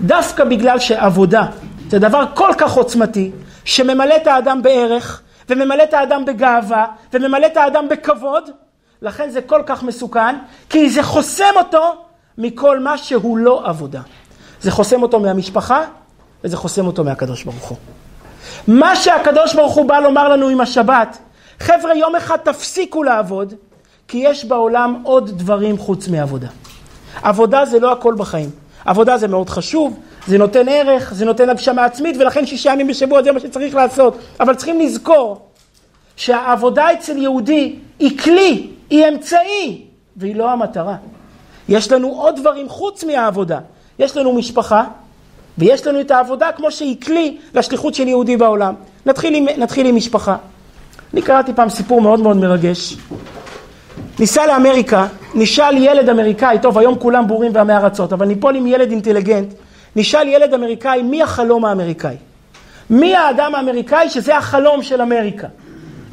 דווקא 0.00 0.44
בגלל 0.44 0.78
שעבודה 0.78 1.46
זה 1.90 1.98
דבר 1.98 2.24
כל 2.34 2.50
כך 2.58 2.72
עוצמתי, 2.72 3.30
שממלא 3.64 4.16
את 4.16 4.26
האדם 4.26 4.62
בערך, 4.62 5.22
וממלא 5.48 5.82
את 5.82 5.94
האדם 5.94 6.24
בגאווה, 6.24 6.86
וממלא 7.12 7.46
את 7.46 7.56
האדם 7.56 7.88
בכבוד, 7.88 8.50
לכן 9.02 9.30
זה 9.30 9.40
כל 9.42 9.62
כך 9.66 9.82
מסוכן, 9.82 10.36
כי 10.70 10.90
זה 10.90 11.02
חוסם 11.02 11.52
אותו 11.56 11.94
מכל 12.38 12.78
מה 12.78 12.98
שהוא 12.98 13.38
לא 13.38 13.62
עבודה. 13.64 14.00
זה 14.60 14.70
חוסם 14.70 15.02
אותו 15.02 15.20
מהמשפחה, 15.20 15.84
וזה 16.44 16.56
חוסם 16.56 16.86
אותו 16.86 17.04
מהקדוש 17.04 17.44
ברוך 17.44 17.68
הוא. 17.68 17.78
מה 18.68 18.96
שהקדוש 18.96 19.54
ברוך 19.54 19.74
הוא 19.74 19.88
בא 19.88 19.98
לומר 19.98 20.28
לנו 20.28 20.48
עם 20.48 20.60
השבת, 20.60 21.18
חבר'ה, 21.60 21.94
יום 21.94 22.16
אחד 22.16 22.36
תפסיקו 22.36 23.02
לעבוד, 23.02 23.54
כי 24.08 24.18
יש 24.18 24.44
בעולם 24.44 25.00
עוד 25.02 25.38
דברים 25.38 25.78
חוץ 25.78 26.08
מעבודה. 26.08 26.48
עבודה 27.22 27.64
זה 27.64 27.80
לא 27.80 27.92
הכל 27.92 28.14
בחיים. 28.18 28.50
עבודה 28.84 29.18
זה 29.18 29.28
מאוד 29.28 29.50
חשוב, 29.50 30.00
זה 30.26 30.38
נותן 30.38 30.68
ערך, 30.68 31.14
זה 31.14 31.24
נותן 31.24 31.50
הגשמה 31.50 31.84
עצמית, 31.84 32.16
ולכן 32.16 32.46
שישה 32.46 32.72
ימים 32.72 32.86
בשבוע 32.86 33.22
זה 33.22 33.32
מה 33.32 33.40
שצריך 33.40 33.74
לעשות. 33.74 34.18
אבל 34.40 34.54
צריכים 34.54 34.80
לזכור 34.80 35.40
שהעבודה 36.16 36.92
אצל 36.92 37.16
יהודי 37.16 37.76
היא 37.98 38.18
כלי, 38.18 38.70
היא 38.90 39.08
אמצעי, 39.08 39.84
והיא 40.16 40.36
לא 40.36 40.50
המטרה. 40.50 40.96
יש 41.68 41.92
לנו 41.92 42.08
עוד 42.08 42.36
דברים 42.36 42.68
חוץ 42.68 43.04
מהעבודה. 43.04 43.58
יש 43.98 44.16
לנו 44.16 44.32
משפחה, 44.32 44.84
ויש 45.58 45.86
לנו 45.86 46.00
את 46.00 46.10
העבודה 46.10 46.52
כמו 46.52 46.70
שהיא 46.70 47.00
כלי 47.00 47.36
לשליחות 47.54 47.94
של 47.94 48.08
יהודי 48.08 48.36
בעולם. 48.36 48.74
נתחיל 49.06 49.34
עם, 49.34 49.46
נתחיל 49.58 49.86
עם 49.86 49.96
משפחה. 49.96 50.36
אני 51.12 51.22
קראתי 51.22 51.52
פעם 51.52 51.68
סיפור 51.68 52.00
מאוד 52.00 52.20
מאוד 52.20 52.36
מרגש. 52.36 52.96
ניסע 54.18 54.46
לאמריקה, 54.46 55.06
נשאל 55.34 55.76
ילד 55.76 56.08
אמריקאי, 56.08 56.58
טוב 56.62 56.78
היום 56.78 56.98
כולם 56.98 57.28
בורים 57.28 57.52
ועמי 57.54 57.72
ארצות, 57.72 58.12
אבל 58.12 58.26
ניפול 58.26 58.56
עם 58.56 58.66
ילד 58.66 58.90
אינטליגנט, 58.90 59.54
נשאל 59.96 60.28
ילד 60.28 60.54
אמריקאי 60.54 61.02
מי 61.02 61.22
החלום 61.22 61.64
האמריקאי? 61.64 62.16
מי 62.90 63.16
האדם 63.16 63.54
האמריקאי 63.54 64.10
שזה 64.10 64.36
החלום 64.36 64.82
של 64.82 65.02
אמריקה? 65.02 65.46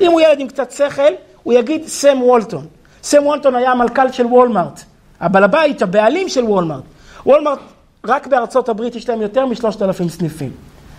אם 0.02 0.12
הוא 0.12 0.22
ילד 0.22 0.40
עם 0.40 0.48
קצת 0.48 0.72
שכל, 0.72 1.12
הוא 1.46 1.54
יגיד 1.54 1.88
סם 1.88 2.18
וולטון. 2.22 2.66
סם 3.04 3.26
וולטון 3.26 3.56
היה 3.56 3.72
המלכ"ל 3.72 4.12
של 4.12 4.26
וולמארט, 4.26 4.84
הבעל 5.20 5.44
הבית, 5.44 5.82
הבעלים 5.82 6.30
של 6.30 6.44
וולמארט. 6.44 6.84
וולמארט, 7.26 7.60
רק 8.06 8.28
בארצות 8.28 8.70
הברית 8.70 8.96
יש 8.96 9.10
להם 9.10 9.22
יותר 9.22 9.46
משלושת 9.46 9.82
אלפים 9.82 10.10
סניפים. 10.10 10.52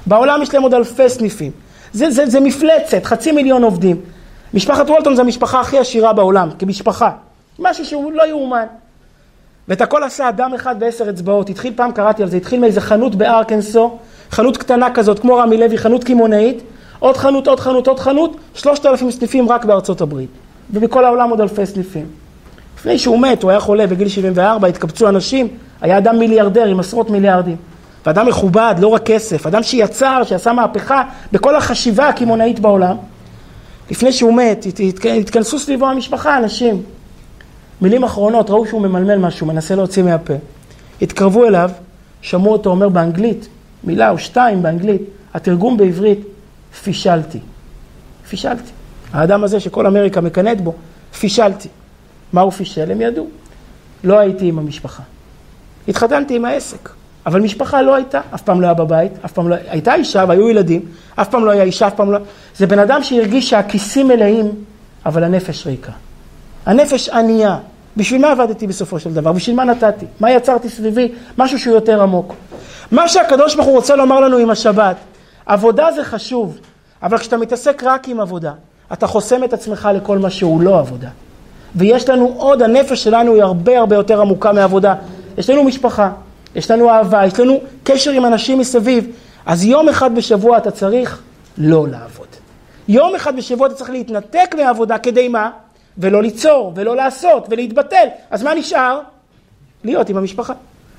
בעולם 0.07 0.43
יש 0.43 0.55
להם 0.55 0.63
עוד 0.63 0.75
אלפי 0.75 1.09
סניפים. 1.09 1.53
זה, 1.93 2.11
זה, 2.11 2.27
זה 2.27 2.41
מפלצת, 2.41 3.05
חצי 3.05 3.33
מיליון 3.33 3.63
עובדים. 3.63 4.01
משפחת 4.55 4.91
וולטון 4.91 5.17
זה 5.17 5.23
המשפחה 5.23 5.61
הכי 5.61 5.79
עשירה 5.79 6.13
בעולם, 6.13 6.49
כמשפחה. 6.59 7.11
משהו 7.59 7.85
שהוא 7.85 8.13
לא 8.13 8.29
יאומן. 8.29 8.67
ואת 9.69 9.81
הכל 9.81 10.03
עשה 10.03 10.29
אדם 10.29 10.55
אחד 10.55 10.81
בעשר 10.81 11.11
אצבעות. 11.11 11.51
התחיל 11.51 11.73
פעם, 11.77 11.93
קראתי 11.93 12.23
על 12.23 12.29
זה, 12.29 12.37
התחיל 12.37 12.61
מאיזה 12.61 12.81
חנות 12.81 13.15
בארקנסו, 13.15 13.99
חנות 14.31 14.57
קטנה 14.57 14.95
כזאת, 14.95 15.19
כמו 15.19 15.37
רמי 15.37 15.57
לוי, 15.57 15.79
חנות 15.79 16.05
קמעונאית, 16.05 16.63
עוד 16.99 17.17
חנות, 17.17 17.49
עוד 17.49 17.61
חנות, 17.61 17.89
עוד 17.89 18.01
חנות, 18.01 18.37
שלושת 18.55 18.87
אלפים 18.87 19.11
סניפים 19.11 19.49
רק 19.49 19.65
בארצות 19.65 20.01
הברית. 20.01 20.31
ובכל 20.71 21.05
העולם 21.05 21.31
עוד 21.31 21.41
אלפי 21.41 21.67
סניפים. 21.67 22.07
לפני 22.79 22.99
שהוא 22.99 23.19
מת, 23.19 23.43
הוא 23.43 23.51
היה 23.51 23.61
חולה 23.61 23.87
בגיל 23.87 24.09
74, 24.09 24.69
התקבצו 24.69 25.09
אנשים, 25.09 25.49
היה 25.81 25.99
אדם 25.99 26.19
מיליארדר 26.19 26.67
עם 26.67 26.81
עשרות 26.81 27.11
מיליארדים. 27.11 27.57
ואדם 28.07 28.27
מכובד, 28.27 28.75
לא 28.79 28.89
רק 28.89 29.03
כסף, 29.03 29.47
אדם 29.47 29.63
שיצר, 29.63 30.23
שעשה 30.25 30.53
מהפכה 30.53 31.03
בכל 31.33 31.57
החשיבה 31.57 32.09
הקמעונאית 32.09 32.61
בעולם. 32.61 32.97
לפני 33.91 34.13
שהוא 34.13 34.35
מת, 34.35 34.67
התכנסו 35.19 35.59
סביבו 35.59 35.87
המשפחה, 35.87 36.39
אנשים. 36.39 36.83
מילים 37.81 38.05
אחרונות, 38.05 38.51
ראו 38.51 38.67
שהוא 38.67 38.81
ממלמל 38.81 39.17
משהו, 39.17 39.47
מנסה 39.47 39.75
להוציא 39.75 40.03
מהפה. 40.03 40.35
התקרבו 41.03 41.47
אליו, 41.47 41.71
שמעו 42.23 42.53
אותו 42.53 42.71
אומר 42.71 42.89
באנגלית, 42.89 43.49
מילה 43.85 44.11
או 44.11 44.19
שתיים 44.19 44.63
באנגלית, 44.63 45.03
התרגום 45.35 45.77
בעברית, 45.77 46.21
פישלתי. 46.83 47.39
פישלתי. 48.29 48.71
האדם 49.13 49.45
הזה 49.45 49.61
שכל 49.61 49.87
אמריקה 49.87 50.21
מקנאת 50.21 50.61
בו, 50.61 50.75
פישלתי. 51.19 51.69
מה 52.33 52.41
הוא 52.41 52.53
פישל? 52.53 52.91
הם 52.91 53.01
ידעו. 53.01 53.27
לא 54.05 54.19
הייתי 54.19 54.49
עם 54.49 54.59
המשפחה. 54.59 55.03
התחתנתי 55.89 56.37
עם 56.37 56.45
העסק, 56.45 56.89
אבל 57.27 57.41
משפחה 57.41 57.83
לא 57.83 57.95
הייתה, 57.95 58.21
אף 58.35 58.43
פעם 58.43 58.61
לא 58.61 58.67
היה 58.67 58.75
בבית, 58.75 59.13
אף 59.25 59.33
פעם 59.33 59.49
לא... 59.49 59.57
הייתה 59.69 59.95
אישה 59.95 60.25
והיו 60.29 60.51
ילדים, 60.51 60.83
אף 61.15 61.29
פעם 61.29 61.45
לא 61.45 61.51
היה 61.51 61.63
אישה, 61.63 61.87
אף 61.87 61.95
פעם 61.95 62.13
לא... 62.13 62.19
זה 62.57 62.67
בן 62.67 62.79
אדם 62.79 63.03
שהרגיש 63.03 63.51
שהכיסים 63.51 64.09
מלאים, 64.09 64.55
אבל 65.07 65.25
הנפש 65.25 65.67
ריקה. 65.67 65.93
הנפש 66.67 67.09
ענייה. 67.09 67.59
בשביל 67.97 68.21
מה 68.21 68.31
עבדתי 68.31 68.67
בסופו 68.67 69.01
של 69.01 69.15
דבר? 69.15 69.33
בשביל 69.33 69.57
מה 69.57 69.65
נתתי? 69.65 70.07
מה 70.21 70.31
יצרתי 70.31 70.69
סביבי? 70.69 71.13
משהו 71.39 71.59
שהוא 71.59 71.75
יותר 71.75 72.03
עמוק. 72.03 72.35
מה 72.91 73.09
שהקדוש 73.09 73.55
ברוך 73.55 73.67
הוא 73.67 73.77
רוצה 73.77 73.97
לומר 73.97 74.21
לנו 74.21 74.37
עם 74.37 74.51
השבת, 74.51 74.97
עבודה 75.47 75.93
זה 75.93 76.05
חשוב, 76.05 76.59
אבל 77.03 77.19
כשאתה 77.19 77.37
מתעסק 77.37 77.83
רק 77.85 78.09
עם 78.09 78.21
עבודה, 78.21 78.53
אתה 78.93 79.07
חוסם 79.07 79.45
את 79.45 79.53
עצמך 79.53 79.89
לכל 79.95 80.19
מה 80.19 80.31
שהוא 80.31 80.61
לא 80.61 80.79
עבודה. 80.79 81.09
ויש 81.75 82.09
לנו 82.09 82.35
עוד, 82.37 82.63
הנפש 82.63 83.05
שלנו 83.05 83.35
היא 83.35 83.43
הרבה 83.43 83.79
הרבה 83.79 83.97
יותר 83.97 84.21
עמוקה 84.21 84.53
מעבודה. 84.53 84.95
יש 85.39 85.51
לנו 85.51 85.65
משפחה, 85.65 86.11
יש 86.55 86.71
לנו 86.71 86.91
אהבה, 86.91 87.27
יש 87.27 87.41
לנו 87.41 87.61
קשר 87.85 88.11
עם 88.11 88.27
אנשים 88.27 88.59
מסביב. 88.59 89.11
אז 89.47 89.65
יום 89.65 89.89
אחד 89.89 90.15
בשבוע 90.15 90.59
אתה 90.59 90.71
צריך 90.71 91.23
לא 91.59 91.89
לעבוד. 91.89 92.27
יום 92.89 93.15
אחד 93.15 93.37
בשבוע 93.37 93.67
אתה 93.67 93.75
צריך 93.75 93.91
להתנתק 93.91 94.55
מהעבודה, 94.57 94.99
כדי 94.99 95.29
מה? 95.29 95.51
ולא 95.99 96.23
ליצור, 96.23 96.73
ולא 96.75 96.97
לעשות, 96.97 97.47
ולהתבטל. 97.51 98.07
אז 98.31 98.43
מה 98.43 98.55
נשאר? 98.55 99.01
להיות 99.85 100.09
עם 100.09 100.17
המשפחה. 100.17 100.53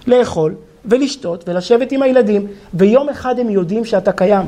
לאכול, 0.07 0.55
ולשתות, 0.85 1.49
ולשבת 1.49 1.91
עם 1.91 2.01
הילדים, 2.01 2.47
ויום 2.73 3.09
אחד 3.09 3.39
הם 3.39 3.49
יודעים 3.49 3.85
שאתה 3.85 4.11
קיים. 4.11 4.45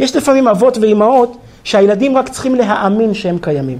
יש 0.00 0.16
לפעמים 0.16 0.48
אבות 0.48 0.78
ואימהות 0.78 1.36
שהילדים 1.64 2.16
רק 2.16 2.28
צריכים 2.28 2.54
להאמין 2.54 3.14
שהם 3.14 3.38
קיימים. 3.40 3.78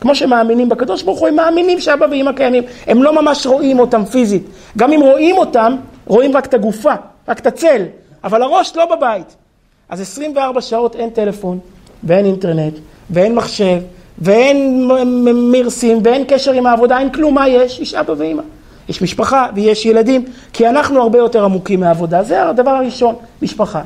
כמו 0.00 0.14
שמאמינים 0.14 0.68
בקדוש 0.68 1.02
ברוך 1.02 1.20
הוא, 1.20 1.28
הם 1.28 1.36
מאמינים 1.36 1.80
שאבא 1.80 2.06
ואמא 2.10 2.32
קיימים. 2.32 2.62
הם 2.86 3.02
לא 3.02 3.22
ממש 3.22 3.46
רואים 3.46 3.78
אותם 3.78 4.04
פיזית. 4.04 4.42
גם 4.76 4.92
אם 4.92 5.00
רואים 5.00 5.36
אותם, 5.36 5.76
רואים 6.06 6.36
רק 6.36 6.46
את 6.46 6.54
הגופה, 6.54 6.94
רק 7.28 7.38
את 7.38 7.46
הצל, 7.46 7.82
אבל 8.24 8.42
הראש 8.42 8.76
לא 8.76 8.96
בבית. 8.96 9.36
אז 9.88 10.00
24 10.00 10.60
שעות 10.60 10.96
אין 10.96 11.10
טלפון, 11.10 11.58
ואין 12.04 12.26
אינטרנט, 12.26 12.74
ואין 13.10 13.34
מחשב, 13.34 13.80
ואין 14.18 14.88
מרסים, 15.52 16.00
ואין 16.04 16.24
קשר 16.28 16.52
עם 16.52 16.66
העבודה, 16.66 16.98
אין 16.98 17.10
כלום, 17.10 17.34
מה 17.34 17.48
יש? 17.48 17.80
יש 17.80 17.94
אבא 17.94 18.14
ואמא. 18.16 18.42
יש 18.88 19.02
משפחה 19.02 19.46
ויש 19.54 19.86
ילדים, 19.86 20.24
כי 20.52 20.68
אנחנו 20.68 21.02
הרבה 21.02 21.18
יותר 21.18 21.44
עמוקים 21.44 21.80
מהעבודה. 21.80 22.22
זה 22.22 22.48
הדבר 22.48 22.70
הראשון, 22.70 23.14
משפחה. 23.42 23.82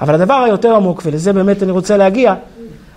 אבל 0.00 0.14
הדבר 0.14 0.34
היותר 0.34 0.76
עמוק, 0.76 1.02
ולזה 1.04 1.32
באמת 1.32 1.62
אני 1.62 1.72
רוצה 1.72 1.96
להגיע, 1.96 2.34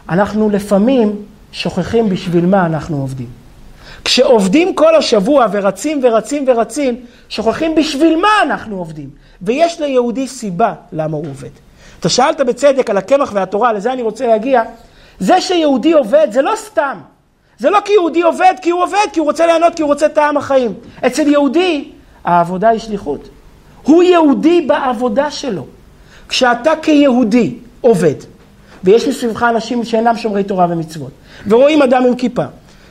אנחנו 0.09 0.49
לפעמים 0.49 1.15
שוכחים 1.51 2.09
בשביל 2.09 2.45
מה 2.45 2.65
אנחנו 2.65 2.97
עובדים. 3.01 3.27
כשעובדים 4.03 4.75
כל 4.75 4.95
השבוע 4.95 5.45
ורצים 5.51 5.99
ורצים 6.03 6.45
ורצים, 6.47 6.95
שוכחים 7.29 7.75
בשביל 7.75 8.15
מה 8.15 8.27
אנחנו 8.43 8.77
עובדים. 8.77 9.09
ויש 9.41 9.81
ליהודי 9.81 10.27
סיבה 10.27 10.73
למה 10.91 11.17
הוא 11.17 11.25
עובד. 11.29 11.49
אתה 11.99 12.09
שאלת 12.09 12.41
בצדק 12.41 12.89
על 12.89 12.97
הקמח 12.97 13.31
והתורה, 13.33 13.73
לזה 13.73 13.93
אני 13.93 14.01
רוצה 14.01 14.27
להגיע. 14.27 14.63
זה 15.19 15.41
שיהודי 15.41 15.91
עובד 15.91 16.27
זה 16.31 16.41
לא 16.41 16.53
סתם. 16.55 16.97
זה 17.59 17.69
לא 17.69 17.79
כי 17.85 17.93
יהודי 17.93 18.21
עובד, 18.21 18.53
כי 18.61 18.69
הוא 18.69 18.83
עובד, 18.83 19.07
כי 19.13 19.19
הוא 19.19 19.27
רוצה 19.27 19.45
ליהנות, 19.45 19.75
כי 19.75 19.81
הוא 19.81 19.89
רוצה 19.89 20.09
טעם 20.09 20.37
החיים. 20.37 20.73
אצל 21.07 21.27
יהודי, 21.27 21.91
העבודה 22.23 22.69
היא 22.69 22.79
שליחות. 22.79 23.29
הוא 23.83 24.03
יהודי 24.03 24.61
בעבודה 24.61 25.31
שלו. 25.31 25.65
כשאתה 26.29 26.71
כיהודי 26.81 27.53
עובד, 27.81 28.15
ויש 28.83 29.07
מסביבך 29.07 29.43
אנשים 29.43 29.83
שאינם 29.83 30.17
שומרי 30.17 30.43
תורה 30.43 30.67
ומצוות, 30.69 31.11
ורואים 31.47 31.81
אדם 31.81 32.05
עם 32.05 32.15
כיפה, 32.15 32.43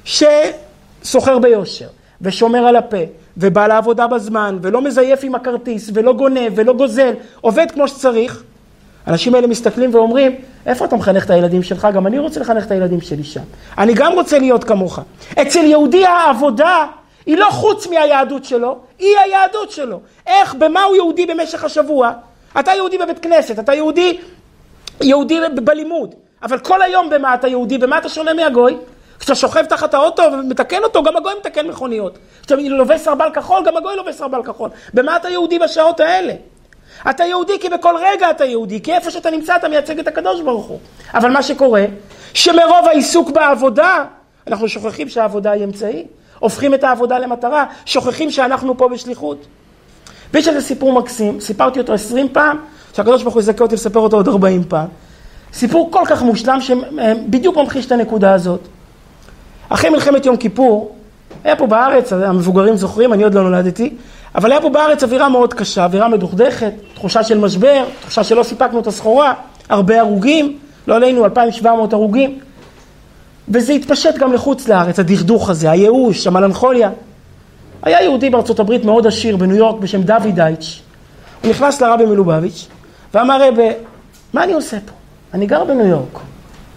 שסוחר 0.05 1.39
ביושר, 1.39 1.87
ושומר 2.21 2.59
על 2.59 2.77
הפה, 2.77 2.97
ובא 3.37 3.67
לעבודה 3.67 4.07
בזמן, 4.07 4.59
ולא 4.63 4.83
מזייף 4.83 5.21
עם 5.23 5.35
הכרטיס, 5.35 5.91
ולא 5.95 6.13
גונב, 6.13 6.53
ולא 6.55 6.73
גוזל, 6.73 7.13
עובד 7.41 7.71
כמו 7.71 7.89
שצריך, 7.89 8.43
האנשים 9.07 9.35
האלה 9.35 9.47
מסתכלים 9.47 9.95
ואומרים, 9.95 10.35
איפה 10.67 10.85
אתה 10.85 10.97
מחנך 10.97 11.25
את 11.25 11.31
הילדים 11.31 11.63
שלך? 11.63 11.89
גם 11.95 12.07
אני 12.07 12.19
רוצה 12.19 12.41
לחנך 12.41 12.67
את 12.67 12.71
הילדים 12.71 13.01
שלי 13.01 13.25
שם. 13.25 13.41
אני 13.79 13.95
גם 13.95 14.13
רוצה 14.13 14.39
להיות 14.39 14.65
כמוך. 14.65 14.99
אצל 15.43 15.65
יהודי 15.65 16.07
העבודה 16.07 16.87
היא 17.27 17.37
לא 17.37 17.47
חוץ 17.51 17.87
מהיהדות 17.87 18.45
שלו, 18.45 18.79
היא 18.99 19.17
היהדות 19.25 19.71
שלו. 19.71 20.01
איך, 20.27 20.55
במה 20.55 20.83
הוא 20.83 20.97
יהודי 20.97 21.27
במשך 21.27 21.65
השבוע? 21.65 22.13
אתה 22.61 22.71
יהודי 22.71 22.99
בבית 22.99 23.19
כנסת, 23.19 23.59
אתה 23.59 23.75
יהודי, 23.75 24.19
יהודי 25.01 25.39
בלימוד, 25.65 26.15
אבל 26.43 26.59
כל 26.59 26.83
היום 26.83 27.11
במה 27.11 27.35
אתה 27.35 27.49
יהודי, 27.49 27.79
במה 27.79 27.99
אתה 27.99 28.09
שונה 28.09 28.35
מהגוי? 28.35 28.77
כשאתה 29.19 29.35
שוכב 29.35 29.65
תחת 29.65 29.95
האוטו 29.95 30.23
ומתקן 30.33 30.83
אותו, 30.85 31.03
גם 31.03 31.17
הגוי 31.17 31.33
מתקן 31.41 31.67
מכוניות. 31.67 32.19
כשאתה 32.41 32.55
לובש 32.55 33.01
סרבל 33.01 33.31
כחול, 33.35 33.65
גם 33.65 33.77
הגוי 33.77 33.97
לובש 33.97 34.15
סרבל 34.15 34.43
כחול. 34.43 34.71
במה 34.95 35.17
אתה 35.17 35.29
יהודי 35.29 35.59
בשעות 35.59 36.01
האלה? 36.01 36.33
אתה 37.11 37.25
יהודי 37.25 37.53
כי 37.61 37.69
בכל 37.69 37.95
רגע 37.97 38.31
אתה 38.31 38.45
יהודי, 38.45 38.81
כי 38.83 38.93
איפה 38.93 39.11
שאתה 39.11 39.31
נמצא 39.31 39.57
אתה 39.57 39.69
מייצג 39.69 39.99
את 39.99 40.09
הקדוש 40.09 40.41
ברוך 40.41 40.67
הוא. 40.67 40.79
אבל 41.15 41.31
מה 41.31 41.43
שקורה, 41.43 41.85
שמרוב 42.35 42.87
העיסוק 42.87 43.31
בעבודה, 43.31 44.05
אנחנו 44.47 44.69
שוכחים 44.69 45.09
שהעבודה 45.09 45.51
היא 45.51 45.65
אמצעי. 45.65 46.07
הופכים 46.39 46.75
את 46.75 46.85
העבודה 46.85 47.19
למטרה, 47.19 47.65
שוכחים 47.85 48.31
שאנחנו 48.31 48.79
פה 48.79 48.89
בשליחות. 48.89 49.47
ויש 50.35 50.49
איזה 50.49 50.61
סיפור 50.61 50.93
מקסים, 50.93 51.41
סיפרתי 51.41 51.79
אותו 51.79 51.93
עשרים 51.93 52.29
פעם, 52.33 52.59
שהקדוש 52.97 53.23
ברוך 53.23 53.35
הוא 53.35 53.41
יזכה 53.41 53.65
אותי 53.65 53.75
לספר 53.75 54.01
אותו 54.01 54.17
עוד 54.17 54.29
ארבעים 54.29 54.65
פעם. 54.69 54.87
סיפור 55.53 55.89
כל 55.93 56.03
כך 56.07 56.23
מושלם 56.23 56.59
שבדיוק 56.61 57.57
ממחיש 57.57 57.87
את 57.87 57.93
הנקודה 57.93 58.33
הזאת. 58.33 58.61
אחרי 59.69 59.91
מלחמת 59.91 60.27
יום 60.27 60.37
כיפור, 60.37 60.97
היה 61.45 61.57
פה 61.57 61.67
בארץ, 61.67 62.13
המבוגרים 62.13 62.77
זוכרים, 62.77 63.13
אני 63.13 63.25
עוד 63.25 63.35
לא 63.35 63.43
נולדתי, 63.43 63.95
אבל 64.35 64.53
היה 64.53 64.61
פה 64.61 64.69
בארץ 64.69 65.03
אווירה 65.03 65.29
מאוד 65.29 65.55
קשה, 65.55 65.85
אווירה 65.85 66.09
מדוכדכת, 66.09 66.73
תחושה 66.95 67.25
של 67.25 67.39
משבר, 67.39 67.85
תחושה 68.01 68.25
שלא 68.25 68.43
סיפקנו 68.43 68.81
את 68.81 68.87
הסחורה, 68.87 69.35
הרבה 69.69 70.01
הרוגים, 70.01 70.59
לא 70.87 70.97
עלינו 70.97 71.25
2,700 71.25 71.93
הרוגים. 71.93 72.39
וזה 73.49 73.73
התפשט 73.73 74.15
גם 74.19 74.33
לחוץ 74.33 74.69
לארץ, 74.69 74.99
הדכדוך 74.99 75.51
הזה, 75.51 75.71
הייאוש, 75.71 76.27
המלנכוליה. 76.27 76.91
היה 77.83 78.03
יהודי 78.03 78.31
בארצות 78.31 78.61
הברית 78.61 78.85
מאוד 78.85 79.07
עשיר 79.07 79.37
בניו 79.37 79.57
יורק 79.57 79.81
בשם 79.81 80.03
דוד 80.03 80.35
דייטש. 80.35 80.83
הוא 81.43 81.51
נכנס 81.51 81.83
לרבי 81.83 82.07
מלובביץ' 82.07 82.67
ואמר 83.15 83.49
רבי, 83.49 83.69
מה 84.33 84.45
אני 84.45 84.53
עושה 84.53 84.77
פה? 84.87 84.93
אני 85.35 85.47
גר 85.47 85.65
בניו 85.65 85.87
יורק. 85.87 86.19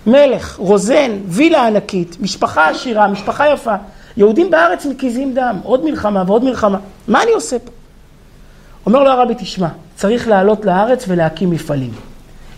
מלך, 0.08 0.55
רוזן, 0.58 1.12
וילה 1.28 1.68
ענקית, 1.68 2.18
משפחה 2.20 2.70
עשירה, 2.70 3.08
משפחה 3.08 3.49
יפה. 3.49 3.76
יהודים 4.18 4.51
בארץ 4.51 4.86
מקיזים 4.86 5.34
דם, 5.34 5.59
עוד 5.63 5.86
מלחמה 5.86 6.24
ועוד 6.28 6.43
מלחמה. 6.43 6.78
מה 7.07 7.24
אני 7.24 7.32
עושה 7.32 7.59
פה? 7.59 7.72
אומר 8.86 9.03
לו 9.03 9.09
הרבי, 9.09 9.34
תשמע, 9.38 9.68
צריך 9.95 10.28
לעלות 10.28 10.65
לארץ 10.65 11.05
ולהקים 11.07 11.51
מפעלים. 11.51 11.91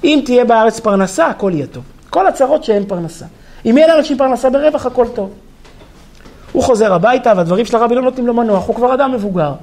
אם 0.03 0.21
תהיה 0.25 0.45
בארץ 0.45 0.79
פרנסה, 0.79 1.27
הכל 1.27 1.51
יהיה 1.53 1.67
טוב. 1.67 1.83
כל 2.09 2.27
הצרות 2.27 2.63
שאין 2.63 2.85
פרנסה. 2.85 3.25
אם 3.65 3.77
יהיה 3.77 3.95
לאנשים 3.95 4.17
פרנסה 4.17 4.49
ברווח, 4.49 4.85
הכל 4.85 5.05
טוב. 5.15 5.29
הוא 6.51 6.63
חוזר 6.63 6.93
הביתה, 6.93 7.33
והדברים 7.37 7.65
של 7.65 7.77
הרבי 7.77 7.95
לא 7.95 8.01
נותנים 8.01 8.27
לו 8.27 8.33
מנוח, 8.33 8.67
הוא 8.67 8.75
כבר 8.75 8.93
אדם 8.93 9.11
מבוגר. 9.11 9.53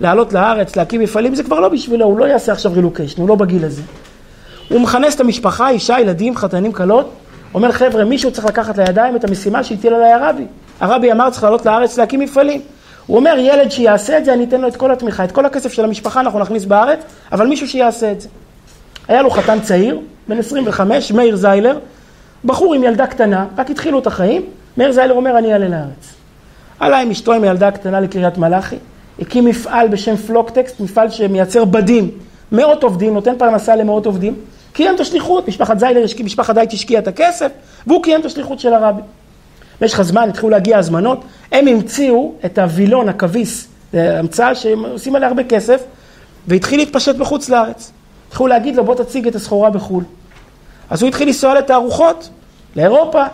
לעלות 0.00 0.32
לארץ, 0.32 0.76
להקים 0.76 1.00
מפעלים, 1.00 1.34
זה 1.34 1.42
כבר 1.42 1.60
לא 1.60 1.68
בשבילו, 1.68 2.06
הוא 2.06 2.18
לא 2.18 2.24
יעשה 2.24 2.52
עכשיו 2.52 2.72
רילוקיישן, 2.72 3.20
הוא 3.20 3.28
לא 3.28 3.34
בגיל 3.34 3.64
הזה. 3.64 3.82
הוא 4.68 4.80
מכנס 4.80 5.14
את 5.14 5.20
המשפחה, 5.20 5.70
אישה, 5.70 6.00
ילדים, 6.00 6.36
חתנים, 6.36 6.72
כלות, 6.72 7.10
אומר, 7.54 7.72
חבר'ה, 7.72 8.04
מישהו 8.04 8.32
צריך 8.32 8.46
לקחת 8.46 8.78
לידיים 8.78 9.16
את 9.16 9.24
המשימה 9.24 9.64
שהטיל 9.64 9.94
עליי 9.94 10.12
הרבי. 10.12 10.44
הרבי 10.84 11.12
אמר, 11.12 11.30
צריך 11.30 11.44
לעלות 11.44 11.66
לארץ 11.66 11.98
להקים 11.98 12.20
מפעלים. 12.20 12.60
הוא 13.06 13.16
אומר, 13.16 13.34
ילד 13.38 13.70
שיעשה 13.70 14.18
את 14.18 14.24
זה, 14.24 14.32
אני 14.32 14.44
אתן 14.44 14.60
לו 14.60 14.68
את 14.68 14.76
כל 14.76 14.92
התמיכה, 14.92 15.24
את 15.24 15.32
כל 15.32 15.46
הכסף 15.46 15.72
של 15.72 15.84
המשפחה 15.84 16.20
אנחנו 16.20 16.38
נכניס 16.38 16.64
בארץ, 16.64 16.98
אבל 17.32 17.46
מישהו 17.46 17.68
שיעשה 17.68 18.12
את 18.12 18.20
זה. 18.20 18.28
היה 19.08 19.22
לו 19.22 19.30
חתן 19.30 19.60
צעיר, 19.60 20.00
בן 20.28 20.38
25, 20.38 21.12
מאיר 21.12 21.36
זיילר, 21.36 21.78
בחור 22.44 22.74
עם 22.74 22.84
ילדה 22.84 23.06
קטנה, 23.06 23.46
רק 23.58 23.70
התחילו 23.70 23.98
את 23.98 24.06
החיים, 24.06 24.42
מאיר 24.76 24.92
זיילר 24.92 25.14
אומר, 25.14 25.38
אני 25.38 25.52
אעלה 25.52 25.68
לארץ. 25.68 26.14
עלה 26.80 26.98
עם 26.98 27.10
אשתו 27.10 27.32
עם 27.32 27.42
הילדה 27.42 27.68
הקטנה 27.68 28.00
לקריית 28.00 28.38
מלאכי, 28.38 28.76
הקים 29.20 29.44
מפעל 29.44 29.88
בשם 29.88 30.16
פלוקטקסט, 30.16 30.80
מפעל 30.80 31.10
שמייצר 31.10 31.64
בדים, 31.64 32.10
מאות 32.52 32.82
עובדים, 32.82 33.14
נותן 33.14 33.38
פרנסה 33.38 33.76
למאות 33.76 34.06
עובדים, 34.06 34.34
קיים 34.72 34.94
את 34.94 35.00
השליחות, 35.00 35.48
משפחת 35.48 35.78
זיילר, 35.78 36.04
משפחת 36.24 36.54
דייט 36.54 36.72
השקיעה 36.72 37.02
את 37.02 37.08
הכסף, 37.08 37.50
והוא 37.86 38.02
קיים 38.02 38.20
את 38.20 38.26
השליחות 38.26 38.60
של 38.60 38.74
הרבי. 38.74 39.02
במשך 39.80 40.00
הזמן 40.00 40.28
התחילו 40.28 40.50
להגיע 40.50 40.78
הזמנות, 40.78 41.24
הם 41.52 41.68
המציאו 41.68 42.32
את 42.44 42.58
הווילון, 42.58 43.08
הכביס, 43.08 43.68
המצאה 43.92 44.54
שהם 44.54 44.84
עושים 44.84 45.16
עליה 45.16 45.28
הרבה 45.28 45.44
כסף, 45.44 45.82
והתחיל 46.48 46.80
להתפשט 46.80 47.16
בחוץ 47.16 47.48
לארץ. 47.48 47.92
התחילו 48.28 48.46
להגיד 48.46 48.76
לו, 48.76 48.84
בוא 48.84 48.94
תציג 48.94 49.26
את 49.26 49.34
הסחורה 49.34 49.70
בחו"ל. 49.70 50.04
אז 50.90 51.02
הוא 51.02 51.08
התחיל 51.08 51.28
לנסוע 51.28 51.54
לתערוכות, 51.54 52.28
לאירופה, 52.76 53.24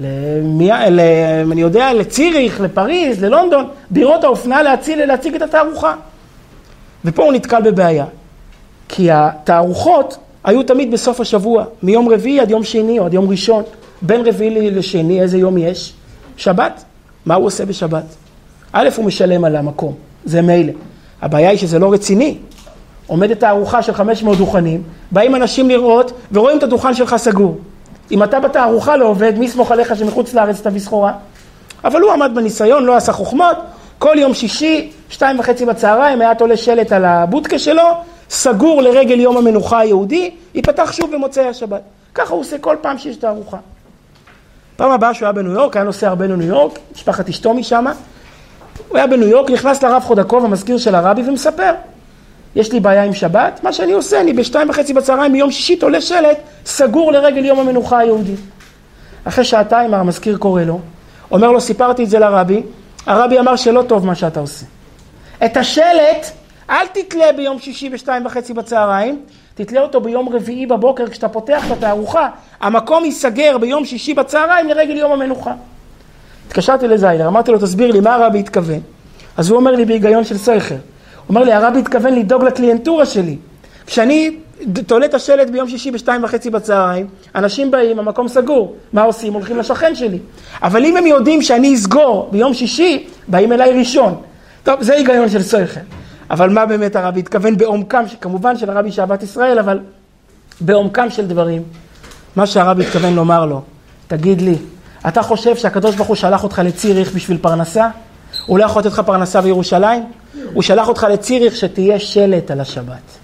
למי... 0.00 0.70
ל... 0.90 1.00
אני 1.52 1.60
יודע, 1.60 1.92
לציריך, 1.92 2.60
לפריז, 2.60 3.24
ללונדון, 3.24 3.68
בירות 3.90 4.24
האופנה 4.24 4.62
להציל, 4.62 5.04
להציג 5.04 5.34
את 5.34 5.42
התערוכה. 5.42 5.94
ופה 7.04 7.24
הוא 7.24 7.32
נתקל 7.32 7.62
בבעיה, 7.62 8.04
כי 8.88 9.08
התערוכות 9.10 10.18
היו 10.44 10.62
תמיד 10.62 10.90
בסוף 10.90 11.20
השבוע, 11.20 11.64
מיום 11.82 12.08
רביעי 12.08 12.40
עד 12.40 12.50
יום 12.50 12.64
שני 12.64 12.98
או 12.98 13.06
עד 13.06 13.14
יום 13.14 13.30
ראשון. 13.30 13.62
בין 14.02 14.26
רביעי 14.26 14.70
לשני, 14.70 15.20
איזה 15.20 15.38
יום 15.38 15.58
יש? 15.58 15.92
שבת. 16.36 16.84
מה 17.26 17.34
הוא 17.34 17.46
עושה 17.46 17.66
בשבת? 17.66 18.04
א', 18.72 18.88
הוא 18.96 19.04
משלם 19.04 19.44
על 19.44 19.56
המקום, 19.56 19.94
זה 20.24 20.42
מילא. 20.42 20.72
הבעיה 21.22 21.50
היא 21.50 21.58
שזה 21.58 21.78
לא 21.78 21.92
רציני. 21.92 22.38
עומדת 23.06 23.40
תערוכה 23.40 23.82
של 23.82 23.92
500 23.92 24.38
דוכנים, 24.38 24.82
באים 25.10 25.34
אנשים 25.34 25.68
לראות 25.68 26.12
ורואים 26.32 26.58
את 26.58 26.62
הדוכן 26.62 26.94
שלך 26.94 27.16
סגור. 27.16 27.58
אם 28.10 28.22
אתה 28.22 28.40
בתערוכה 28.40 28.96
לא 28.96 29.04
עובד, 29.04 29.38
מי 29.38 29.44
יסמוך 29.44 29.72
עליך 29.72 29.96
שמחוץ 29.96 30.34
לארץ 30.34 30.60
תביא 30.60 30.80
סחורה? 30.80 31.12
אבל 31.84 32.00
הוא 32.00 32.12
עמד 32.12 32.30
בניסיון, 32.34 32.84
לא 32.84 32.96
עשה 32.96 33.12
חוכמות, 33.12 33.56
כל 33.98 34.14
יום 34.18 34.34
שישי, 34.34 34.90
שתיים 35.08 35.38
וחצי 35.38 35.66
בצהריים, 35.66 36.20
היה 36.20 36.34
תולה 36.34 36.56
שלט 36.56 36.92
על 36.92 37.04
הבודקה 37.04 37.58
שלו, 37.58 37.82
סגור 38.30 38.82
לרגל 38.82 39.20
יום 39.20 39.36
המנוחה 39.36 39.78
היהודי, 39.78 40.30
ייפתח 40.54 40.92
שוב 40.92 41.14
במוצאי 41.14 41.46
השבת. 41.46 41.80
ככה 42.14 42.32
הוא 42.32 42.40
עושה 42.40 42.58
כל 42.58 42.76
פעם 42.80 42.98
שיש 42.98 43.16
תערוכה. 43.16 43.56
פעם 44.76 44.90
הבאה 44.90 45.14
שהוא 45.14 45.26
היה 45.26 45.32
בניו 45.32 45.52
יורק, 45.52 45.76
היה 45.76 45.84
נוסע 45.84 46.08
הרבה 46.08 46.26
לניו 46.26 46.46
יורק, 46.48 46.78
משפחת 46.94 47.28
אשתו 47.28 47.54
משם, 47.54 47.84
הוא 48.88 48.98
היה 48.98 49.06
בניו 49.06 49.28
יורק, 49.28 49.50
נכנס 49.50 49.82
לרב 49.82 50.02
חודקוב, 50.02 50.44
המזכיר 50.44 50.78
של 50.78 50.94
הרבי, 50.94 51.22
ומספר. 51.28 51.72
יש 52.56 52.72
לי 52.72 52.80
בעיה 52.80 53.04
עם 53.04 53.14
שבת, 53.14 53.60
מה 53.62 53.72
שאני 53.72 53.92
עושה, 53.92 54.20
אני 54.20 54.32
בשתיים 54.32 54.70
וחצי 54.70 54.92
בצהריים 54.92 55.32
ביום 55.32 55.50
שישי 55.50 55.76
תולה 55.76 56.00
שלט 56.00 56.38
סגור 56.66 57.12
לרגל 57.12 57.44
יום 57.44 57.60
המנוחה 57.60 57.98
היהודי. 57.98 58.34
אחרי 59.24 59.44
שעתיים 59.44 59.94
המזכיר 59.94 60.36
קורא 60.36 60.62
לו, 60.62 60.80
אומר 61.30 61.52
לו, 61.52 61.60
סיפרתי 61.60 62.04
את 62.04 62.10
זה 62.10 62.18
לרבי, 62.18 62.62
הרבי 63.06 63.38
אמר 63.38 63.56
שלא 63.56 63.82
טוב 63.82 64.06
מה 64.06 64.14
שאתה 64.14 64.40
עושה. 64.40 64.66
את 65.44 65.56
השלט 65.56 66.30
אל 66.70 66.86
תתלה 66.86 67.32
ביום 67.36 67.58
שישי 67.58 67.88
בשתיים 67.88 68.26
וחצי 68.26 68.54
בצהריים, 68.54 69.22
תתלה 69.56 69.80
אותו 69.80 70.00
ביום 70.00 70.28
רביעי 70.28 70.66
בבוקר 70.66 71.08
כשאתה 71.08 71.28
פותח 71.28 71.66
את 71.66 71.72
התערוכה, 71.72 72.28
המקום 72.60 73.04
ייסגר 73.04 73.58
ביום 73.58 73.84
שישי 73.84 74.14
בצהריים 74.14 74.68
לרגל 74.68 74.96
יום 74.96 75.12
המנוחה. 75.12 75.52
התקשרתי 76.46 76.88
לזיילר, 76.88 77.28
אמרתי 77.28 77.50
לו, 77.50 77.58
תסביר 77.58 77.92
לי 77.92 78.00
מה 78.00 78.14
הרבי 78.14 78.38
התכוון. 78.38 78.80
אז 79.36 79.50
הוא 79.50 79.56
אומר 79.56 79.70
לי 79.70 79.84
בהיגיון 79.84 80.24
של 80.24 80.38
סייכר. 80.38 80.74
הוא 80.74 80.80
אומר 81.28 81.42
לי, 81.42 81.52
הרבי 81.52 81.78
התכוון 81.78 82.14
לדאוג 82.14 82.44
לקליינטורה 82.44 83.06
שלי. 83.06 83.36
כשאני 83.86 84.36
תולה 84.86 85.06
את 85.06 85.14
השלט 85.14 85.50
ביום 85.50 85.68
שישי 85.68 85.90
בשתיים 85.90 86.24
וחצי 86.24 86.50
בצהריים, 86.50 87.06
אנשים 87.34 87.70
באים, 87.70 87.98
המקום 87.98 88.28
סגור. 88.28 88.76
מה 88.92 89.02
עושים? 89.02 89.32
הולכים 89.32 89.56
לשכן 89.56 89.94
שלי. 89.94 90.18
אבל 90.62 90.84
אם 90.84 90.96
הם 90.96 91.06
יודעים 91.06 91.42
שאני 91.42 91.74
אסגור 91.74 92.28
ביום 92.32 92.54
שישי, 92.54 93.06
באים 93.28 93.52
אליי 93.52 93.78
ראשון. 93.78 94.14
טוב, 94.64 94.82
זה 94.82 94.94
היגיון 94.94 95.28
של 95.28 95.42
סייכר. 95.42 95.80
אבל 96.30 96.50
מה 96.50 96.66
באמת 96.66 96.96
הרבי 96.96 97.20
התכוון 97.20 97.56
בעומקם, 97.56 98.04
כמובן 98.20 98.58
של 98.58 98.70
הרבי 98.70 98.92
שאהבת 98.92 99.22
ישראל, 99.22 99.58
אבל 99.58 99.80
בעומקם 100.60 101.10
של 101.10 101.26
דברים. 101.26 101.62
מה 102.36 102.46
שהרב 102.46 102.80
התכוון 102.80 103.14
לומר 103.14 103.46
לו, 103.46 103.62
תגיד 104.06 104.40
לי, 104.40 104.56
אתה 105.08 105.22
חושב 105.22 105.56
שהקדוש 105.56 105.94
ברוך 105.94 106.08
הוא 106.08 106.16
שלח 106.16 106.44
אותך 106.44 106.62
לציריך 106.64 107.14
בשביל 107.14 107.38
פרנסה? 107.38 107.88
הוא 108.46 108.58
לא 108.58 108.64
יכול 108.64 108.80
לתת 108.80 108.90
לך 108.90 109.00
פרנסה 109.00 109.40
בירושלים? 109.40 110.04
הוא 110.54 110.62
שלח 110.62 110.88
אותך 110.88 111.06
לציריך 111.10 111.56
שתהיה 111.56 111.98
שלט 111.98 112.50
על 112.50 112.60
השבת. 112.60 113.18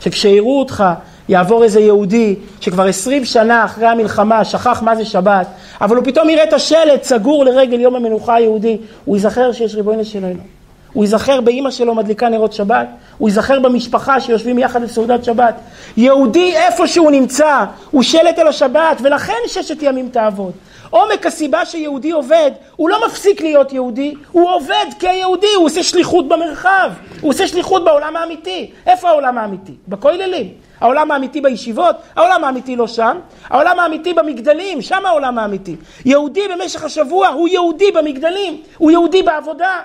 שכשיראו 0.00 0.58
אותך, 0.58 0.84
יעבור 1.28 1.64
איזה 1.64 1.80
יהודי 1.80 2.36
שכבר 2.60 2.86
עשרים 2.86 3.24
שנה 3.24 3.64
אחרי 3.64 3.86
המלחמה 3.86 4.44
שכח 4.44 4.82
מה 4.82 4.96
זה 4.96 5.04
שבת, 5.04 5.46
אבל 5.80 5.96
הוא 5.96 6.04
פתאום 6.04 6.28
יראה 6.28 6.44
את 6.44 6.52
השלט 6.52 7.02
סגור 7.02 7.44
לרגל 7.44 7.80
יום 7.80 7.96
המנוחה 7.96 8.34
היהודי, 8.34 8.78
הוא 9.04 9.16
ייזכר 9.16 9.52
שיש 9.52 9.74
ריבונו 9.74 10.04
של 10.04 10.24
עולם. 10.24 10.57
הוא 10.92 11.04
ייזכר 11.04 11.40
באימא 11.40 11.70
שלו 11.70 11.94
מדליקה 11.94 12.28
נרות 12.28 12.52
שבת, 12.52 12.88
הוא 13.18 13.28
ייזכר 13.28 13.60
במשפחה 13.60 14.20
שיושבים 14.20 14.58
יחד 14.58 14.82
לסעודת 14.82 15.24
שבת. 15.24 15.54
יהודי 15.96 16.56
איפה 16.56 16.86
שהוא 16.86 17.10
נמצא, 17.10 17.64
הוא 17.90 18.02
שלט 18.02 18.38
על 18.38 18.48
השבת, 18.48 18.96
ולכן 19.02 19.38
ששת 19.46 19.82
ימים 19.82 20.08
תעבוד. 20.08 20.52
עומק 20.90 21.26
הסיבה 21.26 21.64
שיהודי 21.64 22.10
עובד, 22.10 22.50
הוא 22.76 22.88
לא 22.88 23.06
מפסיק 23.06 23.40
להיות 23.40 23.72
יהודי, 23.72 24.14
הוא 24.32 24.50
עובד 24.50 24.86
כיהודי, 24.98 25.54
הוא 25.56 25.64
עושה 25.64 25.82
שליחות 25.82 26.28
במרחב, 26.28 26.90
הוא 27.20 27.30
עושה 27.30 27.48
שליחות 27.48 27.84
בעולם 27.84 28.16
האמיתי. 28.16 28.70
איפה 28.86 29.08
העולם 29.08 29.38
האמיתי? 29.38 29.72
בכוללים. 29.88 30.48
העולם 30.80 31.10
האמיתי 31.10 31.40
בישיבות, 31.40 31.96
העולם 32.16 32.44
האמיתי 32.44 32.76
לא 32.76 32.86
שם, 32.86 33.18
העולם 33.50 33.80
האמיתי 33.80 34.14
במגדלים, 34.14 34.82
שם 34.82 35.06
העולם 35.06 35.38
האמיתי. 35.38 35.76
יהודי 36.04 36.40
במשך 36.48 36.84
השבוע 36.84 37.28
הוא 37.28 37.48
יהודי 37.48 37.90
במגדלים, 37.90 38.62
הוא 38.78 38.90
יהודי 38.90 39.22
בעבודה. 39.22 39.80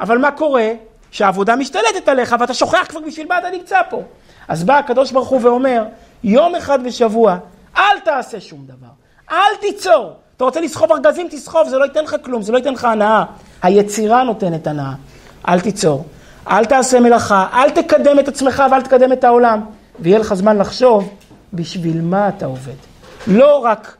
אבל 0.00 0.18
מה 0.18 0.30
קורה? 0.30 0.72
שהעבודה 1.10 1.56
משתלטת 1.56 2.08
עליך 2.08 2.36
ואתה 2.40 2.54
שוכח 2.54 2.86
כבר 2.88 3.00
בשביל 3.00 3.26
מה 3.28 3.38
אתה 3.38 3.50
נמצא 3.50 3.80
פה. 3.90 4.02
אז 4.48 4.64
בא 4.64 4.78
הקדוש 4.78 5.12
ברוך 5.12 5.28
הוא 5.28 5.40
ואומר, 5.42 5.84
יום 6.24 6.54
אחד 6.54 6.84
בשבוע, 6.84 7.36
אל 7.76 8.00
תעשה 8.04 8.40
שום 8.40 8.66
דבר, 8.66 8.92
אל 9.30 9.56
תיצור. 9.60 10.12
אתה 10.36 10.44
רוצה 10.44 10.60
לסחוב 10.60 10.92
ארגזים, 10.92 11.28
תסחוב, 11.30 11.68
זה 11.68 11.78
לא 11.78 11.84
ייתן 11.84 12.04
לך 12.04 12.16
כלום, 12.24 12.42
זה 12.42 12.52
לא 12.52 12.58
ייתן 12.58 12.72
לך 12.72 12.84
הנאה. 12.84 13.24
היצירה 13.62 14.22
נותנת 14.22 14.66
הנאה. 14.66 14.92
אל 15.48 15.60
תיצור, 15.60 16.04
אל 16.50 16.64
תעשה 16.64 17.00
מלאכה, 17.00 17.46
אל 17.52 17.70
תקדם 17.70 18.18
את 18.18 18.28
עצמך 18.28 18.62
ואל 18.70 18.82
תקדם 18.82 19.12
את 19.12 19.24
העולם. 19.24 19.60
ויהיה 19.98 20.18
לך 20.18 20.34
זמן 20.34 20.58
לחשוב 20.58 21.14
בשביל 21.52 22.00
מה 22.00 22.28
אתה 22.28 22.46
עובד. 22.46 22.76
לא 23.26 23.58
רק 23.64 23.96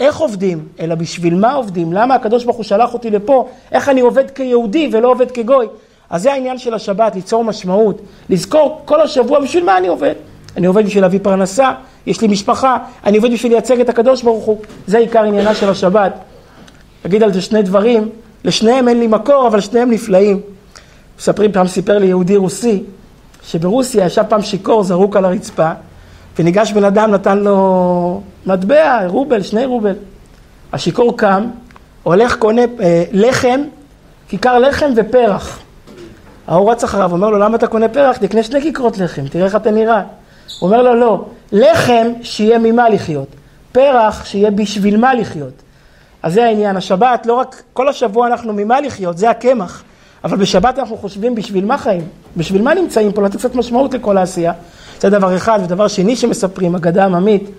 איך 0.00 0.16
עובדים, 0.16 0.68
אלא 0.80 0.94
בשביל 0.94 1.34
מה 1.34 1.52
עובדים, 1.52 1.92
למה 1.92 2.14
הקדוש 2.14 2.44
ברוך 2.44 2.56
הוא 2.56 2.64
שלח 2.64 2.94
אותי 2.94 3.10
לפה, 3.10 3.48
איך 3.72 3.88
אני 3.88 4.00
עובד 4.00 4.30
כיהודי 4.30 4.90
ולא 4.92 5.10
עובד 5.10 5.30
כגוי. 5.30 5.66
אז 6.10 6.22
זה 6.22 6.32
העניין 6.32 6.58
של 6.58 6.74
השבת, 6.74 7.14
ליצור 7.14 7.44
משמעות, 7.44 8.00
לזכור 8.30 8.82
כל 8.84 9.00
השבוע 9.00 9.40
בשביל 9.40 9.64
מה 9.64 9.78
אני 9.78 9.88
עובד. 9.88 10.14
אני 10.56 10.66
עובד 10.66 10.86
בשביל 10.86 11.02
להביא 11.02 11.18
פרנסה, 11.22 11.72
יש 12.06 12.20
לי 12.20 12.28
משפחה, 12.28 12.78
אני 13.04 13.16
עובד 13.16 13.32
בשביל 13.32 13.52
לייצג 13.52 13.80
את 13.80 13.88
הקדוש 13.88 14.22
ברוך 14.22 14.44
הוא. 14.44 14.58
זה 14.86 14.98
עיקר 14.98 15.22
עניינה 15.22 15.54
של 15.54 15.70
השבת. 15.70 16.12
אגיד 17.06 17.22
על 17.22 17.32
זה 17.32 17.40
שני 17.40 17.62
דברים, 17.62 18.08
לשניהם 18.44 18.88
אין 18.88 19.00
לי 19.00 19.06
מקור, 19.06 19.46
אבל 19.46 19.60
שניהם 19.60 19.90
נפלאים. 19.90 20.40
מספרים, 21.18 21.52
פעם 21.52 21.66
סיפר 21.66 21.98
לי 21.98 22.06
יהודי 22.06 22.36
רוסי, 22.36 22.82
שברוסיה 23.42 24.06
ישב 24.06 24.22
פעם 24.28 24.42
שיכור 24.42 24.82
זרוק 24.82 25.16
על 25.16 25.24
הרצפה, 25.24 25.70
וניגש 26.38 26.72
בן 26.72 26.84
אדם, 26.84 27.10
נתן 27.10 27.38
לו 27.38 28.20
מטבע, 28.46 29.06
רובל, 29.06 29.42
שני 29.42 29.66
רובל. 29.66 29.94
השיכור 30.72 31.16
קם, 31.16 31.46
הולך, 32.02 32.36
קונה 32.36 32.62
אה, 32.80 33.04
לחם, 33.12 33.60
כיכר 34.28 34.58
לחם 34.58 34.90
ופרח. 34.96 35.60
ההוא 36.46 36.70
רץ 36.70 36.84
אחריו, 36.84 37.12
אומר 37.12 37.30
לו, 37.30 37.38
למה 37.38 37.56
אתה 37.56 37.66
קונה 37.66 37.88
פרח? 37.88 38.16
תקנה 38.16 38.42
שני 38.42 38.60
כיכרות 38.60 38.98
לחם, 38.98 39.28
תראה 39.28 39.44
איך 39.44 39.56
אתה 39.56 39.70
נראה. 39.70 40.02
הוא 40.58 40.70
אומר 40.70 40.82
לו, 40.82 40.94
לא, 40.94 41.24
לחם 41.52 42.06
שיהיה 42.22 42.58
ממה 42.58 42.88
לחיות, 42.88 43.28
פרח 43.72 44.24
שיהיה 44.24 44.50
בשביל 44.50 44.96
מה 44.96 45.14
לחיות. 45.14 45.62
אז 46.22 46.34
זה 46.34 46.44
העניין, 46.44 46.76
השבת, 46.76 47.26
לא 47.26 47.34
רק, 47.34 47.62
כל 47.72 47.88
השבוע 47.88 48.26
אנחנו 48.26 48.52
ממה 48.52 48.80
לחיות, 48.80 49.18
זה 49.18 49.30
הקמח. 49.30 49.82
אבל 50.24 50.36
בשבת 50.36 50.78
אנחנו 50.78 50.96
חושבים 50.96 51.34
בשביל 51.34 51.64
מה 51.64 51.78
חיים, 51.78 52.02
בשביל 52.36 52.62
מה 52.62 52.74
נמצאים 52.74 53.12
פה, 53.12 53.22
לתת 53.22 53.36
קצת 53.36 53.54
משמעות 53.54 53.94
לכל 53.94 54.16
העשייה. 54.16 54.52
זה 55.00 55.10
דבר 55.10 55.36
אחד, 55.36 55.58
ודבר 55.64 55.88
שני 55.88 56.16
שמספרים, 56.16 56.74
אגדה 56.74 57.04
עממית, 57.04 57.50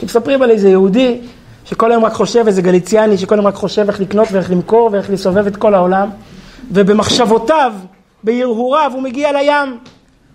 שמספרים 0.00 0.42
על 0.42 0.50
איזה 0.50 0.68
יהודי 0.68 1.18
שכל 1.64 1.90
היום 1.90 2.04
רק 2.04 2.12
חושב, 2.12 2.44
איזה 2.46 2.62
גליציאני 2.62 3.18
שכל 3.18 3.34
היום 3.34 3.46
רק 3.46 3.54
חושב 3.54 3.88
איך 3.88 4.00
לקנות 4.00 4.28
ואיך 4.32 4.50
למכור 4.50 4.88
ואיך 4.92 5.10
לסובב 5.10 5.46
את 5.46 5.56
כל 5.56 5.74
העולם, 5.74 6.10
ובמחשבותיו, 6.72 7.72
בהרהוריו, 8.24 8.90
הוא 8.94 9.02
מגיע 9.02 9.32
לים. 9.32 9.78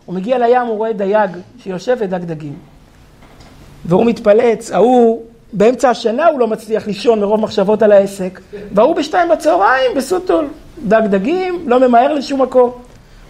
הוא 0.05 0.15
מגיע 0.15 0.37
לים, 0.37 0.61
הוא 0.61 0.77
רואה 0.77 0.93
דייג 0.93 1.29
שיושב 1.63 1.97
ודג 1.99 2.23
דגים. 2.23 2.53
והוא 3.85 4.05
מתפלץ, 4.05 4.71
ההוא 4.71 5.21
באמצע 5.53 5.89
השנה 5.89 6.27
הוא 6.27 6.39
לא 6.39 6.47
מצליח 6.47 6.87
לישון 6.87 7.19
מרוב 7.19 7.39
מחשבות 7.39 7.83
על 7.83 7.91
העסק, 7.91 8.39
והוא 8.73 8.95
בשתיים 8.95 9.29
בצהריים 9.29 9.91
בסוטול, 9.95 10.47
דג 10.87 11.01
דגים, 11.09 11.63
לא 11.67 11.87
ממהר 11.87 12.13
לשום 12.13 12.41
מקום. 12.41 12.71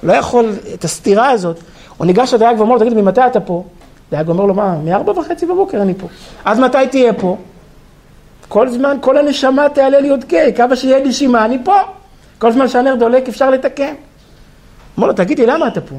לא 0.04 0.14
יכול 0.14 0.52
את 0.74 0.84
הסתירה 0.84 1.30
הזאת. 1.30 1.60
הוא 2.02 2.06
ניגש 2.06 2.34
לדייג 2.34 2.60
ואומר 2.60 2.74
לו, 2.74 2.80
תגיד, 2.80 2.94
ממתי 2.94 3.22
אתה 3.28 3.40
פה? 3.40 3.64
דייג 4.12 4.30
אומר 4.30 4.46
לו, 4.46 4.54
מה, 4.54 4.76
מארבע 4.84 5.20
וחצי 5.20 5.46
בבוקר 5.46 5.82
אני 5.82 5.94
פה. 5.94 6.08
עד 6.46 6.60
מתי 6.60 6.88
תהיה 6.92 7.14
פה? 7.14 7.38
כל 8.48 8.70
זמן, 8.70 8.98
כל 9.02 9.18
הנשמה 9.18 9.70
תעלה 9.70 10.00
לי 10.00 10.10
עוד 10.10 10.24
קיי, 10.24 10.54
כמה 10.54 10.76
שיהיה 10.76 11.08
נשימה, 11.08 11.46
אני 11.46 11.58
פה. 11.64 11.76
כל 12.40 12.52
זמן 12.52 12.68
שהנר 12.68 12.96
דולק 12.96 13.30
אפשר 13.30 13.50
לתקן. 13.50 13.94
אומר 14.98 15.08
לו, 15.08 15.14
תגיד 15.14 15.40
לי, 15.40 15.46
למה 15.46 15.68
אתה 15.68 15.82
פה? 15.82 15.96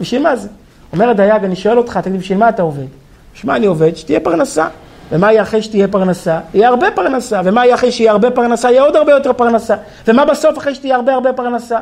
בשביל 0.00 0.22
מה 0.22 0.36
זה? 0.36 0.48
אומר 0.92 1.10
הדייג, 1.10 1.44
אני 1.44 1.56
שואל 1.56 1.78
אותך, 1.78 1.98
תגיד, 2.02 2.20
בשביל 2.20 2.38
מה 2.38 2.48
אתה 2.48 2.62
עובד? 2.62 2.86
בשביל 3.34 3.52
מה 3.52 3.56
אני 3.56 3.66
עובד? 3.66 3.96
שתהיה 3.96 4.20
פרנסה. 4.20 4.68
ומה 5.12 5.32
יהיה 5.32 5.42
אחרי 5.42 5.62
שתהיה 5.62 5.88
פרנסה? 5.88 6.40
יהיה 6.54 6.68
הרבה 6.68 6.90
פרנסה. 6.90 7.40
ומה 7.44 7.64
יהיה 7.66 7.74
אחרי 7.74 7.92
שיהיה 7.92 8.10
הרבה 8.10 8.30
פרנסה? 8.30 8.70
יהיה 8.70 8.82
עוד 8.82 8.96
הרבה 8.96 9.12
יותר 9.12 9.32
פרנסה. 9.32 9.74
ומה 10.08 10.24
בסוף 10.24 10.58
אחרי 10.58 10.74
שתהיה 10.74 10.96
הרבה 10.96 11.14
הרבה 11.14 11.32
פרנסה? 11.32 11.78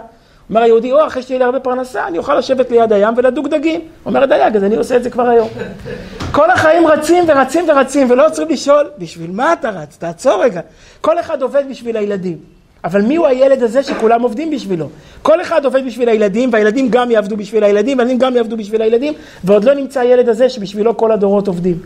אומר 0.50 0.60
היהודי, 0.60 0.92
או 0.92 1.06
אחרי 1.06 1.22
שתהיה 1.22 1.38
לי 1.38 1.44
הרבה 1.44 1.60
פרנסה, 1.60 2.06
אני 2.06 2.18
אוכל 2.18 2.38
לשבת 2.38 2.70
ליד 2.70 2.92
הים 2.92 3.14
ולדוג 3.16 3.48
דגים. 3.48 3.80
אומר 4.06 4.22
הדייג, 4.22 4.56
אז 4.56 4.64
אני 4.64 4.76
עושה 4.76 4.96
את 4.96 5.02
זה 5.02 5.10
כבר 5.10 5.28
היום. 5.28 5.48
כל 6.36 6.50
החיים 6.50 6.86
רצים 6.86 7.24
ורצים 7.28 7.68
ורצים, 7.68 8.10
ולא 8.10 8.26
עוצרים 8.26 8.48
לשאול, 8.48 8.90
בשביל 8.98 9.30
מה 9.30 9.52
אתה 9.52 9.70
רץ? 9.70 9.96
תעצור 9.96 10.42
רגע. 10.44 10.60
כל 11.00 11.20
אחד 11.20 11.42
עובד 11.42 11.64
בשביל 11.70 11.96
הילדים. 11.96 12.38
אבל 12.84 13.02
מי 13.02 13.16
הוא 13.16 13.26
הילד 13.26 13.62
הזה 13.62 13.82
שכולם 13.82 14.22
עובדים 14.22 14.50
בשבילו? 14.50 14.88
כל 15.22 15.42
אחד 15.42 15.64
עובד 15.64 15.86
בשביל 15.86 16.08
הילדים, 16.08 16.50
והילדים 16.52 16.88
גם 16.90 17.10
יעבדו 17.10 17.36
בשביל 17.36 17.64
הילדים, 17.64 17.98
והילדים 17.98 18.18
גם 18.18 18.36
יעבדו 18.36 18.56
בשביל 18.56 18.82
הילדים, 18.82 19.12
ועוד 19.44 19.64
לא 19.64 19.74
נמצא 19.74 20.00
הילד 20.00 20.28
הזה 20.28 20.48
שבשבילו 20.48 20.96
כל 20.96 21.12
הדורות 21.12 21.48
עובדים. 21.48 21.78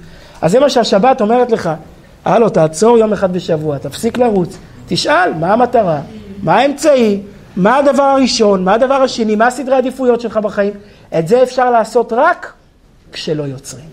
אז 0.42 0.52
זה 0.52 0.61
מה 0.61 0.70
שהשבת 0.70 1.20
אומרת 1.20 1.52
לך, 1.52 1.70
הלו, 2.24 2.48
תעצור 2.48 2.98
יום 2.98 3.12
אחד 3.12 3.32
בשבוע, 3.32 3.78
תפסיק 3.78 4.18
לרוץ, 4.18 4.59
תשאל 4.88 5.34
מה 5.40 5.52
המטרה, 5.52 6.00
מה 6.42 6.56
האמצעי, 6.56 7.20
מה 7.59 7.76
הדבר 7.76 8.02
הראשון, 8.02 8.64
מה 8.64 8.74
הדבר 8.74 8.94
השני, 8.94 9.36
מה 9.36 9.46
הסדרי 9.46 9.74
העדיפויות 9.74 10.20
שלך 10.20 10.36
בחיים. 10.36 10.72
את 11.18 11.28
זה 11.28 11.42
אפשר 11.42 11.70
לעשות 11.70 12.12
רק 12.12 12.52
כשלא 13.12 13.42
יוצרים. 13.42 13.88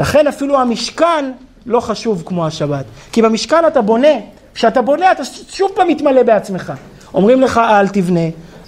לכן 0.00 0.26
אפילו 0.26 0.60
המשכן 0.60 1.32
לא 1.66 1.80
חשוב 1.80 2.22
כמו 2.26 2.46
השבת. 2.46 2.84
כי 3.12 3.22
במשכן 3.22 3.66
אתה 3.66 3.80
בונה, 3.80 4.08
כשאתה 4.54 4.82
בונה 4.82 5.12
אתה 5.12 5.22
שוב 5.50 5.70
פעם 5.74 5.88
מתמלא 5.88 6.22
בעצמך. 6.22 6.72
אומרים 7.14 7.40
לך 7.40 7.58
אל 7.58 7.88
תבנה, 7.88 8.20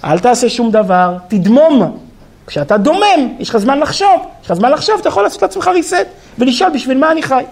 אל 0.03 0.19
תעשה 0.19 0.49
שום 0.49 0.71
דבר, 0.71 1.17
תדמום. 1.27 1.97
כשאתה 2.47 2.77
דומם, 2.77 3.35
יש 3.39 3.49
לך 3.49 3.57
זמן 3.57 3.79
לחשוב, 3.79 4.25
יש 4.41 4.51
לך 4.51 4.53
זמן 4.53 4.71
לחשוב, 4.71 4.99
אתה 4.99 5.09
יכול 5.09 5.23
לעשות 5.23 5.41
לעצמך 5.41 5.67
reset 5.67 6.07
ולשאול 6.39 6.69
בשביל 6.69 6.97
מה 6.97 7.11
אני 7.11 7.23
חי. 7.23 7.43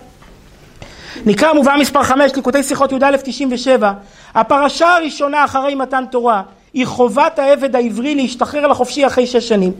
נקרא 1.25 1.53
מובא 1.53 1.75
מספר 1.79 2.03
5, 2.03 2.31
ליקוטי 2.35 2.63
שיחות 2.63 2.91
י"א 2.91 3.17
97, 3.23 3.93
הפרשה 4.35 4.95
הראשונה 4.95 5.45
אחרי 5.45 5.75
מתן 5.75 6.03
תורה 6.11 6.41
היא 6.73 6.85
חובת 6.85 7.39
העבד 7.39 7.75
העברי 7.75 8.15
להשתחרר 8.15 8.67
לחופשי 8.67 9.07
אחרי 9.07 9.27
שש 9.27 9.47
שנים. 9.47 9.71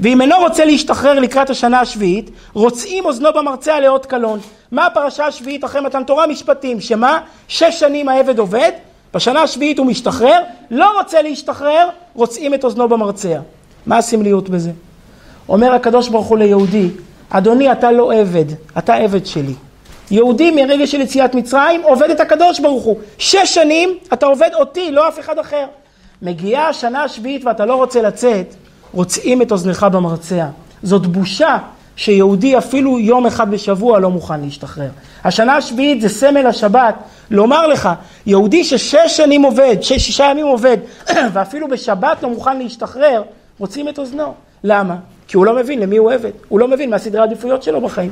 ואם 0.00 0.20
אינו 0.20 0.36
רוצה 0.38 0.64
להשתחרר 0.64 1.18
לקראת 1.18 1.50
השנה 1.50 1.80
השביעית, 1.80 2.30
רוצים 2.52 3.04
אוזנו 3.04 3.28
במרצע 3.32 3.80
לאות 3.80 4.06
קלון. 4.06 4.40
מה 4.72 4.86
הפרשה 4.86 5.26
השביעית 5.26 5.64
אחרי 5.64 5.80
מתן 5.80 6.04
תורה? 6.04 6.26
משפטים. 6.26 6.80
שמה? 6.80 7.20
שש 7.48 7.80
שנים 7.80 8.08
העבד 8.08 8.38
עובד, 8.38 8.72
בשנה 9.14 9.42
השביעית 9.42 9.78
הוא 9.78 9.86
משתחרר, 9.86 10.40
לא 10.70 10.98
רוצה 10.98 11.22
להשתחרר, 11.22 11.88
רוצים 12.14 12.54
את 12.54 12.64
אוזנו 12.64 12.88
במרצע. 12.88 13.40
מה 13.86 13.98
הסמליות 13.98 14.48
בזה? 14.48 14.70
אומר 15.48 15.72
הקדוש 15.72 16.08
ברוך 16.08 16.26
הוא 16.26 16.38
ליהודי, 16.38 16.88
אדוני 17.30 17.72
אתה 17.72 17.92
לא 17.92 18.12
עבד, 18.12 18.44
אתה 18.78 18.94
עבד 18.94 19.26
שלי. 19.26 19.54
יהודי 20.10 20.50
מרגע 20.50 20.86
של 20.86 21.00
יציאת 21.00 21.34
מצרים 21.34 21.82
עובד 21.82 22.10
את 22.10 22.20
הקדוש 22.20 22.60
ברוך 22.60 22.84
הוא. 22.84 22.98
שש 23.18 23.54
שנים 23.54 23.98
אתה 24.12 24.26
עובד 24.26 24.50
אותי, 24.54 24.90
לא 24.90 25.08
אף 25.08 25.18
אחד 25.20 25.38
אחר. 25.38 25.64
מגיעה 26.22 26.68
השנה 26.68 27.02
השביעית 27.02 27.44
ואתה 27.44 27.66
לא 27.66 27.74
רוצה 27.74 28.02
לצאת, 28.02 28.54
רוצים 28.92 29.42
את 29.42 29.52
אוזנך 29.52 29.86
במרצע. 29.92 30.46
זאת 30.82 31.06
בושה 31.06 31.58
שיהודי 31.96 32.58
אפילו 32.58 32.98
יום 32.98 33.26
אחד 33.26 33.50
בשבוע 33.50 34.00
לא 34.00 34.10
מוכן 34.10 34.40
להשתחרר. 34.40 34.88
השנה 35.24 35.56
השביעית 35.56 36.00
זה 36.00 36.08
סמל 36.08 36.46
השבת, 36.46 36.94
לומר 37.30 37.66
לך, 37.66 37.88
יהודי 38.26 38.64
ששש 38.64 39.06
שנים 39.06 39.42
עובד, 39.42 39.76
שש, 39.80 40.06
שישה 40.06 40.24
ימים 40.24 40.46
עובד, 40.46 40.76
ואפילו 41.32 41.68
בשבת 41.68 42.22
לא 42.22 42.30
מוכן 42.30 42.58
להשתחרר, 42.58 43.22
רוצים 43.58 43.88
את 43.88 43.98
אוזנו. 43.98 44.34
למה? 44.64 44.96
כי 45.28 45.36
הוא 45.36 45.46
לא 45.46 45.56
מבין 45.56 45.78
למי 45.78 45.96
הוא 45.96 46.12
עבד, 46.12 46.30
הוא 46.48 46.60
לא 46.60 46.68
מבין 46.68 46.90
מה 46.90 46.98
סדרי 46.98 47.20
העדיפויות 47.20 47.62
שלו 47.62 47.80
בחיים. 47.80 48.10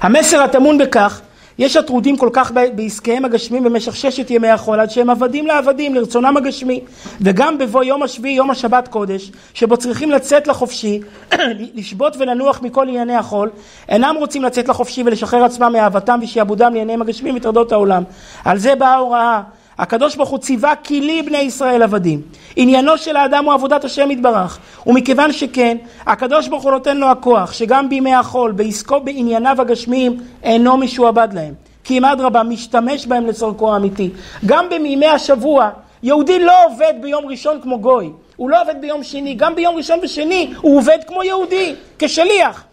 המסר 0.00 0.42
הטמון 0.42 0.78
בכך 0.78 1.20
יש 1.58 1.76
הטרודים 1.76 2.16
כל 2.16 2.30
כך 2.32 2.52
בעסקיהם 2.74 3.24
הגשמיים 3.24 3.64
במשך 3.64 3.96
ששת 3.96 4.30
ימי 4.30 4.48
החול 4.48 4.80
עד 4.80 4.90
שהם 4.90 5.10
עבדים 5.10 5.46
לעבדים 5.46 5.94
לרצונם 5.94 6.36
הגשמי. 6.36 6.80
וגם 7.20 7.58
בבוא 7.58 7.84
יום 7.84 8.02
השביעי 8.02 8.34
יום 8.34 8.50
השבת 8.50 8.88
קודש 8.88 9.32
שבו 9.54 9.76
צריכים 9.76 10.10
לצאת 10.10 10.46
לחופשי 10.46 11.00
לשבות 11.74 12.16
ולנוח 12.18 12.62
מכל 12.62 12.88
ענייני 12.88 13.16
החול 13.16 13.50
אינם 13.88 14.14
רוצים 14.18 14.42
לצאת 14.42 14.68
לחופשי 14.68 15.02
ולשחרר 15.06 15.44
עצמם 15.44 15.72
מאהבתם 15.72 16.18
ושעבודם 16.22 16.66
לענייניהם 16.66 17.02
הגשמיים 17.02 17.36
וטרדות 17.36 17.72
העולם. 17.72 18.02
על 18.44 18.58
זה 18.58 18.74
באה 18.74 18.94
ההוראה 18.94 19.42
הקדוש 19.78 20.16
ברוך 20.16 20.28
הוא 20.28 20.38
ציווה 20.38 20.72
כי 20.84 21.00
לי 21.00 21.22
בני 21.22 21.38
ישראל 21.38 21.82
עבדים. 21.82 22.22
עניינו 22.56 22.98
של 22.98 23.16
האדם 23.16 23.44
הוא 23.44 23.52
עבודת 23.52 23.84
השם 23.84 24.10
יתברך. 24.10 24.58
ומכיוון 24.86 25.32
שכן, 25.32 25.76
הקדוש 26.06 26.48
ברוך 26.48 26.62
הוא 26.62 26.70
נותן 26.70 26.96
לו 26.96 27.06
הכוח 27.06 27.52
שגם 27.52 27.88
בימי 27.88 28.14
החול, 28.14 28.52
בעסקו 28.52 29.00
בענייניו 29.00 29.60
הגשמיים, 29.60 30.20
אינו 30.42 30.76
משועבד 30.76 31.28
להם. 31.32 31.54
כי 31.84 31.98
אם 31.98 32.04
אדרבה, 32.04 32.42
משתמש 32.42 33.06
בהם 33.06 33.26
לצורכו 33.26 33.72
האמיתי. 33.72 34.10
גם 34.46 34.68
בימי 34.68 35.06
השבוע, 35.06 35.70
יהודי 36.02 36.38
לא 36.38 36.64
עובד 36.64 36.94
ביום 37.00 37.26
ראשון 37.26 37.60
כמו 37.62 37.78
גוי. 37.78 38.10
הוא 38.36 38.50
לא 38.50 38.62
עובד 38.62 38.74
ביום 38.80 39.02
שני. 39.02 39.34
גם 39.34 39.54
ביום 39.54 39.76
ראשון 39.76 39.98
ושני 40.02 40.52
הוא 40.60 40.78
עובד 40.78 40.98
כמו 41.06 41.22
יהודי, 41.22 41.74
כשליח. 41.98 42.64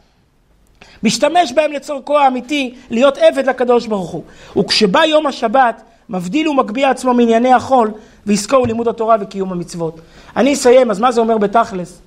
משתמש 1.04 1.51
בהם 1.51 1.72
לצורכו 1.72 2.18
האמיתי, 2.18 2.74
להיות 2.89 3.18
עבד 3.18 3.49
לקדוש 3.49 3.88
ברוך 3.88 4.10
הוא. 4.10 4.24
וכשבא 4.58 5.06
יום 5.06 5.28
השבת, 5.28 5.82
מבדיל 6.10 6.47
ומגביה 6.47 6.89
עצמו 6.89 7.14
מענייני 7.14 7.54
החול, 7.54 7.91
ויזכור 8.26 8.68
לימוד 8.68 8.88
התורה 8.88 9.16
וקיום 9.22 9.51
המצוות. 9.51 9.99
אני 10.38 10.54
אסיים, 10.54 10.91
אז 10.91 10.99
מה 10.99 11.12
זה 11.12 11.22
אומר 11.22 11.38
בתכלס? 11.38 12.01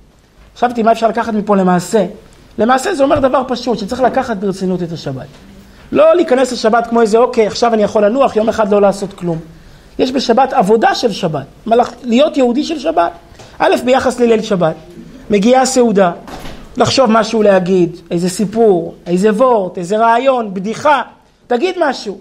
חשבתי 0.57 0.82
מה 0.82 0.92
אפשר 0.92 1.09
לקחת 1.09 1.34
מפה 1.34 1.57
למעשה. 1.57 2.07
למעשה 2.59 2.94
זה 2.94 3.03
אומר 3.03 3.18
דבר 3.18 3.42
פשוט, 3.49 3.78
שצריך 3.78 4.01
לקחת 4.01 4.36
ברצינות 4.36 4.82
את 4.82 4.92
השבת. 4.92 5.26
לא 5.92 6.14
להיכנס 6.14 6.53
לשבת 6.53 6.86
כמו 6.86 7.01
איזה, 7.01 7.18
אוקיי, 7.18 7.47
עכשיו 7.47 7.74
אני 7.74 7.82
יכול 7.82 8.05
לנוח, 8.05 8.36
יום 8.36 8.49
אחד 8.49 8.72
לא 8.72 8.80
לעשות 8.80 9.12
כלום. 9.12 9.38
יש 9.99 10.12
בשבת 10.12 10.53
עבודה 10.53 10.94
של 10.94 11.12
שבת, 11.12 11.47
מלאכ... 11.66 11.92
להיות 12.03 12.36
יהודי 12.36 12.64
של 12.64 12.78
שבת. 12.78 13.12
א', 13.59 13.74
ביחס 13.84 14.20
לליל 14.20 14.42
שבת, 14.42 14.74
מגיעה 15.30 15.62
הסעודה, 15.62 16.12
לחשוב 16.76 17.11
משהו 17.11 17.42
להגיד, 17.42 17.97
איזה 18.11 18.28
סיפור, 18.28 18.94
איזה 19.07 19.30
וורט, 19.30 19.78
איזה 19.78 19.99
רעיון, 19.99 20.55
בדיחה, 20.55 21.03
תגיד 21.47 21.74
משהו. 21.80 22.18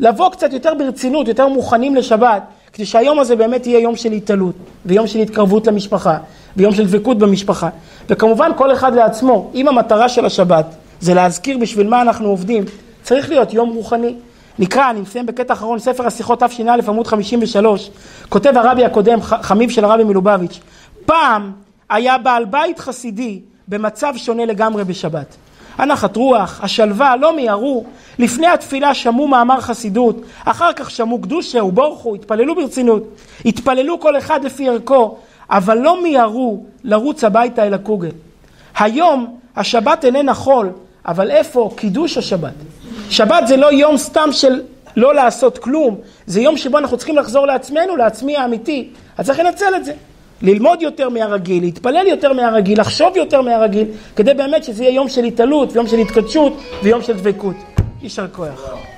לבוא 0.00 0.30
קצת 0.30 0.52
יותר 0.52 0.74
ברצינות, 0.74 1.28
יותר 1.28 1.48
מוכנים 1.48 1.96
לשבת, 1.96 2.42
כדי 2.72 2.86
שהיום 2.86 3.20
הזה 3.20 3.36
באמת 3.36 3.66
יהיה 3.66 3.80
יום 3.80 3.96
של 3.96 4.12
התעלות, 4.12 4.54
ויום 4.86 5.06
של 5.06 5.18
התקרבות 5.18 5.66
למשפחה, 5.66 6.18
ויום 6.56 6.74
של 6.74 6.86
דבקות 6.86 7.18
במשפחה. 7.18 7.68
וכמובן 8.08 8.50
כל 8.56 8.72
אחד 8.72 8.94
לעצמו, 8.94 9.50
אם 9.54 9.68
המטרה 9.68 10.08
של 10.08 10.24
השבת 10.24 10.66
זה 11.00 11.14
להזכיר 11.14 11.58
בשביל 11.58 11.88
מה 11.88 12.02
אנחנו 12.02 12.28
עובדים, 12.28 12.64
צריך 13.02 13.28
להיות 13.28 13.54
יום 13.54 13.70
רוחני. 13.70 14.14
נקרא, 14.58 14.90
אני 14.90 15.00
מסיים 15.00 15.26
בקטע 15.26 15.52
אחרון, 15.52 15.78
ספר 15.78 16.06
השיחות 16.06 16.42
תש"א 16.42 16.76
עמוד 16.88 17.06
53, 17.06 17.90
כותב 18.28 18.52
הרבי 18.56 18.84
הקודם, 18.84 19.22
חמיב 19.22 19.70
של 19.70 19.84
הרבי 19.84 20.04
מלובביץ', 20.04 20.60
פעם 21.06 21.52
היה 21.90 22.18
בעל 22.18 22.44
בית 22.44 22.78
חסידי 22.78 23.40
במצב 23.68 24.12
שונה 24.16 24.44
לגמרי 24.44 24.84
בשבת. 24.84 25.36
הנחת 25.78 26.16
רוח, 26.16 26.60
השלווה, 26.62 27.16
לא 27.16 27.36
מיהרו. 27.36 27.84
לפני 28.18 28.46
התפילה 28.46 28.94
שמעו 28.94 29.28
מאמר 29.28 29.60
חסידות, 29.60 30.20
אחר 30.44 30.72
כך 30.72 30.90
שמעו 30.90 31.20
קדושה 31.20 31.64
ובורכו, 31.64 32.14
התפללו 32.14 32.54
ברצינות. 32.54 33.02
התפללו 33.44 34.00
כל 34.00 34.18
אחד 34.18 34.44
לפי 34.44 34.68
ערכו, 34.68 35.16
אבל 35.50 35.78
לא 35.78 36.02
מיהרו 36.02 36.64
לרוץ 36.84 37.24
הביתה 37.24 37.66
אל 37.66 37.74
הקוגל. 37.74 38.10
היום 38.78 39.36
השבת 39.56 40.04
איננה 40.04 40.34
חול, 40.34 40.70
אבל 41.06 41.30
איפה 41.30 41.70
קידוש 41.76 42.18
השבת? 42.18 42.54
שבת 43.10 43.46
זה 43.46 43.56
לא 43.56 43.72
יום 43.72 43.96
סתם 43.96 44.28
של 44.32 44.60
לא 44.96 45.14
לעשות 45.14 45.58
כלום, 45.58 45.96
זה 46.26 46.40
יום 46.40 46.56
שבו 46.56 46.78
אנחנו 46.78 46.96
צריכים 46.96 47.16
לחזור 47.16 47.46
לעצמנו, 47.46 47.96
לעצמי 47.96 48.36
האמיתי. 48.36 48.88
אז 49.18 49.26
צריך 49.26 49.38
לנצל 49.38 49.76
את 49.76 49.84
זה. 49.84 49.92
ללמוד 50.42 50.82
יותר 50.82 51.08
מהרגיל, 51.08 51.62
להתפלל 51.62 52.06
יותר 52.06 52.32
מהרגיל, 52.32 52.80
לחשוב 52.80 53.16
יותר 53.16 53.42
מהרגיל, 53.42 53.86
כדי 54.16 54.34
באמת 54.34 54.64
שזה 54.64 54.84
יהיה 54.84 54.94
יום 54.94 55.08
של 55.08 55.24
התעלות, 55.24 55.72
ויום 55.72 55.86
של 55.86 55.98
התקדשות, 55.98 56.52
ויום 56.82 57.02
של 57.02 57.12
דבקות. 57.12 57.56
יישר 58.02 58.26
כוח. 58.32 58.95